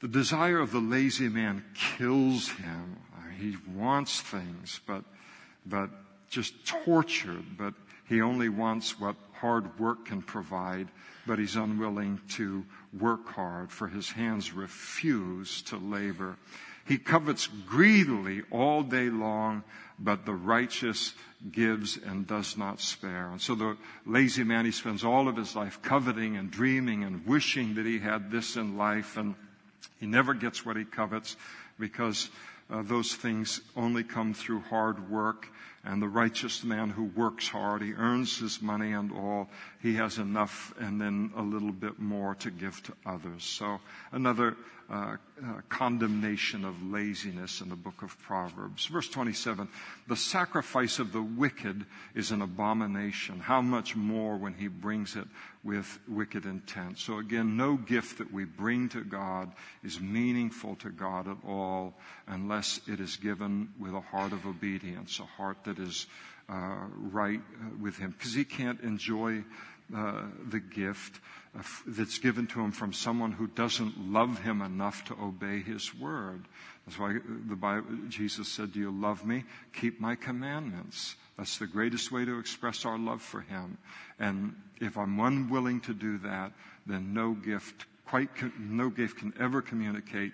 The 0.00 0.08
desire 0.08 0.58
of 0.58 0.72
the 0.72 0.80
lazy 0.80 1.28
man 1.28 1.62
kills 1.74 2.48
him. 2.48 2.96
Uh, 3.14 3.30
he 3.38 3.56
wants 3.74 4.20
things, 4.22 4.80
but, 4.86 5.04
but 5.66 5.90
just 6.30 6.66
tortured, 6.66 7.44
but 7.58 7.74
he 8.08 8.22
only 8.22 8.48
wants 8.48 8.98
what 8.98 9.16
hard 9.34 9.78
work 9.78 10.06
can 10.06 10.22
provide, 10.22 10.88
but 11.26 11.38
he's 11.38 11.56
unwilling 11.56 12.18
to 12.30 12.64
work 12.98 13.28
hard, 13.28 13.70
for 13.70 13.88
his 13.88 14.10
hands 14.10 14.52
refuse 14.52 15.62
to 15.62 15.76
labor. 15.76 16.36
He 16.86 16.96
covets 16.96 17.46
greedily 17.66 18.42
all 18.50 18.82
day 18.82 19.10
long, 19.10 19.62
but 19.98 20.24
the 20.24 20.32
righteous 20.32 21.14
gives 21.52 21.98
and 21.98 22.26
does 22.26 22.56
not 22.56 22.80
spare. 22.80 23.30
And 23.30 23.40
so 23.40 23.54
the 23.54 23.76
lazy 24.06 24.44
man, 24.44 24.64
he 24.64 24.72
spends 24.72 25.04
all 25.04 25.28
of 25.28 25.36
his 25.36 25.54
life 25.54 25.80
coveting 25.82 26.36
and 26.36 26.50
dreaming 26.50 27.04
and 27.04 27.26
wishing 27.26 27.74
that 27.74 27.86
he 27.86 27.98
had 27.98 28.30
this 28.30 28.56
in 28.56 28.78
life, 28.78 29.16
and 29.18 29.34
he 29.98 30.06
never 30.06 30.34
gets 30.34 30.64
what 30.64 30.76
he 30.76 30.84
covets 30.84 31.36
because 31.78 32.30
uh, 32.70 32.82
those 32.82 33.14
things 33.14 33.60
only 33.76 34.04
come 34.04 34.34
through 34.34 34.60
hard 34.60 35.10
work. 35.10 35.48
And 35.82 36.02
the 36.02 36.08
righteous 36.08 36.62
man 36.62 36.90
who 36.90 37.04
works 37.04 37.48
hard, 37.48 37.80
he 37.80 37.94
earns 37.94 38.38
his 38.38 38.60
money 38.60 38.92
and 38.92 39.10
all. 39.12 39.48
He 39.80 39.94
has 39.94 40.18
enough 40.18 40.74
and 40.78 41.00
then 41.00 41.32
a 41.36 41.42
little 41.42 41.72
bit 41.72 41.98
more 41.98 42.34
to 42.36 42.50
give 42.50 42.82
to 42.82 42.92
others. 43.06 43.44
So 43.44 43.80
another 44.12 44.56
uh, 44.90 45.16
uh, 45.42 45.60
condemnation 45.68 46.64
of 46.64 46.82
laziness 46.82 47.60
in 47.60 47.68
the 47.68 47.76
book 47.76 48.02
of 48.02 48.18
Proverbs. 48.22 48.86
Verse 48.86 49.08
27, 49.08 49.68
the 50.08 50.16
sacrifice 50.16 50.98
of 50.98 51.12
the 51.12 51.22
wicked 51.22 51.86
is 52.14 52.32
an 52.32 52.42
abomination. 52.42 53.38
How 53.38 53.62
much 53.62 53.94
more 53.94 54.36
when 54.36 54.52
he 54.52 54.66
brings 54.66 55.14
it 55.14 55.28
with 55.62 55.98
wicked 56.08 56.46
intent. 56.46 56.98
So 56.98 57.18
again, 57.18 57.56
no 57.56 57.76
gift 57.76 58.18
that 58.18 58.32
we 58.32 58.44
bring 58.44 58.88
to 58.90 59.02
God 59.02 59.52
is 59.84 60.00
meaningful 60.00 60.76
to 60.76 60.90
God 60.90 61.28
at 61.28 61.36
all 61.46 61.94
unless 62.26 62.80
it 62.88 62.98
is 62.98 63.16
given 63.16 63.68
with 63.78 63.94
a 63.94 64.00
heart 64.00 64.32
of 64.32 64.46
obedience, 64.46 65.20
a 65.20 65.24
heart 65.24 65.58
that 65.64 65.69
is 65.78 66.06
uh, 66.48 66.76
right 67.12 67.40
uh, 67.40 67.76
with 67.80 67.96
him. 67.96 68.14
Because 68.16 68.34
he 68.34 68.44
can't 68.44 68.80
enjoy 68.80 69.44
uh, 69.94 70.22
the 70.48 70.60
gift 70.60 71.20
uh, 71.58 71.62
that's 71.86 72.18
given 72.18 72.46
to 72.48 72.60
him 72.60 72.72
from 72.72 72.92
someone 72.92 73.32
who 73.32 73.46
doesn't 73.46 74.12
love 74.12 74.40
him 74.40 74.62
enough 74.62 75.04
to 75.06 75.14
obey 75.14 75.60
his 75.60 75.94
word. 75.94 76.44
That's 76.86 76.98
why 76.98 77.18
the 77.48 77.56
Bible, 77.56 77.86
Jesus 78.08 78.48
said, 78.48 78.72
Do 78.72 78.80
you 78.80 78.90
love 78.90 79.24
me? 79.24 79.44
Keep 79.74 80.00
my 80.00 80.16
commandments. 80.16 81.14
That's 81.36 81.58
the 81.58 81.66
greatest 81.66 82.12
way 82.12 82.24
to 82.24 82.38
express 82.38 82.84
our 82.84 82.98
love 82.98 83.22
for 83.22 83.40
him. 83.40 83.78
And 84.18 84.54
if 84.80 84.98
I'm 84.98 85.18
unwilling 85.20 85.80
to 85.82 85.94
do 85.94 86.18
that, 86.18 86.52
then 86.86 87.14
no 87.14 87.32
gift, 87.32 87.86
quite, 88.06 88.28
no 88.58 88.90
gift 88.90 89.18
can 89.18 89.32
ever 89.38 89.62
communicate 89.62 90.32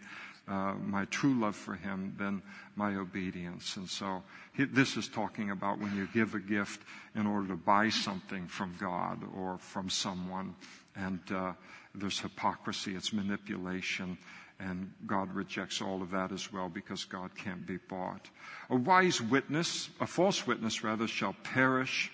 uh, 0.48 0.74
my 0.74 1.04
true 1.06 1.34
love 1.34 1.56
for 1.56 1.74
him 1.74 2.14
than 2.18 2.40
my 2.76 2.94
obedience. 2.94 3.76
And 3.76 3.88
so 3.88 4.22
he, 4.52 4.64
this 4.64 4.96
is 4.96 5.08
talking 5.08 5.50
about 5.50 5.80
when 5.80 5.96
you 5.96 6.08
give 6.14 6.34
a 6.34 6.40
gift 6.40 6.80
in 7.14 7.26
order 7.26 7.48
to 7.48 7.56
buy 7.56 7.88
something 7.88 8.46
from 8.46 8.74
God 8.78 9.22
or 9.36 9.58
from 9.58 9.90
someone. 9.90 10.54
And 10.94 11.20
uh, 11.30 11.52
there's 11.94 12.20
hypocrisy, 12.20 12.94
it's 12.94 13.12
manipulation. 13.12 14.18
And 14.58 14.92
God 15.06 15.34
rejects 15.34 15.82
all 15.82 16.00
of 16.00 16.12
that 16.12 16.32
as 16.32 16.52
well 16.52 16.68
because 16.68 17.04
God 17.04 17.30
can't 17.36 17.66
be 17.66 17.76
bought. 17.76 18.30
A 18.70 18.76
wise 18.76 19.20
witness, 19.20 19.90
a 20.00 20.06
false 20.06 20.46
witness 20.46 20.82
rather, 20.82 21.06
shall 21.06 21.34
perish 21.42 22.10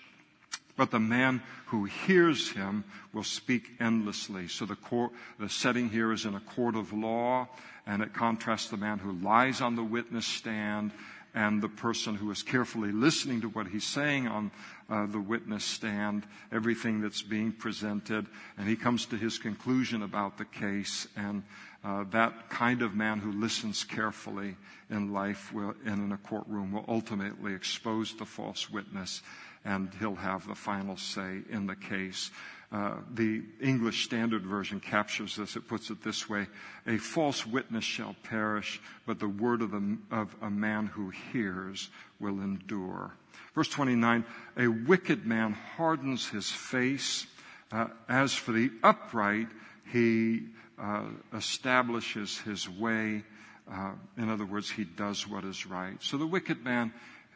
but 0.75 0.91
the 0.91 0.99
man 0.99 1.41
who 1.67 1.85
hears 1.85 2.51
him 2.51 2.83
will 3.13 3.23
speak 3.23 3.71
endlessly. 3.79 4.47
So 4.47 4.65
the, 4.65 4.75
court, 4.75 5.11
the 5.39 5.49
setting 5.49 5.89
here 5.89 6.11
is 6.11 6.25
in 6.25 6.35
a 6.35 6.39
court 6.39 6.75
of 6.75 6.93
law, 6.93 7.47
and 7.85 8.01
it 8.01 8.13
contrasts 8.13 8.69
the 8.69 8.77
man 8.77 8.99
who 8.99 9.11
lies 9.11 9.61
on 9.61 9.75
the 9.75 9.83
witness 9.83 10.25
stand 10.25 10.91
and 11.35 11.61
the 11.61 11.69
person 11.69 12.15
who 12.15 12.29
is 12.29 12.43
carefully 12.43 12.91
listening 12.91 13.41
to 13.41 13.49
what 13.49 13.67
he's 13.67 13.87
saying 13.87 14.27
on 14.27 14.51
uh, 14.89 15.07
the 15.07 15.19
witness 15.19 15.65
stand, 15.65 16.25
everything 16.51 17.01
that's 17.01 17.23
being 17.23 17.51
presented, 17.51 18.27
and 18.57 18.67
he 18.67 18.75
comes 18.75 19.07
to 19.07 19.17
his 19.17 19.39
conclusion 19.39 20.03
about 20.03 20.37
the 20.37 20.45
case. 20.45 21.07
And 21.17 21.43
uh, 21.83 22.05
that 22.11 22.49
kind 22.49 22.83
of 22.83 22.93
man 22.93 23.19
who 23.19 23.31
listens 23.31 23.83
carefully 23.83 24.55
in 24.91 25.11
life 25.11 25.51
will, 25.51 25.73
and 25.85 26.05
in 26.05 26.11
a 26.11 26.17
courtroom 26.17 26.71
will 26.71 26.85
ultimately 26.87 27.53
expose 27.53 28.13
the 28.13 28.25
false 28.25 28.69
witness 28.69 29.23
and 29.65 29.89
he'll 29.99 30.15
have 30.15 30.47
the 30.47 30.55
final 30.55 30.97
say 30.97 31.39
in 31.49 31.67
the 31.67 31.75
case. 31.75 32.31
Uh, 32.73 32.95
the 33.13 33.43
English 33.61 34.03
Standard 34.03 34.43
Version 34.43 34.79
captures 34.79 35.35
this. 35.35 35.55
It 35.55 35.67
puts 35.67 35.91
it 35.91 36.03
this 36.03 36.27
way 36.27 36.47
A 36.87 36.97
false 36.97 37.45
witness 37.45 37.83
shall 37.83 38.15
perish, 38.23 38.81
but 39.05 39.19
the 39.19 39.27
word 39.27 39.61
of, 39.61 39.69
the, 39.69 39.97
of 40.09 40.35
a 40.41 40.49
man 40.49 40.87
who 40.87 41.11
hears 41.31 41.89
will 42.19 42.39
endure. 42.39 43.13
Verse 43.53 43.69
29 43.69 44.25
A 44.57 44.67
wicked 44.67 45.23
man 45.23 45.53
hardens 45.53 46.27
his 46.27 46.49
face. 46.49 47.27
Uh, 47.71 47.87
as 48.09 48.33
for 48.33 48.51
the 48.53 48.71
upright, 48.83 49.47
he 49.91 50.43
uh, 50.79 51.05
establishes 51.33 52.39
his 52.39 52.67
way. 52.67 53.23
Uh, 53.71 53.91
in 54.17 54.29
other 54.29 54.45
words, 54.45 54.69
he 54.69 54.83
does 54.83 55.27
what 55.27 55.43
is 55.43 55.67
right. 55.67 56.01
So 56.01 56.17
the 56.17 56.27
wicked 56.27 56.63
man 56.63 56.91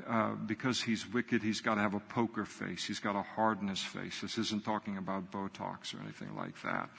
uh, 0.06 0.34
because 0.34 0.82
he's 0.82 1.12
wicked, 1.12 1.42
he's 1.42 1.62
got 1.62 1.76
to 1.76 1.82
have 1.82 1.94
a 1.94 2.00
poker 2.00 2.46
face. 2.46 2.86
He's 2.86 3.00
got 3.00 3.16
a 3.16 3.24
hardness 3.24 3.82
face. 3.82 4.22
This 4.22 4.38
isn't 4.38 4.64
talking 4.64 4.98
about 4.98 5.32
Botox 5.32 5.96
or 5.96 6.02
anything 6.04 6.36
like 6.36 6.62
that. 6.64 6.90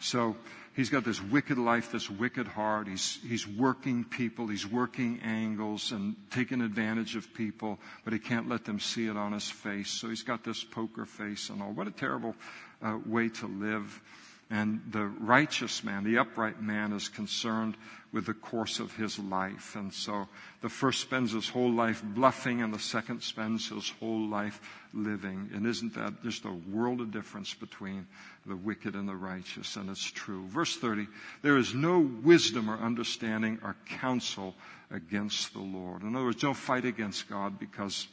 So 0.00 0.36
he's 0.74 0.90
got 0.90 1.04
this 1.04 1.20
wicked 1.20 1.58
life, 1.58 1.90
this 1.92 2.08
wicked 2.08 2.46
heart. 2.46 2.86
He's, 2.86 3.18
he's 3.26 3.46
working 3.46 4.04
people, 4.04 4.46
he's 4.46 4.66
working 4.66 5.20
angles 5.24 5.92
and 5.92 6.16
taking 6.30 6.60
advantage 6.60 7.16
of 7.16 7.34
people, 7.34 7.78
but 8.04 8.12
he 8.12 8.18
can't 8.18 8.48
let 8.48 8.64
them 8.64 8.78
see 8.80 9.06
it 9.06 9.16
on 9.16 9.32
his 9.32 9.48
face. 9.48 9.90
So 9.90 10.08
he's 10.08 10.22
got 10.22 10.44
this 10.44 10.62
poker 10.62 11.04
face 11.04 11.50
and 11.50 11.62
all. 11.62 11.72
What 11.72 11.88
a 11.88 11.90
terrible 11.90 12.34
uh, 12.80 12.98
way 13.04 13.28
to 13.28 13.46
live. 13.46 14.00
And 14.50 14.80
the 14.90 15.04
righteous 15.04 15.84
man, 15.84 16.04
the 16.04 16.18
upright 16.18 16.62
man, 16.62 16.92
is 16.92 17.08
concerned 17.08 17.76
with 18.12 18.26
the 18.26 18.34
course 18.34 18.80
of 18.80 18.96
his 18.96 19.18
life. 19.18 19.76
And 19.76 19.92
so 19.92 20.28
the 20.62 20.68
first 20.68 21.00
spends 21.00 21.32
his 21.32 21.48
whole 21.48 21.70
life 21.70 22.02
bluffing, 22.02 22.62
and 22.62 22.72
the 22.72 22.78
second 22.78 23.22
spends 23.22 23.68
his 23.68 23.90
whole 24.00 24.26
life 24.28 24.60
living. 24.94 25.50
And 25.54 25.66
isn't 25.66 25.94
that 25.94 26.22
just 26.22 26.44
a 26.44 26.52
world 26.52 27.00
of 27.00 27.10
difference 27.10 27.52
between 27.52 28.06
the 28.46 28.56
wicked 28.56 28.94
and 28.94 29.08
the 29.08 29.16
righteous? 29.16 29.76
And 29.76 29.90
it's 29.90 30.10
true. 30.10 30.46
Verse 30.46 30.76
30 30.76 31.06
there 31.42 31.58
is 31.58 31.74
no 31.74 32.00
wisdom 32.00 32.70
or 32.70 32.78
understanding 32.78 33.58
or 33.62 33.76
counsel 33.86 34.54
against 34.90 35.52
the 35.52 35.60
Lord. 35.60 36.02
In 36.02 36.16
other 36.16 36.24
words, 36.24 36.40
don't 36.40 36.54
fight 36.54 36.86
against 36.86 37.28
God 37.28 37.58
because 37.58 38.08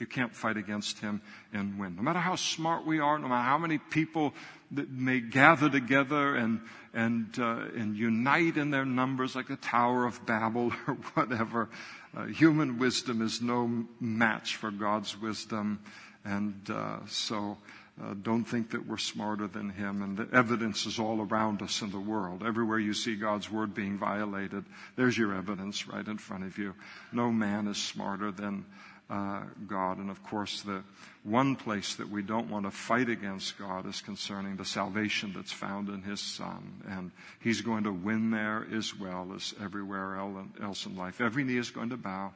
you 0.00 0.06
can't 0.06 0.34
fight 0.34 0.56
against 0.56 0.98
him 1.00 1.20
and 1.52 1.78
win. 1.78 1.96
No 1.96 2.02
matter 2.02 2.18
how 2.18 2.36
smart 2.36 2.86
we 2.86 3.00
are, 3.00 3.18
no 3.18 3.28
matter 3.28 3.42
how 3.42 3.58
many 3.58 3.78
people 3.78 4.34
that 4.72 4.90
may 4.90 5.20
gather 5.20 5.70
together 5.70 6.34
and 6.36 6.60
and 6.94 7.38
uh, 7.38 7.64
and 7.76 7.96
unite 7.96 8.56
in 8.56 8.70
their 8.70 8.84
numbers 8.84 9.36
like 9.36 9.48
the 9.48 9.56
Tower 9.56 10.06
of 10.06 10.24
Babel 10.26 10.72
or 10.86 10.94
whatever, 11.14 11.68
uh, 12.16 12.26
human 12.26 12.78
wisdom 12.78 13.22
is 13.22 13.42
no 13.42 13.86
match 14.00 14.56
for 14.56 14.70
God's 14.70 15.20
wisdom, 15.20 15.80
and 16.24 16.68
uh, 16.70 16.98
so. 17.06 17.58
Uh, 18.00 18.14
don't 18.22 18.44
think 18.44 18.70
that 18.70 18.86
we're 18.86 18.96
smarter 18.96 19.48
than 19.48 19.70
him. 19.70 20.02
And 20.02 20.16
the 20.16 20.28
evidence 20.32 20.86
is 20.86 21.00
all 21.00 21.20
around 21.20 21.62
us 21.62 21.82
in 21.82 21.90
the 21.90 21.98
world. 21.98 22.44
Everywhere 22.46 22.78
you 22.78 22.94
see 22.94 23.16
God's 23.16 23.50
word 23.50 23.74
being 23.74 23.98
violated, 23.98 24.64
there's 24.94 25.18
your 25.18 25.34
evidence 25.34 25.88
right 25.88 26.06
in 26.06 26.16
front 26.16 26.44
of 26.44 26.56
you. 26.58 26.74
No 27.10 27.32
man 27.32 27.66
is 27.66 27.76
smarter 27.76 28.30
than 28.30 28.64
uh, 29.10 29.42
God. 29.66 29.98
And 29.98 30.10
of 30.10 30.22
course, 30.22 30.62
the 30.62 30.82
one 31.24 31.56
place 31.56 31.94
that 31.96 32.08
we 32.08 32.22
don't 32.22 32.50
want 32.50 32.66
to 32.66 32.70
fight 32.70 33.08
against 33.08 33.58
God 33.58 33.86
is 33.86 34.00
concerning 34.00 34.56
the 34.56 34.64
salvation 34.64 35.32
that's 35.34 35.52
found 35.52 35.88
in 35.88 36.02
His 36.02 36.20
Son. 36.20 36.82
And 36.88 37.10
He's 37.40 37.60
going 37.60 37.84
to 37.84 37.92
win 37.92 38.30
there 38.30 38.66
as 38.72 38.94
well 38.94 39.32
as 39.34 39.54
everywhere 39.62 40.18
else 40.62 40.86
in 40.86 40.96
life. 40.96 41.20
Every 41.20 41.44
knee 41.44 41.58
is 41.58 41.70
going 41.70 41.90
to 41.90 41.96
bow. 41.96 42.32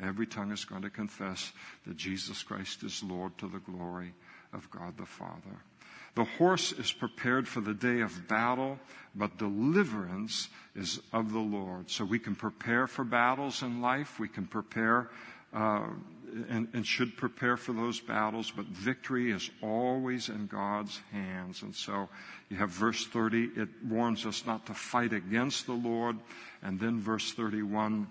Every 0.00 0.26
tongue 0.26 0.50
is 0.50 0.64
going 0.64 0.82
to 0.82 0.90
confess 0.90 1.52
that 1.86 1.96
Jesus 1.96 2.42
Christ 2.42 2.82
is 2.82 3.02
Lord 3.02 3.36
to 3.38 3.46
the 3.46 3.60
glory 3.60 4.12
of 4.52 4.68
God 4.70 4.96
the 4.96 5.06
Father. 5.06 5.62
The 6.14 6.24
horse 6.24 6.72
is 6.72 6.92
prepared 6.92 7.48
for 7.48 7.60
the 7.60 7.74
day 7.74 8.00
of 8.00 8.28
battle, 8.28 8.78
but 9.14 9.36
deliverance 9.36 10.48
is 10.76 11.00
of 11.12 11.32
the 11.32 11.40
Lord. 11.40 11.90
So 11.90 12.04
we 12.04 12.20
can 12.20 12.36
prepare 12.36 12.86
for 12.86 13.04
battles 13.04 13.62
in 13.62 13.80
life. 13.80 14.20
We 14.20 14.28
can 14.28 14.46
prepare 14.46 15.10
uh, 15.52 15.86
and, 16.48 16.68
and, 16.72 16.86
should 16.86 17.16
prepare 17.16 17.56
for 17.56 17.72
those 17.72 18.00
battles, 18.00 18.50
but 18.50 18.66
victory 18.66 19.30
is 19.30 19.50
always 19.62 20.28
in 20.28 20.46
God's 20.46 21.00
hands. 21.12 21.62
And 21.62 21.74
so 21.74 22.08
you 22.48 22.56
have 22.56 22.70
verse 22.70 23.06
30, 23.06 23.50
it 23.56 23.68
warns 23.84 24.26
us 24.26 24.44
not 24.46 24.66
to 24.66 24.74
fight 24.74 25.12
against 25.12 25.66
the 25.66 25.72
Lord, 25.72 26.16
and 26.62 26.80
then 26.80 27.00
verse 27.00 27.32
31 27.32 28.08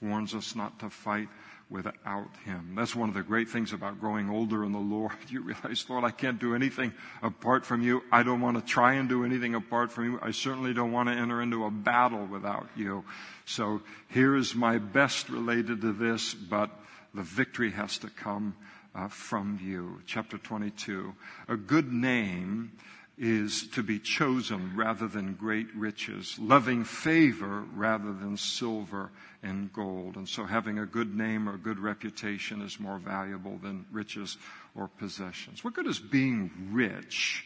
warns 0.00 0.34
us 0.34 0.56
not 0.56 0.80
to 0.80 0.90
fight 0.90 1.28
without 1.72 2.28
Him. 2.44 2.74
That's 2.76 2.94
one 2.94 3.08
of 3.08 3.14
the 3.14 3.22
great 3.22 3.48
things 3.48 3.72
about 3.72 3.98
growing 3.98 4.28
older 4.28 4.64
in 4.64 4.72
the 4.72 4.78
Lord. 4.78 5.12
You 5.28 5.40
realize, 5.40 5.86
Lord, 5.88 6.04
I 6.04 6.10
can't 6.10 6.38
do 6.38 6.54
anything 6.54 6.92
apart 7.22 7.64
from 7.64 7.80
you. 7.80 8.02
I 8.12 8.22
don't 8.22 8.42
want 8.42 8.58
to 8.58 8.64
try 8.64 8.94
and 8.94 9.08
do 9.08 9.24
anything 9.24 9.54
apart 9.54 9.90
from 9.90 10.04
you. 10.04 10.18
I 10.20 10.32
certainly 10.32 10.74
don't 10.74 10.92
want 10.92 11.08
to 11.08 11.14
enter 11.14 11.40
into 11.40 11.64
a 11.64 11.70
battle 11.70 12.26
without 12.26 12.68
you. 12.76 13.04
So 13.46 13.80
here 14.08 14.36
is 14.36 14.54
my 14.54 14.76
best 14.76 15.30
related 15.30 15.80
to 15.80 15.92
this, 15.92 16.34
but 16.34 16.70
the 17.14 17.22
victory 17.22 17.70
has 17.70 17.98
to 17.98 18.08
come 18.08 18.54
uh, 18.94 19.08
from 19.08 19.58
you. 19.62 20.00
Chapter 20.06 20.38
22. 20.38 21.14
A 21.48 21.56
good 21.56 21.92
name 21.92 22.72
is 23.18 23.68
to 23.68 23.82
be 23.82 23.98
chosen 23.98 24.72
rather 24.74 25.06
than 25.06 25.34
great 25.34 25.72
riches, 25.74 26.38
loving 26.38 26.82
favor 26.82 27.64
rather 27.74 28.12
than 28.12 28.36
silver 28.36 29.10
and 29.42 29.72
gold. 29.72 30.16
And 30.16 30.28
so 30.28 30.44
having 30.44 30.78
a 30.78 30.86
good 30.86 31.14
name 31.14 31.48
or 31.48 31.56
good 31.56 31.78
reputation 31.78 32.62
is 32.62 32.80
more 32.80 32.98
valuable 32.98 33.58
than 33.58 33.84
riches 33.92 34.38
or 34.74 34.88
possessions. 34.88 35.62
What 35.62 35.74
good 35.74 35.86
is 35.86 35.98
being 35.98 36.50
rich 36.72 37.44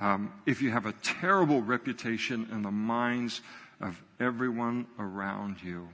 um, 0.00 0.32
if 0.46 0.62
you 0.62 0.70
have 0.70 0.86
a 0.86 0.92
terrible 1.02 1.62
reputation 1.62 2.48
in 2.50 2.62
the 2.62 2.70
minds 2.70 3.42
of 3.80 4.02
everyone 4.18 4.86
around 4.98 5.62
you? 5.62 5.88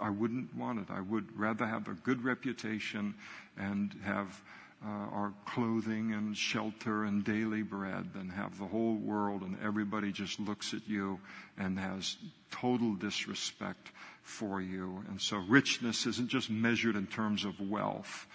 I 0.00 0.10
wouldn't 0.10 0.54
want 0.54 0.80
it. 0.80 0.86
I 0.90 1.00
would 1.00 1.38
rather 1.38 1.66
have 1.66 1.88
a 1.88 1.94
good 1.94 2.24
reputation 2.24 3.14
and 3.56 3.94
have 4.04 4.40
uh, 4.84 4.88
our 4.88 5.32
clothing 5.44 6.12
and 6.14 6.36
shelter 6.36 7.04
and 7.04 7.22
daily 7.22 7.62
bread 7.62 8.14
than 8.14 8.30
have 8.30 8.58
the 8.58 8.64
whole 8.64 8.94
world 8.94 9.42
and 9.42 9.58
everybody 9.62 10.10
just 10.10 10.40
looks 10.40 10.72
at 10.72 10.88
you 10.88 11.20
and 11.58 11.78
has 11.78 12.16
total 12.50 12.94
disrespect 12.94 13.90
for 14.22 14.60
you. 14.60 15.04
And 15.08 15.20
so 15.20 15.36
richness 15.36 16.06
isn't 16.06 16.28
just 16.28 16.48
measured 16.48 16.96
in 16.96 17.06
terms 17.06 17.44
of 17.44 17.60
wealth. 17.60 18.26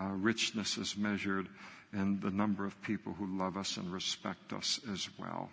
Uh, 0.00 0.12
richness 0.12 0.78
is 0.78 0.96
measured 0.96 1.48
in 1.92 2.20
the 2.20 2.30
number 2.30 2.64
of 2.64 2.80
people 2.82 3.12
who 3.12 3.26
love 3.38 3.56
us 3.56 3.76
and 3.76 3.92
respect 3.92 4.52
us 4.52 4.80
as 4.90 5.08
well. 5.18 5.50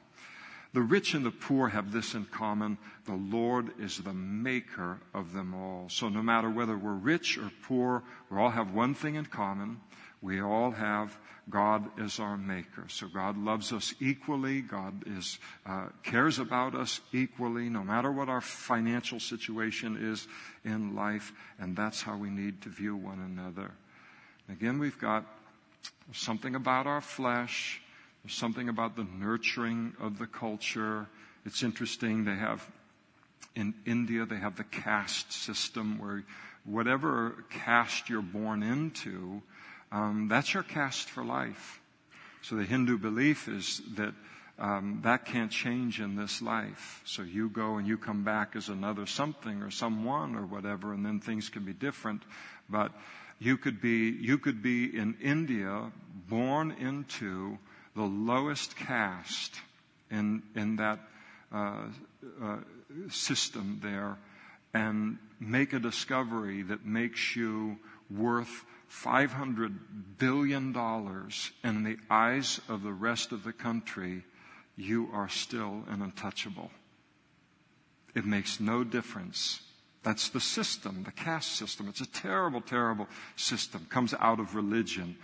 The 0.78 0.84
rich 0.84 1.16
and 1.16 1.26
the 1.26 1.32
poor 1.32 1.70
have 1.70 1.92
this 1.92 2.14
in 2.14 2.26
common. 2.26 2.78
The 3.06 3.16
Lord 3.16 3.72
is 3.80 3.98
the 3.98 4.14
maker 4.14 5.00
of 5.12 5.34
them 5.34 5.56
all. 5.56 5.90
So 5.90 6.08
no 6.08 6.22
matter 6.22 6.52
whether 6.52 6.78
we're 6.78 6.94
rich 6.94 7.40
or 7.40 7.52
poor, 7.64 8.04
we 8.30 8.38
all 8.38 8.52
have 8.52 8.76
one 8.76 8.94
thing 8.94 9.16
in 9.16 9.26
common. 9.26 9.82
We 10.22 10.40
all 10.40 10.70
have 10.70 11.18
God 11.50 12.00
as 12.00 12.20
our 12.20 12.38
maker. 12.38 12.86
So 12.90 13.08
God 13.08 13.40
loves 13.40 13.74
us 13.74 13.96
equally. 14.00 14.62
God 14.62 15.02
is, 15.08 15.40
uh, 15.66 15.88
cares 16.04 16.38
about 16.38 16.76
us 16.76 17.02
equally, 17.12 17.70
no 17.70 17.84
matter 17.84 18.12
what 18.12 18.30
our 18.30 18.40
financial 18.40 19.20
situation 19.20 19.98
is 20.00 20.28
in 20.64 20.94
life. 20.94 21.34
And 21.58 21.76
that's 21.76 22.04
how 22.04 22.18
we 22.18 22.30
need 22.30 22.62
to 22.62 22.70
view 22.70 22.96
one 22.96 23.20
another. 23.20 23.72
Again, 24.48 24.78
we've 24.78 25.00
got 25.00 25.26
something 26.14 26.54
about 26.54 26.86
our 26.86 27.02
flesh 27.02 27.82
there's 28.24 28.34
something 28.34 28.70
about 28.70 28.96
the 28.96 29.06
nurturing 29.20 29.94
of 30.00 30.20
the 30.20 30.28
culture. 30.28 31.08
It's 31.46 31.64
interesting. 31.64 32.26
They 32.26 32.36
have, 32.36 32.70
in 33.56 33.74
India, 33.86 34.26
they 34.26 34.38
have 34.38 34.58
the 34.58 34.64
caste 34.64 35.32
system 35.32 36.00
where 36.00 36.24
whatever 36.66 37.46
caste 37.50 38.10
you're 38.10 38.22
born 38.22 38.62
into, 38.64 39.42
um, 39.92 40.28
that's 40.28 40.54
your 40.54 40.64
caste 40.64 41.10
for 41.10 41.24
life. 41.24 41.80
So 42.42 42.56
the 42.56 42.64
Hindu 42.64 42.98
belief 42.98 43.48
is 43.48 43.82
that 43.96 44.14
um, 44.60 45.02
that 45.04 45.26
can't 45.26 45.52
change 45.52 46.00
in 46.02 46.16
this 46.16 46.42
life. 46.42 47.02
So 47.06 47.22
you 47.22 47.50
go 47.50 47.78
and 47.78 47.88
you 47.88 47.98
come 47.98 48.24
back 48.24 48.56
as 48.56 48.70
another 48.70 49.06
something 49.06 49.62
or 49.62 49.70
someone 49.70 50.36
or 50.36 50.46
whatever, 50.46 50.94
and 50.94 51.06
then 51.06 51.20
things 51.20 51.50
can 51.50 51.64
be 51.64 51.74
different. 51.74 52.24
But 52.68 52.92
you 53.40 53.58
could 53.58 53.82
be 53.82 54.10
you 54.10 54.40
could 54.40 54.64
be 54.64 54.86
in 54.98 55.16
India, 55.22 55.92
born 56.28 56.72
into 56.72 57.60
the 57.98 58.04
lowest 58.04 58.78
caste 58.78 59.56
in, 60.12 60.44
in 60.56 60.76
that 60.76 61.00
uh, 61.52 61.88
uh, 62.42 62.58
system 63.10 63.80
there 63.82 64.18
and 64.74 65.18
make 65.40 65.74
a 65.74 65.80
discovery 65.80 66.62
that 66.62 66.86
makes 66.86 67.36
you 67.36 67.78
worth 68.16 68.64
$500 68.92 69.76
billion 70.20 70.76
in 71.64 71.84
the 71.84 71.98
eyes 72.10 72.62
of 72.70 72.84
the 72.84 72.94
rest 72.94 73.32
of 73.32 73.44
the 73.44 73.52
country, 73.52 74.24
you 74.76 75.10
are 75.12 75.28
still 75.28 75.84
an 75.90 76.02
untouchable. 76.04 76.70
It 78.16 78.26
makes 78.26 78.60
no 78.60 78.84
difference. 78.84 79.62
That's 80.04 80.30
the 80.30 80.40
system, 80.40 81.04
the 81.04 81.12
caste 81.12 81.54
system. 81.54 81.88
It's 81.90 82.02
a 82.02 82.12
terrible, 82.12 82.62
terrible 82.62 83.08
system. 83.36 83.88
Comes 83.90 84.14
out 84.20 84.40
of 84.40 84.56
religion. 84.56 85.18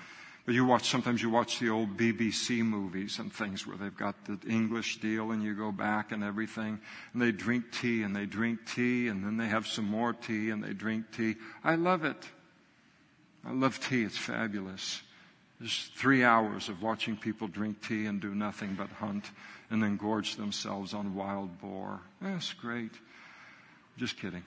But 0.46 0.56
you 0.56 0.66
watch, 0.66 0.90
sometimes 0.90 1.22
you 1.22 1.30
watch 1.30 1.60
the 1.60 1.70
old 1.70 1.96
BBC 1.96 2.66
movies 2.66 3.18
and 3.20 3.32
things 3.32 3.66
where 3.66 3.78
they've 3.78 3.96
got 3.96 4.26
the 4.26 4.38
English 4.48 5.00
deal 5.00 5.32
and 5.32 5.42
you 5.42 5.56
go 5.56 5.72
back 5.72 6.12
and 6.12 6.22
everything 6.22 6.82
and 7.14 7.22
they 7.22 7.32
drink 7.32 7.72
tea 7.72 8.04
and 8.04 8.14
they 8.14 8.26
drink 8.26 8.60
tea 8.66 9.08
and 9.08 9.24
then 9.24 9.38
they 9.38 9.48
have 9.48 9.66
some 9.66 9.86
more 9.86 10.12
tea 10.12 10.50
and 10.50 10.62
they 10.62 10.74
drink 10.74 11.06
tea. 11.16 11.36
I 11.64 11.76
love 11.76 12.04
it. 12.04 12.18
I 13.46 13.54
love 13.54 13.80
tea. 13.80 14.04
It's 14.04 14.18
fabulous. 14.18 15.02
There's 15.62 15.90
three 15.96 16.26
hours 16.26 16.68
of 16.68 16.82
watching 16.82 17.16
people 17.16 17.48
drink 17.48 17.82
tea 17.82 18.06
and 18.06 18.20
do 18.20 18.36
nothing 18.36 18.76
but 18.76 18.90
hunt 18.90 19.32
and 19.70 19.82
then 19.82 19.96
gorge 19.96 20.36
themselves 20.36 20.94
on 20.94 21.16
wild 21.16 21.62
boar. 21.62 22.02
That's 22.22 22.52
great. 22.52 22.92
Just 23.98 24.20
kidding. 24.20 24.44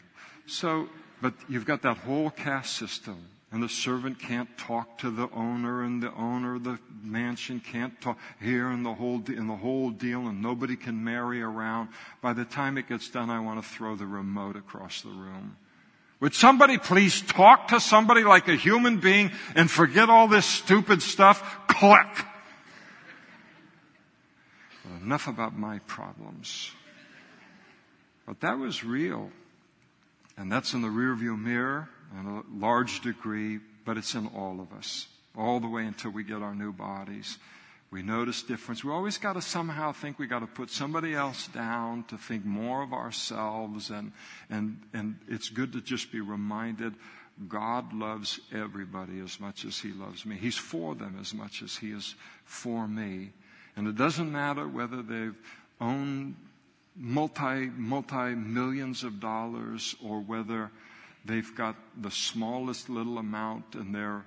So, 0.47 0.91
but 1.23 1.33
you've 1.49 1.65
got 1.65 1.81
that 1.83 1.97
whole 1.97 2.29
caste 2.29 2.77
system 2.77 3.17
And 3.53 3.63
the 3.63 3.69
servant 3.69 4.19
can't 4.19 4.49
talk 4.59 4.99
to 4.99 5.11
the 5.11 5.31
owner, 5.31 5.83
and 5.85 6.03
the 6.03 6.13
owner 6.15 6.57
of 6.57 6.65
the 6.65 6.79
mansion 7.03 7.61
can't 7.61 7.99
talk 8.01 8.19
here, 8.41 8.69
and 8.69 8.85
the 8.85 8.95
whole 8.95 9.23
in 9.29 9.47
the 9.47 9.57
whole 9.57 9.91
deal, 9.91 10.27
and 10.27 10.43
nobody 10.43 10.75
can 10.75 11.05
marry 11.05 11.41
around. 11.41 11.91
By 12.21 12.33
the 12.33 12.45
time 12.45 12.77
it 12.77 12.89
gets 12.89 13.09
done, 13.09 13.31
I 13.31 13.39
want 13.39 13.63
to 13.63 13.69
throw 13.69 13.95
the 13.95 14.07
remote 14.07 14.57
across 14.57 15.03
the 15.03 15.11
room. 15.11 15.57
Would 16.19 16.35
somebody 16.35 16.79
please 16.79 17.23
talk 17.23 17.69
to 17.69 17.79
somebody 17.79 18.25
like 18.25 18.49
a 18.49 18.57
human 18.57 18.99
being 18.99 19.31
and 19.55 19.71
forget 19.71 20.11
all 20.11 20.29
this 20.29 20.47
stupid 20.47 21.03
stuff? 21.03 21.69
Click. 21.69 22.09
Well, 24.85 24.97
enough 25.03 25.29
about 25.29 25.57
my 25.57 25.79
problems. 25.81 26.73
But 28.27 28.41
that 28.41 28.59
was 28.59 28.83
real. 28.83 29.31
And 30.37 30.51
that's 30.51 30.75
in 30.75 30.83
the 30.83 30.89
rearview 30.89 31.39
mirror 31.39 31.91
in 32.19 32.27
a 32.27 32.43
large 32.65 33.01
degree, 33.01 33.61
but 33.85 33.97
it's 33.97 34.15
in 34.15 34.27
all 34.29 34.61
of 34.61 34.73
us, 34.73 35.07
all 35.37 35.61
the 35.61 35.69
way 35.69 35.85
until 35.85 36.11
we 36.11 36.25
get 36.25 36.43
our 36.43 36.55
new 36.55 36.73
bodies. 36.73 37.39
We 37.91 38.03
notice 38.03 38.43
difference. 38.43 38.83
We 38.83 38.91
always 38.91 39.17
got 39.17 39.35
to 39.35 39.43
somehow 39.43 39.93
think 39.93 40.19
we 40.19 40.27
got 40.27 40.41
to 40.41 40.47
put 40.47 40.71
somebody 40.71 41.15
else 41.15 41.47
down 41.49 42.05
to 42.09 42.19
think 42.19 42.45
more 42.45 42.83
of 42.83 42.93
ourselves, 42.93 43.91
and 43.91 44.13
and 44.51 44.81
and 44.93 45.17
it's 45.29 45.49
good 45.49 45.73
to 45.73 45.81
just 45.81 46.11
be 46.11 46.21
reminded. 46.21 46.95
God 47.49 47.93
loves 47.93 48.41
everybody 48.53 49.21
as 49.21 49.39
much 49.39 49.65
as 49.65 49.79
He 49.79 49.93
loves 49.93 50.27
me. 50.27 50.37
He's 50.37 50.57
for 50.57 50.95
them 50.95 51.17
as 51.21 51.33
much 51.33 51.63
as 51.63 51.77
He 51.77 51.93
is 51.93 52.15
for 52.45 52.89
me. 52.89 53.31
And 53.77 53.87
it 53.87 53.97
doesn't 53.97 54.33
matter 54.33 54.67
whether 54.67 55.03
they've 55.03 55.37
owned 55.81 56.35
multi, 56.97 57.67
multi 57.77 58.35
millions 58.35 59.05
of 59.05 59.21
dollars 59.21 59.95
or 60.03 60.21
whether 60.21 60.71
they've 61.27 61.55
got 61.55 61.77
the 62.01 62.11
smallest 62.11 62.89
little 62.89 63.19
amount 63.19 63.75
and 63.75 63.95
they're 63.95 64.25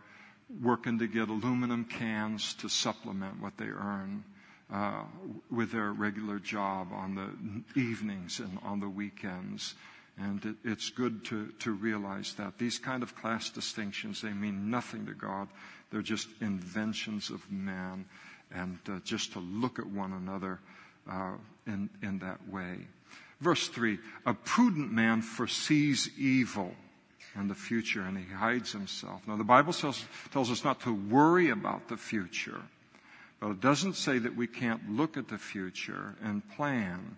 working 0.61 0.99
to 0.99 1.07
get 1.07 1.29
aluminum 1.29 1.85
cans 1.85 2.53
to 2.55 2.69
supplement 2.69 3.41
what 3.41 3.57
they 3.57 3.65
earn 3.67 4.23
uh, 4.71 5.03
with 5.49 5.71
their 5.71 5.91
regular 5.91 6.39
job 6.39 6.89
on 6.91 7.15
the 7.15 7.79
evenings 7.79 8.39
and 8.39 8.57
on 8.63 8.79
the 8.79 8.89
weekends. 8.89 9.75
And 10.17 10.43
it, 10.43 10.55
it's 10.63 10.89
good 10.89 11.23
to, 11.25 11.47
to 11.59 11.71
realize 11.71 12.33
that. 12.35 12.57
These 12.57 12.79
kind 12.79 13.03
of 13.03 13.15
class 13.15 13.49
distinctions, 13.49 14.21
they 14.21 14.33
mean 14.33 14.69
nothing 14.69 15.05
to 15.05 15.13
God. 15.13 15.47
They're 15.91 16.01
just 16.01 16.27
inventions 16.41 17.29
of 17.29 17.49
man. 17.51 18.05
And 18.51 18.79
uh, 18.89 18.99
just 19.03 19.33
to 19.33 19.39
look 19.39 19.79
at 19.79 19.85
one 19.85 20.13
another 20.13 20.59
uh, 21.09 21.33
in, 21.67 21.89
in 22.01 22.19
that 22.19 22.47
way. 22.49 22.79
Verse 23.39 23.67
3 23.69 23.99
A 24.25 24.33
prudent 24.33 24.91
man 24.91 25.21
foresees 25.21 26.09
evil 26.17 26.75
in 27.35 27.47
the 27.47 27.55
future 27.55 28.01
and 28.01 28.17
he 28.17 28.25
hides 28.25 28.71
himself. 28.71 29.21
Now, 29.27 29.35
the 29.35 29.43
Bible 29.43 29.73
tells, 29.73 30.03
tells 30.31 30.51
us 30.51 30.63
not 30.63 30.81
to 30.81 30.93
worry 30.93 31.49
about 31.49 31.87
the 31.87 31.97
future, 31.97 32.61
but 33.39 33.51
it 33.51 33.61
doesn't 33.61 33.95
say 33.95 34.17
that 34.17 34.35
we 34.35 34.47
can't 34.47 34.89
look 34.89 35.17
at 35.17 35.27
the 35.27 35.37
future 35.37 36.15
and 36.23 36.47
plan 36.51 37.17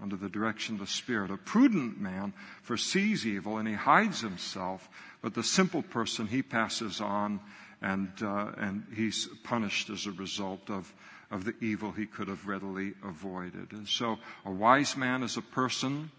under 0.00 0.16
the 0.16 0.28
direction 0.28 0.76
of 0.76 0.80
the 0.80 0.86
Spirit. 0.86 1.30
A 1.30 1.36
prudent 1.36 2.00
man 2.00 2.32
foresees 2.62 3.26
evil 3.26 3.58
and 3.58 3.66
he 3.66 3.74
hides 3.74 4.20
himself, 4.20 4.88
but 5.22 5.34
the 5.34 5.42
simple 5.42 5.82
person 5.82 6.26
he 6.26 6.42
passes 6.42 7.00
on 7.00 7.40
and, 7.82 8.10
uh, 8.22 8.52
and 8.56 8.84
he's 8.94 9.28
punished 9.44 9.90
as 9.90 10.06
a 10.06 10.12
result 10.12 10.70
of 10.70 10.92
of 11.30 11.44
the 11.44 11.54
evil 11.60 11.92
he 11.92 12.06
could 12.06 12.28
have 12.28 12.46
readily 12.46 12.94
avoided. 13.04 13.72
And 13.72 13.86
so 13.86 14.18
a 14.44 14.50
wise 14.50 14.96
man 14.96 15.22
is 15.22 15.36
a 15.36 15.42
person 15.42 16.10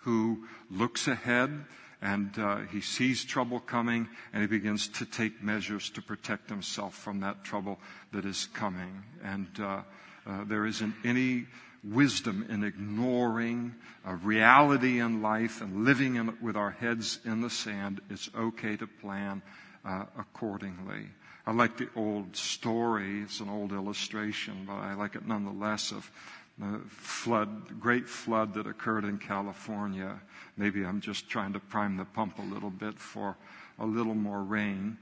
who 0.00 0.46
looks 0.70 1.08
ahead 1.08 1.64
and 2.02 2.38
uh, 2.38 2.58
he 2.72 2.80
sees 2.80 3.24
trouble 3.24 3.60
coming 3.60 4.08
and 4.32 4.42
he 4.42 4.46
begins 4.46 4.88
to 4.88 5.06
take 5.06 5.42
measures 5.42 5.90
to 5.90 6.02
protect 6.02 6.50
himself 6.50 6.94
from 6.94 7.20
that 7.20 7.42
trouble 7.44 7.78
that 8.12 8.24
is 8.24 8.48
coming. 8.52 9.02
And 9.24 9.48
uh, 9.58 9.82
uh, 10.26 10.44
there 10.44 10.66
isn't 10.66 10.94
any 11.04 11.46
wisdom 11.82 12.46
in 12.48 12.64
ignoring 12.64 13.74
a 14.04 14.14
reality 14.14 15.00
in 15.00 15.22
life 15.22 15.60
and 15.60 15.84
living 15.84 16.16
in, 16.16 16.36
with 16.40 16.56
our 16.56 16.70
heads 16.70 17.20
in 17.24 17.40
the 17.40 17.50
sand. 17.50 18.00
It's 18.10 18.28
okay 18.36 18.76
to 18.76 18.86
plan 18.86 19.42
uh, 19.84 20.04
accordingly. 20.18 21.08
I 21.46 21.52
like 21.52 21.76
the 21.76 21.88
old 21.94 22.36
story. 22.36 23.22
It's 23.22 23.40
an 23.40 23.48
old 23.48 23.72
illustration, 23.72 24.64
but 24.66 24.74
I 24.74 24.94
like 24.94 25.14
it 25.14 25.26
nonetheless 25.26 25.92
of 25.92 26.10
the 26.58 26.80
flood, 26.88 27.80
great 27.80 28.08
flood 28.08 28.54
that 28.54 28.66
occurred 28.66 29.04
in 29.04 29.18
California. 29.18 30.20
Maybe 30.56 30.84
I'm 30.84 31.00
just 31.00 31.28
trying 31.28 31.52
to 31.52 31.60
prime 31.60 31.96
the 31.96 32.04
pump 32.04 32.38
a 32.38 32.42
little 32.42 32.70
bit 32.70 32.98
for 32.98 33.36
a 33.78 33.84
little 33.84 34.14
more 34.14 34.42
rain. 34.42 34.96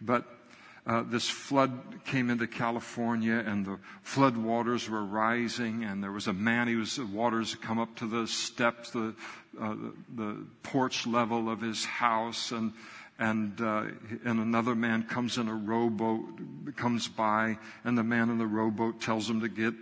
But 0.00 0.24
uh, 0.86 1.02
this 1.02 1.28
flood 1.28 2.00
came 2.04 2.30
into 2.30 2.46
California 2.46 3.42
and 3.44 3.66
the 3.66 3.78
flood 4.02 4.36
waters 4.36 4.88
were 4.88 5.04
rising 5.04 5.84
and 5.84 6.02
there 6.02 6.12
was 6.12 6.26
a 6.26 6.32
man, 6.32 6.68
he 6.68 6.76
was, 6.76 6.96
the 6.96 7.06
waters 7.06 7.54
come 7.56 7.78
up 7.78 7.94
to 7.96 8.06
the 8.06 8.26
steps, 8.26 8.90
the, 8.90 9.14
uh, 9.60 9.74
the, 9.74 9.94
the 10.14 10.46
porch 10.62 11.06
level 11.06 11.48
of 11.48 11.60
his 11.60 11.84
house 11.84 12.52
and 12.52 12.72
and 13.18 13.62
uh, 13.62 13.84
and 14.26 14.40
another 14.40 14.74
man 14.74 15.02
comes 15.02 15.38
in 15.38 15.48
a 15.48 15.54
rowboat 15.54 16.76
comes 16.76 17.08
by 17.08 17.56
and 17.82 17.96
the 17.96 18.04
man 18.04 18.28
in 18.28 18.36
the 18.36 18.46
rowboat 18.46 19.00
tells 19.00 19.30
him 19.30 19.40
to 19.40 19.48
get 19.48 19.72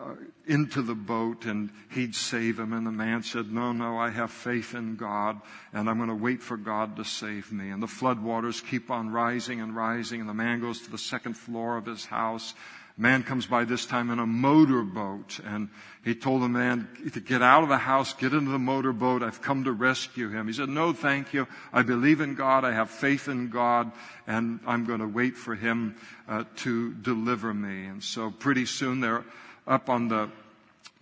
uh, 0.00 0.14
into 0.46 0.82
the 0.82 0.94
boat 0.94 1.44
and 1.44 1.70
he'd 1.90 2.14
save 2.14 2.58
him 2.58 2.72
and 2.72 2.86
the 2.86 2.90
man 2.90 3.22
said 3.22 3.52
no 3.52 3.72
no 3.72 3.96
i 3.96 4.10
have 4.10 4.30
faith 4.30 4.74
in 4.74 4.96
god 4.96 5.40
and 5.72 5.88
i'm 5.88 5.98
going 5.98 6.08
to 6.08 6.14
wait 6.14 6.42
for 6.42 6.56
god 6.56 6.96
to 6.96 7.04
save 7.04 7.52
me 7.52 7.70
and 7.70 7.80
the 7.82 7.86
floodwaters 7.86 8.64
keep 8.66 8.90
on 8.90 9.08
rising 9.10 9.60
and 9.60 9.76
rising 9.76 10.20
and 10.20 10.28
the 10.28 10.34
man 10.34 10.60
goes 10.60 10.80
to 10.80 10.90
the 10.90 10.98
second 10.98 11.34
floor 11.34 11.76
of 11.76 11.86
his 11.86 12.04
house 12.06 12.54
Man 12.96 13.24
comes 13.24 13.46
by 13.46 13.64
this 13.64 13.86
time 13.86 14.10
in 14.10 14.20
a 14.20 14.26
motorboat 14.26 15.40
and 15.44 15.68
he 16.04 16.14
told 16.14 16.42
the 16.42 16.48
man 16.48 16.86
to 17.12 17.20
get 17.20 17.42
out 17.42 17.64
of 17.64 17.68
the 17.68 17.78
house, 17.78 18.14
get 18.14 18.32
into 18.32 18.52
the 18.52 18.58
motorboat. 18.58 19.24
I've 19.24 19.42
come 19.42 19.64
to 19.64 19.72
rescue 19.72 20.28
him. 20.28 20.46
He 20.46 20.52
said, 20.52 20.68
no, 20.68 20.92
thank 20.92 21.34
you. 21.34 21.48
I 21.72 21.82
believe 21.82 22.20
in 22.20 22.36
God. 22.36 22.64
I 22.64 22.70
have 22.70 22.90
faith 22.90 23.26
in 23.26 23.50
God 23.50 23.90
and 24.28 24.60
I'm 24.64 24.84
going 24.84 25.00
to 25.00 25.08
wait 25.08 25.36
for 25.36 25.56
him 25.56 25.96
uh, 26.28 26.44
to 26.58 26.94
deliver 26.94 27.52
me. 27.52 27.86
And 27.86 28.00
so 28.00 28.30
pretty 28.30 28.64
soon 28.64 29.00
they're 29.00 29.24
up 29.66 29.88
on 29.88 30.08
the 30.08 30.30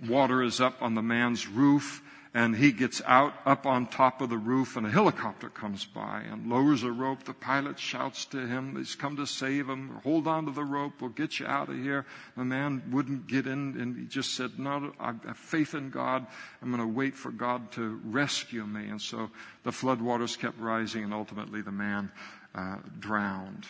water 0.08 0.42
is 0.42 0.60
up 0.60 0.82
on 0.82 0.94
the 0.94 1.02
man's 1.02 1.46
roof 1.46 2.02
and 2.34 2.56
he 2.56 2.72
gets 2.72 3.02
out 3.04 3.34
up 3.44 3.66
on 3.66 3.86
top 3.86 4.22
of 4.22 4.30
the 4.30 4.38
roof 4.38 4.76
and 4.76 4.86
a 4.86 4.90
helicopter 4.90 5.50
comes 5.50 5.84
by 5.84 6.22
and 6.22 6.50
lowers 6.50 6.82
a 6.82 6.90
rope. 6.90 7.24
The 7.24 7.34
pilot 7.34 7.78
shouts 7.78 8.24
to 8.26 8.46
him, 8.46 8.76
he's 8.76 8.94
come 8.94 9.16
to 9.16 9.26
save 9.26 9.68
him. 9.68 10.00
Hold 10.02 10.26
on 10.26 10.46
to 10.46 10.50
the 10.50 10.64
rope. 10.64 10.94
We'll 11.00 11.10
get 11.10 11.38
you 11.38 11.46
out 11.46 11.68
of 11.68 11.76
here. 11.76 12.06
The 12.36 12.44
man 12.44 12.82
wouldn't 12.90 13.26
get 13.26 13.46
in 13.46 13.78
and 13.78 13.96
he 13.96 14.06
just 14.06 14.34
said, 14.34 14.58
no, 14.58 14.92
I 14.98 15.12
have 15.26 15.36
faith 15.36 15.74
in 15.74 15.90
God. 15.90 16.26
I'm 16.62 16.70
going 16.70 16.82
to 16.82 16.94
wait 16.94 17.14
for 17.14 17.30
God 17.30 17.70
to 17.72 18.00
rescue 18.04 18.64
me. 18.64 18.88
And 18.88 19.00
so 19.00 19.30
the 19.64 19.70
floodwaters 19.70 20.38
kept 20.38 20.58
rising 20.58 21.04
and 21.04 21.12
ultimately 21.12 21.60
the 21.60 21.72
man 21.72 22.10
uh, 22.54 22.76
drowned. 22.98 23.66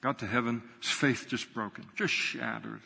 Got 0.00 0.18
to 0.20 0.26
heaven, 0.26 0.62
his 0.80 0.90
faith 0.90 1.26
just 1.28 1.52
broken, 1.54 1.84
just 1.94 2.14
shattered. 2.14 2.80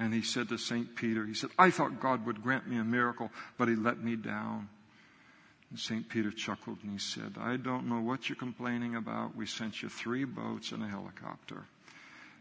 And 0.00 0.14
he 0.14 0.22
said 0.22 0.48
to 0.48 0.56
St. 0.56 0.96
Peter, 0.96 1.26
he 1.26 1.34
said, 1.34 1.50
I 1.58 1.70
thought 1.70 2.00
God 2.00 2.24
would 2.24 2.42
grant 2.42 2.66
me 2.66 2.78
a 2.78 2.84
miracle, 2.84 3.30
but 3.58 3.68
he 3.68 3.76
let 3.76 4.02
me 4.02 4.16
down. 4.16 4.70
And 5.68 5.78
St. 5.78 6.08
Peter 6.08 6.30
chuckled 6.30 6.78
and 6.82 6.92
he 6.92 6.98
said, 6.98 7.34
I 7.38 7.58
don't 7.58 7.86
know 7.86 8.00
what 8.00 8.26
you're 8.26 8.36
complaining 8.36 8.96
about. 8.96 9.36
We 9.36 9.44
sent 9.44 9.82
you 9.82 9.90
three 9.90 10.24
boats 10.24 10.72
and 10.72 10.82
a 10.82 10.88
helicopter. 10.88 11.66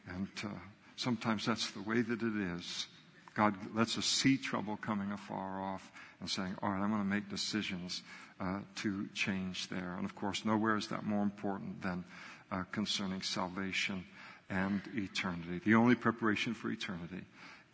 And 0.08 0.30
uh, 0.42 0.48
sometimes 0.96 1.46
that's 1.46 1.70
the 1.72 1.82
way 1.82 2.02
that 2.02 2.24
it 2.24 2.36
is. 2.58 2.88
God 3.36 3.56
lets 3.76 3.98
us 3.98 4.06
see 4.06 4.38
trouble 4.38 4.78
coming 4.78 5.12
afar 5.12 5.62
off 5.62 5.92
and 6.22 6.30
saying, 6.30 6.56
all 6.64 6.70
right, 6.70 6.82
I'm 6.82 6.90
going 6.90 7.04
to 7.04 7.08
make 7.08 7.30
decisions 7.30 8.04
uh, 8.40 8.60
to 8.78 9.10
change 9.14 9.68
there. 9.68 9.96
And 9.98 10.06
of 10.06 10.16
course, 10.16 10.46
nowhere 10.46 10.78
is 10.78 10.88
that 10.88 11.06
more 11.06 11.24
important 11.24 11.82
than 11.82 12.06
uh, 12.54 12.64
concerning 12.72 13.22
salvation 13.22 14.06
and 14.50 14.82
eternity. 14.96 15.62
The 15.64 15.76
only 15.76 15.96
preparation 15.96 16.54
for 16.54 16.72
eternity 16.72 17.24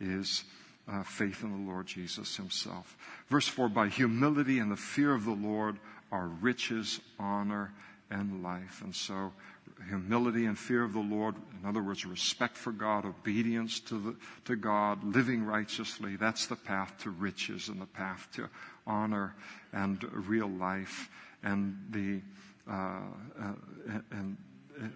is 0.00 0.44
uh, 0.88 1.02
faith 1.02 1.42
in 1.42 1.50
the 1.50 1.70
Lord 1.70 1.86
Jesus 1.86 2.36
himself. 2.36 2.96
Verse 3.28 3.48
4 3.48 3.68
By 3.68 3.88
humility 3.88 4.58
and 4.58 4.70
the 4.70 4.76
fear 4.76 5.14
of 5.14 5.24
the 5.24 5.32
Lord 5.32 5.78
are 6.12 6.28
riches, 6.28 7.00
honor, 7.18 7.72
and 8.10 8.42
life. 8.42 8.82
And 8.82 8.94
so, 8.94 9.32
humility 9.88 10.46
and 10.46 10.56
fear 10.56 10.84
of 10.84 10.92
the 10.92 11.00
Lord, 11.00 11.34
in 11.60 11.68
other 11.68 11.82
words, 11.82 12.06
respect 12.06 12.56
for 12.56 12.70
God, 12.72 13.04
obedience 13.04 13.80
to, 13.80 13.98
the, 13.98 14.16
to 14.44 14.56
God, 14.56 15.02
living 15.02 15.44
righteously, 15.44 16.16
that's 16.16 16.46
the 16.46 16.56
path 16.56 16.96
to 17.02 17.10
riches 17.10 17.68
and 17.68 17.80
the 17.80 17.86
path 17.86 18.28
to 18.34 18.48
honor 18.86 19.34
and 19.72 20.04
real 20.28 20.48
life. 20.48 21.10
And 21.42 21.76
the 21.90 22.20
uh, 22.68 23.00
uh, 23.40 23.52
and 24.10 24.36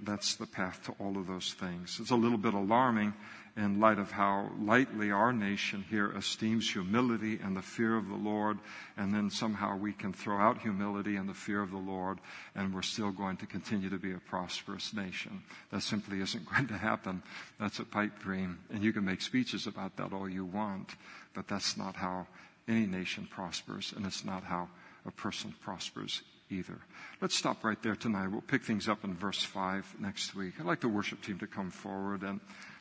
that's 0.03 0.37
the 0.37 0.47
path 0.47 0.85
to 0.85 0.93
all 0.99 1.17
of 1.17 1.27
those 1.27 1.55
things. 1.55 1.99
It's 2.01 2.11
a 2.11 2.17
little 2.17 2.39
bit 2.39 2.55
alarming 2.55 3.15
in 3.57 3.81
light 3.81 3.99
of 3.99 4.11
how 4.11 4.51
lightly 4.61 5.11
our 5.11 5.33
nation 5.33 5.85
here 5.89 6.13
esteems 6.17 6.71
humility 6.71 7.39
and 7.43 7.57
the 7.57 7.63
fear 7.63 7.97
of 7.97 8.09
the 8.09 8.15
Lord, 8.15 8.59
and 8.97 9.13
then 9.13 9.31
somehow 9.31 9.77
we 9.77 9.93
can 9.93 10.13
throw 10.13 10.39
out 10.39 10.59
humility 10.59 11.17
and 11.17 11.29
the 11.29 11.35
fear 11.35 11.61
of 11.61 11.71
the 11.71 11.77
Lord, 11.77 12.19
and 12.55 12.73
we're 12.73 12.83
still 12.83 13.11
going 13.11 13.37
to 13.39 13.47
continue 13.47 13.91
to 13.91 13.99
be 13.99 14.13
a 14.13 14.19
prosperous 14.19 14.95
nation. 14.95 15.43
That 15.71 15.83
simply 15.83 16.21
isn't 16.21 16.49
going 16.51 16.69
to 16.69 16.79
happen. 16.79 17.23
That's 17.59 17.81
a 17.81 17.85
pipe 17.85 18.19
dream, 18.21 18.59
and 18.73 18.83
you 18.83 18.93
can 18.93 19.05
make 19.05 19.21
speeches 19.21 19.67
about 19.67 19.97
that 19.97 20.13
all 20.13 20.29
you 20.29 20.45
want, 20.45 20.95
but 21.35 21.49
that's 21.49 21.77
not 21.77 21.97
how 21.97 22.27
any 22.69 22.87
nation 22.87 23.27
prospers, 23.31 23.93
and 23.97 24.07
it's 24.07 24.25
not 24.25 24.45
how 24.45 24.69
a 25.07 25.11
person 25.11 25.55
prospers 25.63 26.23
either. 26.51 26.79
Let's 27.21 27.37
stop 27.37 27.65
right 27.65 27.81
there 27.83 27.97
tonight. 27.97 28.29
We'll 28.29 28.41
pick 28.41 28.63
things 28.63 28.89
up 28.89 29.05
in 29.05 29.15
verse 29.15 29.43
5 29.43 29.97
next 30.01 30.35
week. 30.35 30.55
I'd 30.59 30.67
like 30.67 30.81
the 30.81 30.89
worship 30.89 31.23
team 31.23 31.39
to 31.39 31.47
come 31.47 31.71
forward 31.71 32.23
and 32.23 32.41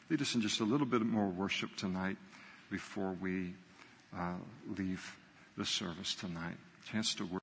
lead 0.09 0.21
us 0.21 0.35
in 0.35 0.41
just 0.41 0.59
a 0.59 0.63
little 0.63 0.87
bit 0.87 1.01
more 1.01 1.27
worship 1.27 1.75
tonight 1.75 2.17
before 2.71 3.15
we 3.21 3.53
uh, 4.17 4.33
leave 4.77 5.15
the 5.57 5.65
service 5.65 6.15
tonight. 6.15 6.57
Chance 6.91 7.15
to 7.15 7.25
work. 7.25 7.37